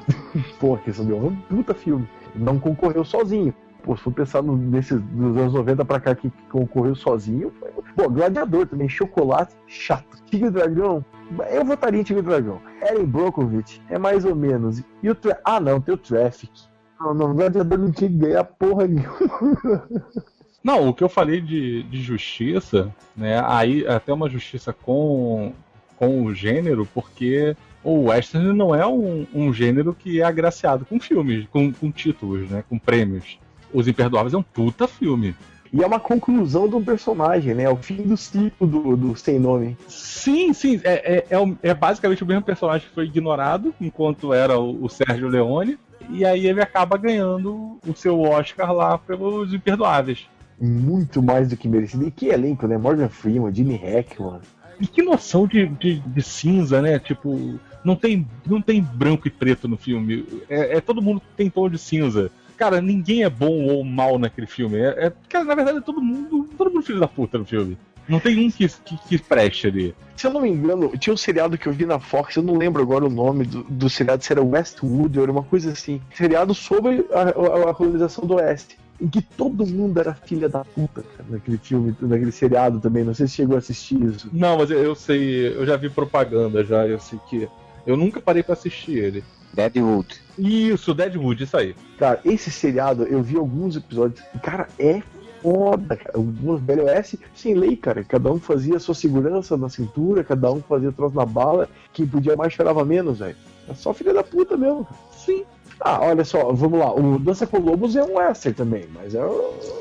[0.59, 2.07] Pô, de Honra é um puta filme.
[2.33, 3.53] Não concorreu sozinho.
[3.83, 7.51] Pô, se for pensar no, nesses dos anos 90 pra cá que, que concorreu sozinho,
[7.59, 7.71] foi...
[7.95, 10.23] Pô, Gladiador também, Chocolate, chato.
[10.29, 11.03] Tigre e Dragão,
[11.49, 12.61] eu votaria em Tigre e Dragão.
[12.81, 14.81] Eren Brokovich é mais ou menos.
[15.01, 15.39] E o tra...
[15.43, 16.51] Ah, não, tem o Traffic.
[16.99, 19.87] Não, não, o Gladiador não tinha que ganhar porra nenhuma.
[20.63, 23.43] Não, o que eu falei de, de justiça, né?
[23.47, 25.53] Aí até uma justiça com,
[25.97, 30.99] com o gênero, porque o western não é um, um gênero que é agraciado com
[30.99, 32.63] filmes, com, com títulos, né?
[32.69, 33.39] Com prêmios.
[33.73, 35.35] Os Imperdoáveis é um puta filme.
[35.73, 37.63] E é uma conclusão de um personagem, né?
[37.63, 39.77] É o fim do ciclo do, do Sem Nome.
[39.87, 44.33] Sim, sim, é, é, é, o- é basicamente o mesmo personagem que foi ignorado enquanto
[44.33, 45.77] era o, o Sérgio Leone,
[46.09, 50.27] e aí ele acaba ganhando o seu Oscar lá pelos Imperdoáveis.
[50.59, 52.05] Muito mais do que merecido.
[52.05, 52.77] E que elenco, né?
[52.77, 54.41] Morgan Freeman, Jimmy Hackman.
[54.79, 56.99] E que noção de, de, de cinza, né?
[56.99, 60.25] Tipo, não tem, não tem branco e preto no filme.
[60.49, 62.31] É, é todo mundo que tem tom de cinza.
[62.57, 64.77] Cara, ninguém é bom ou mal naquele filme.
[64.77, 66.47] É, é, cara, na verdade, é todo mundo.
[66.57, 67.77] Todo mundo filho da puta no filme.
[68.07, 69.95] Não tem um que, que, que preste ali.
[70.15, 72.57] Se eu não me engano, tinha um seriado que eu vi na Fox, eu não
[72.57, 76.01] lembro agora o nome do, do seriado, se era Westwood ou era uma coisa assim.
[76.13, 78.77] Seriado sobre a, a, a colonização do Oeste.
[78.99, 83.03] Em que todo mundo era filha da puta, cara, naquele filme, naquele seriado também.
[83.03, 84.29] Não sei se chegou a assistir isso.
[84.31, 87.49] Não, mas eu, eu sei, eu já vi propaganda já, eu sei que.
[87.85, 89.23] Eu nunca parei pra assistir ele.
[89.53, 90.21] Deadwood.
[90.37, 91.75] Isso, Deadwood, isso aí.
[91.97, 94.21] Cara, esse seriado, eu vi alguns episódios.
[94.41, 95.01] Cara, é
[95.41, 96.19] foda, cara.
[96.19, 98.03] O Velho Oeste sem lei, cara.
[98.03, 101.69] Cada um fazia a sua segurança na cintura, cada um fazia troço na bala.
[101.91, 103.35] Quem podia mais chorava menos, velho.
[103.67, 104.99] É só filha da puta mesmo, cara.
[105.17, 105.43] Sim.
[105.83, 106.93] Ah, olha só, vamos lá.
[106.93, 109.21] O Dança com Lobos é um western também, mas é,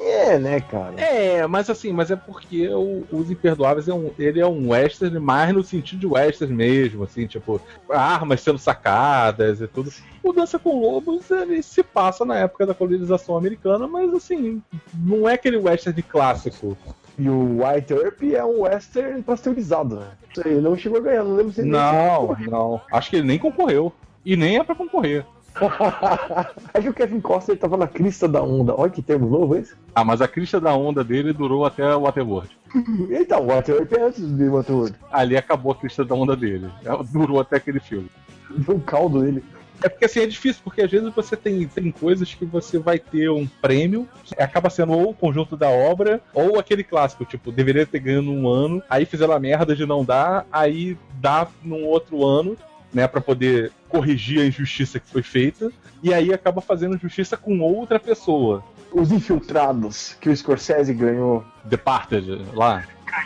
[0.07, 0.95] é né, cara?
[0.99, 5.19] É, mas assim, mas é porque o, Os Imperdoáveis é um, ele é um western
[5.21, 7.61] mais no sentido de western mesmo, assim, tipo,
[7.91, 9.93] armas sendo sacadas e tudo.
[10.23, 14.63] O Dança com Lobos, ele se passa na época da colonização americana, mas assim,
[14.95, 16.79] não é aquele western clássico.
[17.19, 20.07] E o White Earp é um western pasteurizado, né?
[20.43, 22.81] Aí, não chegou a ganhar, não lembro se ele Não, não.
[22.91, 23.93] Acho que ele nem concorreu.
[24.25, 25.27] E nem é pra concorrer.
[26.73, 28.75] é que o Kevin Costner tava na crista da onda.
[28.75, 29.75] Olha que termo novo esse.
[29.95, 32.51] Ah, mas a crista da onda dele durou até o Waterworld.
[33.11, 34.95] Então, Earp é antes de Waterworld.
[35.11, 36.71] Ali acabou a crista da onda dele.
[37.13, 38.09] Durou até aquele filme.
[38.51, 39.43] Deu um caldo dele.
[39.83, 42.99] É porque assim é difícil, porque às vezes você tem, tem coisas que você vai
[42.99, 44.07] ter um prêmio,
[44.39, 48.47] acaba sendo ou o conjunto da obra, ou aquele clássico, tipo, deveria ter ganho num
[48.47, 52.57] ano, aí fizeram a merda de não dar, aí dá num outro ano,
[52.93, 55.71] né, pra poder corrigir a injustiça que foi feita,
[56.03, 58.65] e aí acaba fazendo justiça com outra pessoa.
[58.93, 61.45] Os infiltrados que o Scorsese ganhou.
[61.65, 62.85] Departed, lá.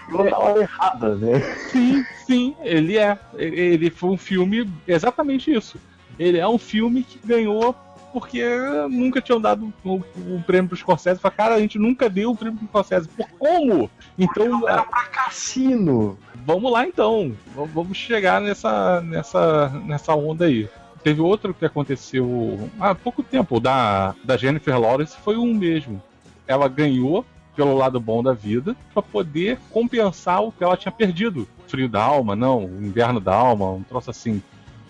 [0.08, 1.40] Ganhou na hora errada, né?
[1.70, 3.18] Sim, sim, ele é.
[3.34, 5.78] Ele foi um filme exatamente isso.
[6.18, 7.74] Ele é um filme que ganhou
[8.12, 8.44] porque
[8.90, 11.20] nunca tinham dado o, o prêmio pro Scorsese.
[11.20, 13.08] Fala, cara, a gente nunca deu o prêmio pro Scorsese.
[13.08, 13.90] Por como?
[14.16, 16.16] Então, Era pra cassino.
[16.44, 17.34] Vamos lá então.
[17.54, 20.68] Vamos chegar nessa, nessa, nessa onda aí.
[21.02, 26.02] Teve outro que aconteceu há pouco tempo, da, da Jennifer Lawrence, foi um mesmo.
[26.46, 31.46] Ela ganhou pelo lado bom da vida pra poder compensar o que ela tinha perdido.
[31.68, 34.42] Frio da alma, não, inverno da alma, um troço assim.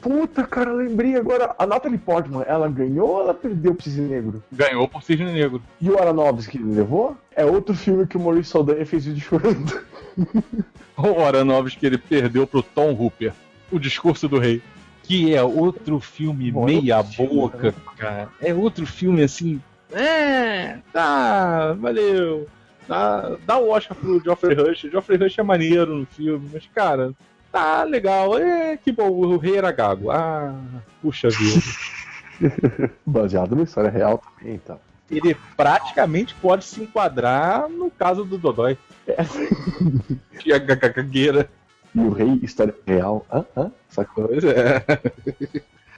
[0.05, 1.55] Puta, cara, lembrei agora.
[1.59, 4.43] A Natalie Portman, ela ganhou ou ela perdeu pro Cisne Negro?
[4.53, 5.63] Ganhou por Cisne Negro.
[5.81, 7.17] E o Aronofsky levou?
[7.35, 9.83] É outro filme que o Maurício Saldanha fez vídeo chorando.
[10.99, 13.33] O Aronofsky que ele perdeu pro Tom Hooper.
[13.73, 14.61] O Discurso do Rei.
[15.05, 18.29] Que é outro filme Bom, meia filme, boca, cara.
[18.43, 19.59] É outro filme assim.
[19.91, 22.47] É, tá, valeu.
[22.87, 24.83] Dá, dá o Oscar pro Geoffrey Rush.
[24.83, 27.15] Geoffrey Rush é maneiro no filme, mas, cara,
[27.55, 28.37] tá legal.
[28.37, 30.11] É, que bom, o rei era gago.
[30.11, 30.53] Ah,
[31.01, 31.61] puxa vida.
[33.07, 34.79] Baseado numa história real também, então.
[35.11, 38.77] Ele praticamente pode se enquadrar no caso do Dodói.
[39.07, 39.23] É.
[40.53, 41.49] A ga- ga- gagueira.
[41.95, 43.25] E o rei, história real.
[43.33, 43.45] Hã?
[43.57, 43.71] Hã?
[43.89, 44.27] Sacou?
[44.27, 44.83] Pois é.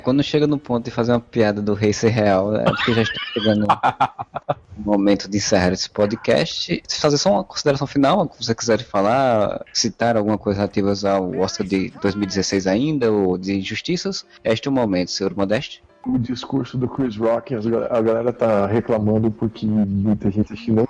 [0.06, 3.02] Quando chega no ponto de fazer uma piada do rei ser real, é porque já
[3.02, 3.66] está chegando
[4.78, 6.80] o momento de encerrar esse podcast.
[6.88, 11.66] Fazer só uma consideração final, se você quiser falar, citar alguma coisa relativa ao Oscar
[11.66, 15.82] de 2016 ainda, ou de injustiças, este é o momento, senhor Modeste.
[16.06, 20.86] O discurso do Chris Rock, a galera tá reclamando porque muita gente que não,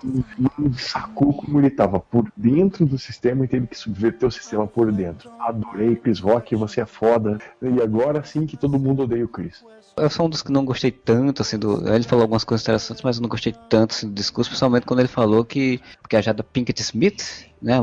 [0.77, 4.93] sacou como ele tava por dentro do sistema e teve que subverter o sistema por
[4.93, 5.31] dentro.
[5.41, 7.39] Adorei Chris Rock, você é foda.
[7.63, 9.65] E agora sim que todo mundo odeia o Chris.
[9.97, 11.89] Eu sou um dos que não gostei tanto, assim, do.
[11.89, 15.01] Ele falou algumas coisas interessantes, mas eu não gostei tanto assim, do discurso, principalmente quando
[15.01, 15.81] ele falou que.
[16.03, 17.75] Porque a Jada Pinkett Smith, né?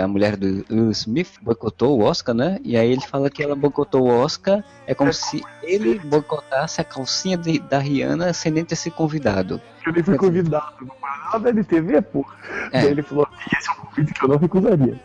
[0.00, 2.58] A mulher do Will Smith, boicotou o Oscar, né?
[2.62, 6.84] E aí ele fala que ela boicotou o Oscar, é como se ele boicotasse a
[6.84, 9.60] calcinha de- da Rihanna sem nem ter sido convidado.
[9.84, 12.24] Eu nem fui convidado, nada da LTV, pô.
[12.70, 12.84] É.
[12.84, 13.26] Ele falou:
[13.58, 15.00] esse é um convite que eu não recusaria.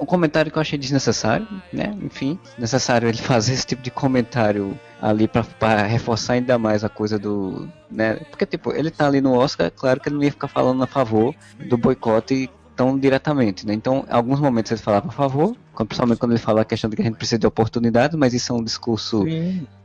[0.00, 1.92] Um comentário que eu achei desnecessário, né?
[2.02, 5.42] Enfim, necessário ele fazer esse tipo de comentário ali pra
[5.86, 7.68] reforçar ainda mais a coisa do.
[7.90, 8.14] né?
[8.30, 10.86] Porque, tipo, ele tá ali no Oscar, claro que ele não ia ficar falando a
[10.86, 11.34] favor
[11.68, 12.48] do boicote
[12.78, 13.74] tão diretamente, né?
[13.74, 16.94] Então, em alguns momentos ele falava a favor, principalmente quando ele fala a questão de
[16.94, 19.24] que a gente precisa de oportunidade, mas isso é um discurso.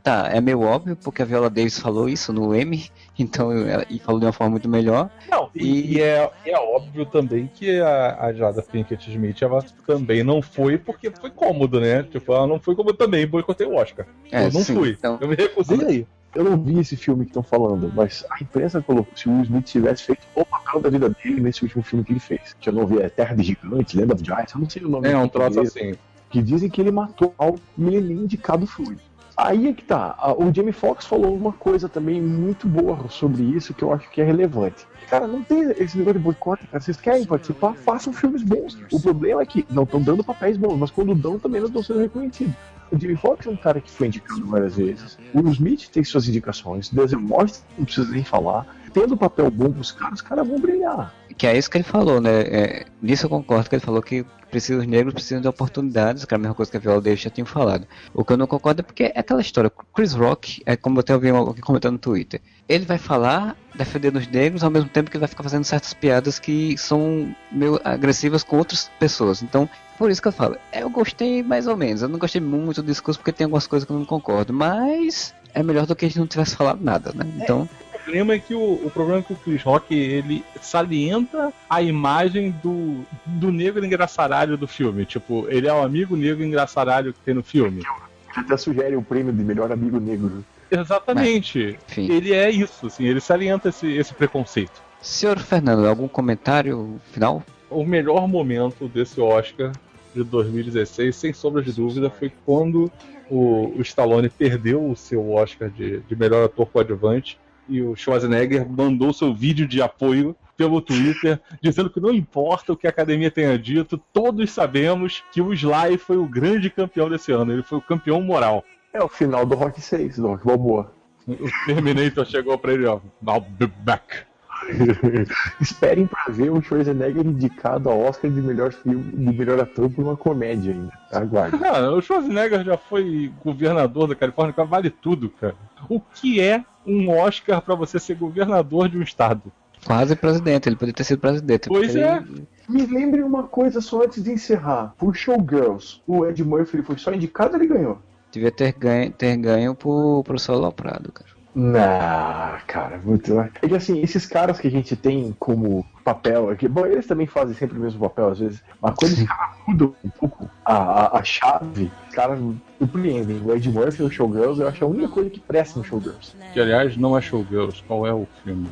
[0.00, 2.84] Tá, é meio óbvio, porque a Viola Davis falou isso no M,
[3.18, 5.10] então, ela- e falou de uma forma muito melhor.
[5.28, 10.22] Não, e, e é, é óbvio também que a, a Jada Pinkett Smith ela também
[10.22, 12.04] não foi porque foi cômodo, né?
[12.04, 14.06] Tipo, ela não foi como eu também boicotei o Oscar.
[14.30, 14.90] É, eu não sim, fui.
[14.96, 16.06] então- Eu me recusei aí.
[16.34, 19.42] Eu não vi esse filme que estão falando, mas a imprensa colocou se o Will
[19.44, 22.56] Smith tivesse feito o papel da vida dele nesse último filme que ele fez.
[22.60, 24.88] Que eu não vi, é Terra de Gigantes, Land of Giants, eu não sei o
[24.88, 25.94] nome É um troço assim.
[26.30, 28.96] Que dizem que ele matou algo e ele nem indicado foi.
[29.36, 30.16] Aí é que tá.
[30.38, 34.20] O Jamie Foxx falou uma coisa também muito boa sobre isso que eu acho que
[34.20, 34.86] é relevante.
[35.08, 36.80] Cara, não tem esse negócio de boicote, cara.
[36.80, 37.74] Vocês querem participar?
[37.74, 38.78] Façam filmes bons.
[38.92, 41.82] O problema é que não estão dando papéis bons, mas quando dão também não estão
[41.82, 42.54] sendo reconhecidos.
[42.94, 45.18] O Jamie Foxx é um cara que foi indicado várias vezes.
[45.32, 46.88] O Smith tem suas indicações.
[46.88, 48.66] Denzel Washington não precisa nem falar.
[48.92, 51.12] Tendo papel bom pros caras, os caras vão brilhar.
[51.36, 52.42] Que é isso que ele falou, né?
[52.42, 56.32] É, nisso eu concordo que ele falou que precisa, os negros precisam de oportunidades, que
[56.32, 57.88] é a mesma coisa que a Viola Davis já tinha falado.
[58.14, 59.68] O que eu não concordo é porque é aquela história.
[59.92, 64.62] Chris Rock, é como até alguém comentando no Twitter, ele vai falar, defendendo os negros,
[64.62, 68.56] ao mesmo tempo que ele vai ficar fazendo certas piadas que são meio agressivas com
[68.58, 69.42] outras pessoas.
[69.42, 69.68] Então,
[69.98, 72.02] por isso que eu falo, é, eu gostei mais ou menos.
[72.02, 75.34] Eu não gostei muito do discurso porque tem algumas coisas que eu não concordo, mas
[75.54, 77.24] é melhor do que a gente não tivesse falado nada, né?
[77.36, 81.52] Então, O problema é que o, o problema é que o Chris Rock ele salienta
[81.70, 85.06] a imagem do, do negro engraçaralho do filme.
[85.06, 87.78] Tipo, ele é o amigo negro engraçaralho que tem no filme.
[87.78, 90.44] Ele até sugere o prêmio de melhor amigo negro.
[90.70, 91.78] Exatamente.
[91.88, 92.10] enfim.
[92.10, 94.82] Ele é isso, assim, ele salienta esse, esse preconceito.
[95.00, 97.42] Senhor Fernando, algum comentário final?
[97.70, 99.72] O melhor momento desse Oscar
[100.14, 102.90] de 2016, sem sombra de dúvida, foi quando
[103.30, 107.38] o, o Stallone perdeu o seu Oscar de, de melhor ator coadjuvante
[107.68, 112.76] e o Schwarzenegger mandou seu vídeo de apoio pelo Twitter, dizendo que não importa o
[112.76, 117.32] que a academia tenha dito, todos sabemos que o Sly foi o grande campeão desse
[117.32, 118.64] ano, ele foi o campeão moral.
[118.92, 120.92] É o final do Rock 6, do Rock Balboa.
[121.26, 124.24] O Terminator chegou pra ele, ó, I'll be back.
[125.60, 130.02] Esperem pra ver o Schwarzenegger indicado ao Oscar de melhor filme, de melhor ator por
[130.02, 130.92] uma comédia ainda.
[131.12, 131.58] Aguarde.
[131.58, 135.54] Cara, o Schwarzenegger já foi governador da Califórnia, vale tudo, cara.
[135.88, 139.52] O que é um Oscar pra você ser governador de um estado?
[139.84, 141.68] Quase presidente, ele poderia ter sido presidente.
[141.68, 142.16] Pois é.
[142.16, 144.94] ele- Me lembre uma coisa só antes de encerrar.
[144.96, 147.98] Por Showgirls, o Ed Murphy foi só indicado ou ele ganhou?
[148.32, 151.30] Devia ter ganho, ter ganho pro professor Loprado, cara.
[151.54, 153.38] Não, cara, muito.
[153.38, 157.26] É que assim, esses caras que a gente tem como papel aqui, bom, eles também
[157.26, 160.74] fazem sempre o mesmo papel às vezes, mas quando os caras mudam um pouco a,
[160.74, 162.40] a, a chave, os caras
[162.78, 163.40] surpreendem.
[163.44, 166.34] O Ed Murphy e o Showgirls, eu acho a única coisa que presta no Showgirls.
[166.52, 168.68] Que aliás não é Showgirls, qual é o filme?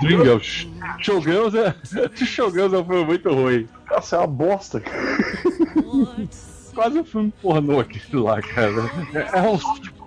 [0.00, 0.68] Dreamgirls.
[0.98, 1.74] Showgirls é.
[2.14, 3.68] Showgirls é um filme muito ruim.
[3.90, 5.18] Nossa, é uma bosta, cara.
[6.74, 8.90] Quase um filme pornô aquilo lá, cara.
[9.32, 9.58] É um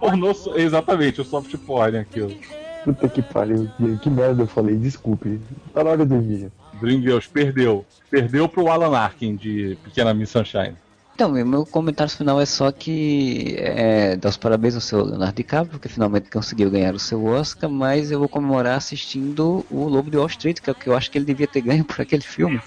[0.03, 0.33] pornô.
[0.55, 2.33] Exatamente, o soft porn aquilo.
[2.83, 5.39] Puta que pariu, que, que merda eu falei, desculpe.
[5.73, 6.51] Tá na hora de dormir.
[6.81, 7.85] Dreamgirls perdeu.
[8.11, 10.75] Perdeu pro Alan Arkin de Pequena Miss Sunshine.
[11.15, 15.35] Então, meu- meu comentário final é só que é, dar os parabéns ao seu Leonardo
[15.35, 20.09] DiCaprio, porque finalmente conseguiu ganhar o seu Oscar, mas eu vou comemorar assistindo o Lobo
[20.09, 22.01] de Wall Street, que é o que eu acho que ele devia ter ganho por
[22.01, 22.59] aquele filme.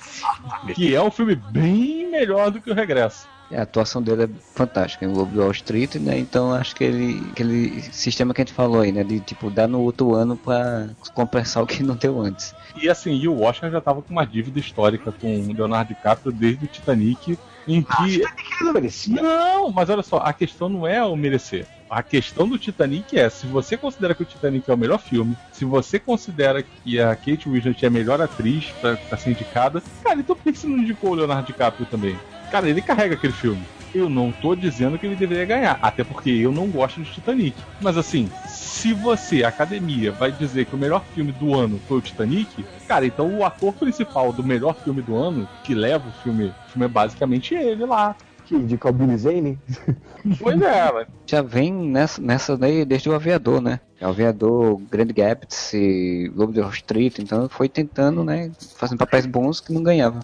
[0.74, 3.26] Que é um filme bem melhor do que o Regresso.
[3.52, 6.18] A atuação dele é fantástica em Lobo de Wall Street, né?
[6.18, 9.04] Então acho que ele, aquele sistema que a gente falou aí, né?
[9.04, 12.54] De tipo, dar no outro ano pra compensar o que não deu antes.
[12.80, 16.32] E assim, e o Oscar já tava com uma dívida histórica com o Leonardo DiCaprio
[16.32, 18.14] desde o Titanic, em que.
[18.16, 18.24] Ele
[18.60, 19.22] não merecia.
[19.22, 21.66] Não, mas olha só, a questão não é o merecer.
[21.88, 25.36] A questão do Titanic é, se você considera que o Titanic é o melhor filme,
[25.52, 29.80] se você considera que a Kate Winslet é a melhor atriz pra, pra ser indicada,
[30.02, 32.18] cara, então por que que você não indicou o Leonardo DiCaprio também?
[32.50, 33.62] Cara, ele carrega aquele filme.
[33.94, 37.56] Eu não tô dizendo que ele deveria ganhar, até porque eu não gosto de Titanic.
[37.80, 42.02] Mas assim, se você, academia, vai dizer que o melhor filme do ano foi o
[42.02, 46.46] Titanic, cara, então o ator principal do melhor filme do ano, que leva o filme,
[46.46, 48.14] o filme é basicamente ele lá.
[48.44, 49.58] Que indica o Billy Zane?
[50.40, 53.78] Pois é, mas Já vem nessa, nessa daí desde o Aviador, né?
[54.00, 58.50] O Aviador, Grand Gaps e Lobo de Wall Street, então foi tentando, né?
[58.76, 60.20] Fazendo papéis bons que não ganhava.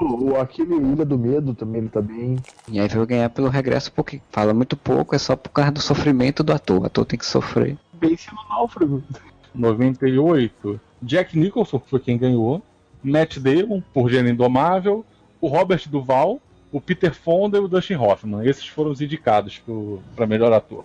[0.00, 2.36] O, aquele Ilha do Medo também, ele tá bem.
[2.66, 5.80] E aí veio ganhar pelo regresso porque fala muito pouco, é só por causa do
[5.80, 6.82] sofrimento do ator.
[6.82, 7.76] O ator tem que sofrer.
[7.98, 9.02] Pense no náufrago.
[9.54, 12.62] 98, Jack Nicholson que foi quem ganhou,
[13.02, 15.04] Matt Damon por Gênio Indomável,
[15.40, 16.40] o Robert Duval,
[16.72, 18.46] o Peter Fonda e o Dustin Hoffman.
[18.48, 19.60] Esses foram os indicados
[20.14, 20.84] para melhor ator.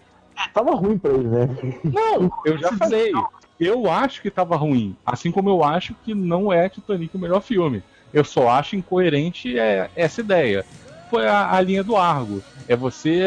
[0.53, 1.47] Tava ruim pra ele, né?
[1.83, 3.11] Não, eu já falei.
[3.59, 4.95] Eu acho que tava ruim.
[5.05, 7.81] Assim como eu acho que não é Titanic o melhor filme.
[8.15, 10.65] Eu só acho incoerente é, essa ideia.
[11.09, 12.45] Foi a, a linha do Argo.
[12.67, 13.21] É você.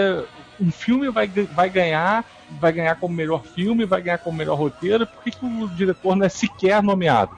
[0.58, 2.24] Um filme vai, vai ganhar.
[2.50, 5.06] Vai ganhar como melhor filme, vai ganhar como melhor roteiro.
[5.06, 7.36] Por que, que o diretor não é sequer nomeado?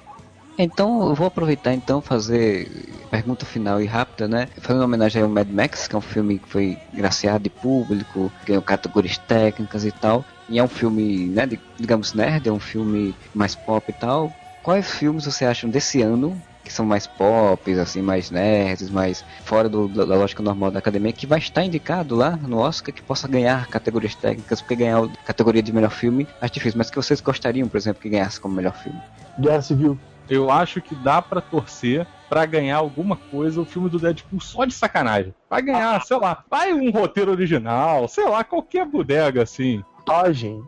[0.57, 4.47] Então eu vou aproveitar então fazer pergunta final e rápida, né?
[4.61, 8.63] Fazendo homenagem ao Mad Max, que é um filme que foi graciado de público, ganhou
[8.63, 10.25] categorias técnicas e tal.
[10.49, 14.37] E é um filme, né, de- digamos nerd, é um filme mais pop e tal.
[14.63, 16.41] Quais filmes você acham desse ano
[16.71, 20.79] que são mais pop, assim, mais nerds, mais fora do, da, da lógica normal da
[20.79, 25.03] academia, que vai estar indicado lá no Oscar, que possa ganhar categorias técnicas, porque ganhar
[25.03, 28.41] a categoria de melhor filme acho difícil, mas que vocês gostariam, por exemplo, que ganhasse
[28.41, 29.01] como melhor filme.
[29.39, 29.99] Guerra Civil.
[30.29, 34.65] Eu acho que dá pra torcer pra ganhar alguma coisa o filme do Deadpool só
[34.65, 35.35] de sacanagem.
[35.49, 39.83] Vai ganhar, sei lá, vai um roteiro original, sei lá, qualquer bodega assim.
[39.99, 40.63] Montagem.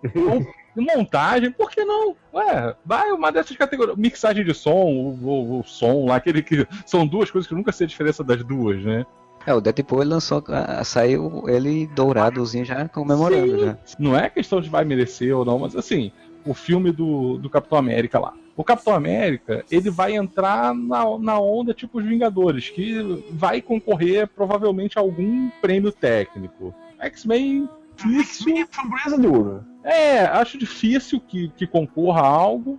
[0.76, 2.16] Montagem, por que não?
[2.32, 3.96] Ué, vai uma dessas categorias.
[3.96, 6.66] Mixagem de som, o, o- o som lá, aquele que.
[6.86, 9.04] São duas coisas que nunca sei a diferença das duas, né?
[9.46, 10.42] É, o Deadpool ele lançou,
[10.84, 13.64] saiu ele douradozinho já comemorando Sim.
[13.66, 13.78] já.
[13.98, 16.12] Não é questão de vai merecer ou não, mas assim,
[16.46, 18.32] o filme do, do Capitão América lá.
[18.56, 24.28] O Capitão América, ele vai entrar na, na onda tipo os Vingadores, que vai concorrer
[24.28, 26.72] provavelmente a algum prêmio técnico.
[27.00, 28.66] X-Men, difícil.
[28.70, 29.64] Framboesa de ouro.
[29.84, 32.78] É, acho difícil que, que concorra a algo.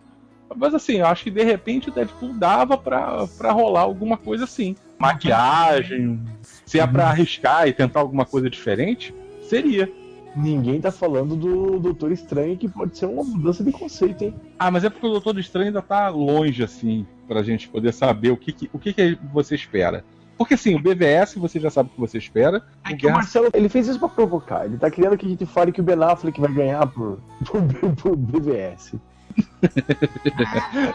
[0.55, 4.43] Mas assim, eu acho que de repente o Deadpool dava pra, pra rolar alguma coisa
[4.43, 4.75] assim.
[4.99, 6.19] Maquiagem.
[6.65, 9.13] Se é pra arriscar e tentar alguma coisa diferente,
[9.49, 9.91] seria.
[10.35, 14.33] Ninguém tá falando do Doutor Estranho, que pode ser uma mudança de conceito, hein?
[14.57, 18.31] Ah, mas é porque o Doutor Estranho ainda tá longe, assim, pra gente poder saber
[18.31, 20.03] o que, que- o que, que você espera.
[20.43, 22.61] Porque assim, o BVS você já sabe o que você espera.
[22.85, 24.65] É O que o Marcelo, ele fez isso pra provocar.
[24.65, 27.95] Ele tá querendo que a gente fale que o Ben Affleck vai ganhar por, por,
[27.95, 28.93] por BVS.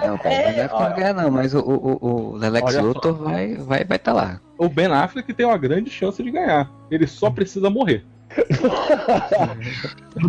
[0.04, 2.86] Não, cara, não é pra ganhar não, mas o, o, o- o Lex Olha só.
[2.86, 4.38] Luthor vai estar vai, vai tá lá.
[4.58, 6.70] O Ben Affleck tem uma grande chance de ganhar.
[6.90, 8.04] Ele só precisa morrer.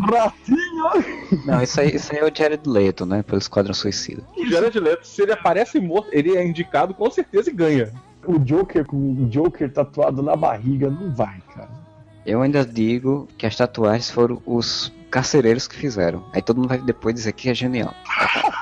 [0.10, 1.44] Ratinho!
[1.46, 4.24] Não, isso aí, isso aí é o Jared Leto, né, pelo Esquadrão Suicida.
[4.38, 7.92] O Jared Leto, se ele aparece morto, ele é indicado com certeza e ganha.
[8.26, 11.70] O Joker com o Joker tatuado na barriga não vai, cara.
[12.26, 16.24] Eu ainda digo que as tatuagens foram os carcereiros que fizeram.
[16.34, 17.94] Aí todo mundo vai depois dizer que é genial.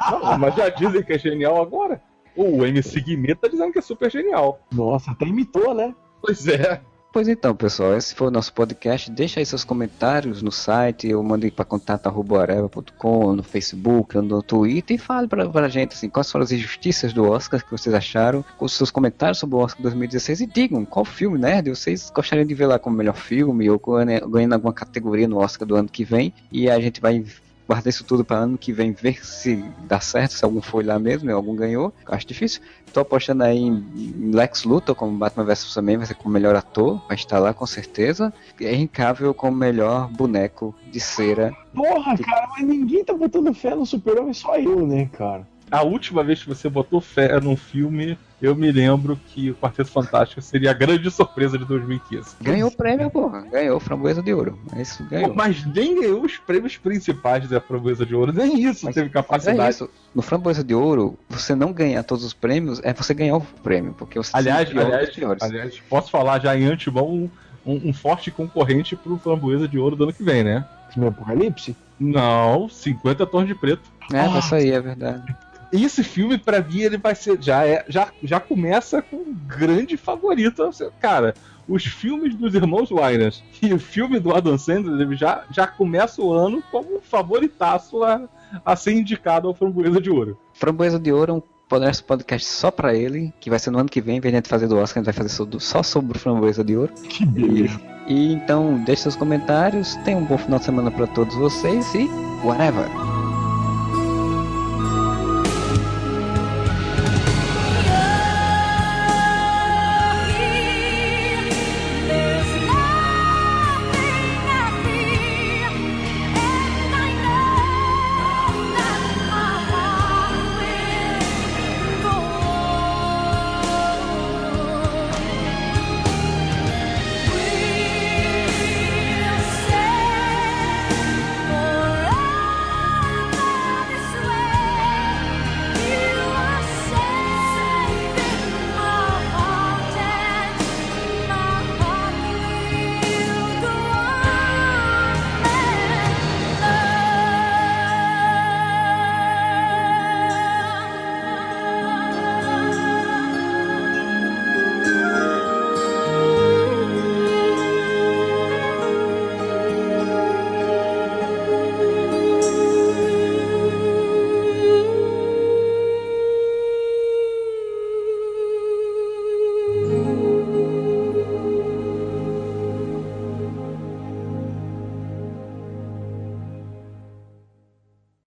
[0.09, 2.01] Não, mas já dizem que é genial agora.
[2.35, 4.59] O MC Guimê tá dizendo que é super genial.
[4.71, 5.93] Nossa, até imitou, né?
[6.21, 6.79] Pois é.
[7.11, 9.09] Pois então, pessoal, esse foi o nosso podcast.
[9.09, 14.99] Deixa aí seus comentários no site, ou mande para contato.areva.com, no Facebook, no Twitter, e
[14.99, 18.67] fale pra, pra gente assim, quais foram as injustiças do Oscar que vocês acharam, com
[18.67, 22.67] seus comentários sobre o Oscar 2016 e digam qual filme nerd vocês gostariam de ver
[22.67, 26.33] lá como melhor filme, ou ganhando ganhando alguma categoria no Oscar do ano que vem,
[26.51, 27.23] e a gente vai
[27.67, 30.97] guardar isso tudo para ano que vem ver se dá certo, se algum foi lá
[30.97, 31.93] mesmo, e algum ganhou.
[32.05, 32.61] Acho difícil.
[32.93, 37.01] Tô apostando aí em Lex Luthor como Batman vs Superman, vai ser como melhor ator,
[37.07, 38.33] vai estar lá com certeza.
[38.59, 38.89] E é Henry
[39.35, 41.53] como melhor boneco de cera.
[41.73, 45.45] Porra, cara, mas ninguém tá botando fé no Super-Homem, só eu, né, cara?
[45.69, 49.89] A última vez que você botou fé num filme, eu me lembro que o Quarteto
[49.89, 52.35] Fantástico seria a grande surpresa de 2015.
[52.41, 53.41] Ganhou o prêmio, porra.
[53.51, 54.59] Ganhou Framboesa de Ouro.
[54.71, 55.33] Mas ganhou.
[55.33, 59.15] Mas nem ganhou os prêmios principais da Framboesa de Ouro, nem isso Mas- teve Mas
[59.15, 59.69] é capacidade.
[59.71, 59.89] isso.
[60.13, 63.93] No Framboesa de Ouro, você não ganhar todos os prêmios, é você ganhar o prêmio.
[63.97, 67.29] Porque você Aliás, é aliás, aliás, posso falar já em antemão um,
[67.65, 70.63] um- um forte concorrente pro Framboesa de Ouro do ano que vem, né?
[70.93, 71.75] Filme Apocalipse?
[71.99, 73.81] Não, 50 tons de preto.
[74.13, 75.35] É, vai sair, é verdade.
[75.71, 77.41] Esse filme, pra mim, ele vai ser.
[77.41, 80.69] Já, é, já, já começa com um grande favorito.
[80.99, 81.33] Cara,
[81.67, 86.21] os filmes dos irmãos Wayans e o filme do Adam Sandler ele já, já começa
[86.21, 88.27] o ano como um favoritaço a,
[88.65, 90.37] a ser indicado ao Framboesa de Ouro.
[90.53, 93.89] Framboesa de Ouro é um podcast podcast só pra ele, que vai ser no ano
[93.89, 95.83] que vem, em vez de a gente fazer do Oscar, a gente vai fazer só,
[95.83, 96.93] sobre o Framboesa de Ouro.
[96.93, 97.79] Que beleza.
[98.07, 102.07] E então, deixe seus comentários, tenha um bom final de semana pra todos vocês e
[102.45, 103.16] whatever!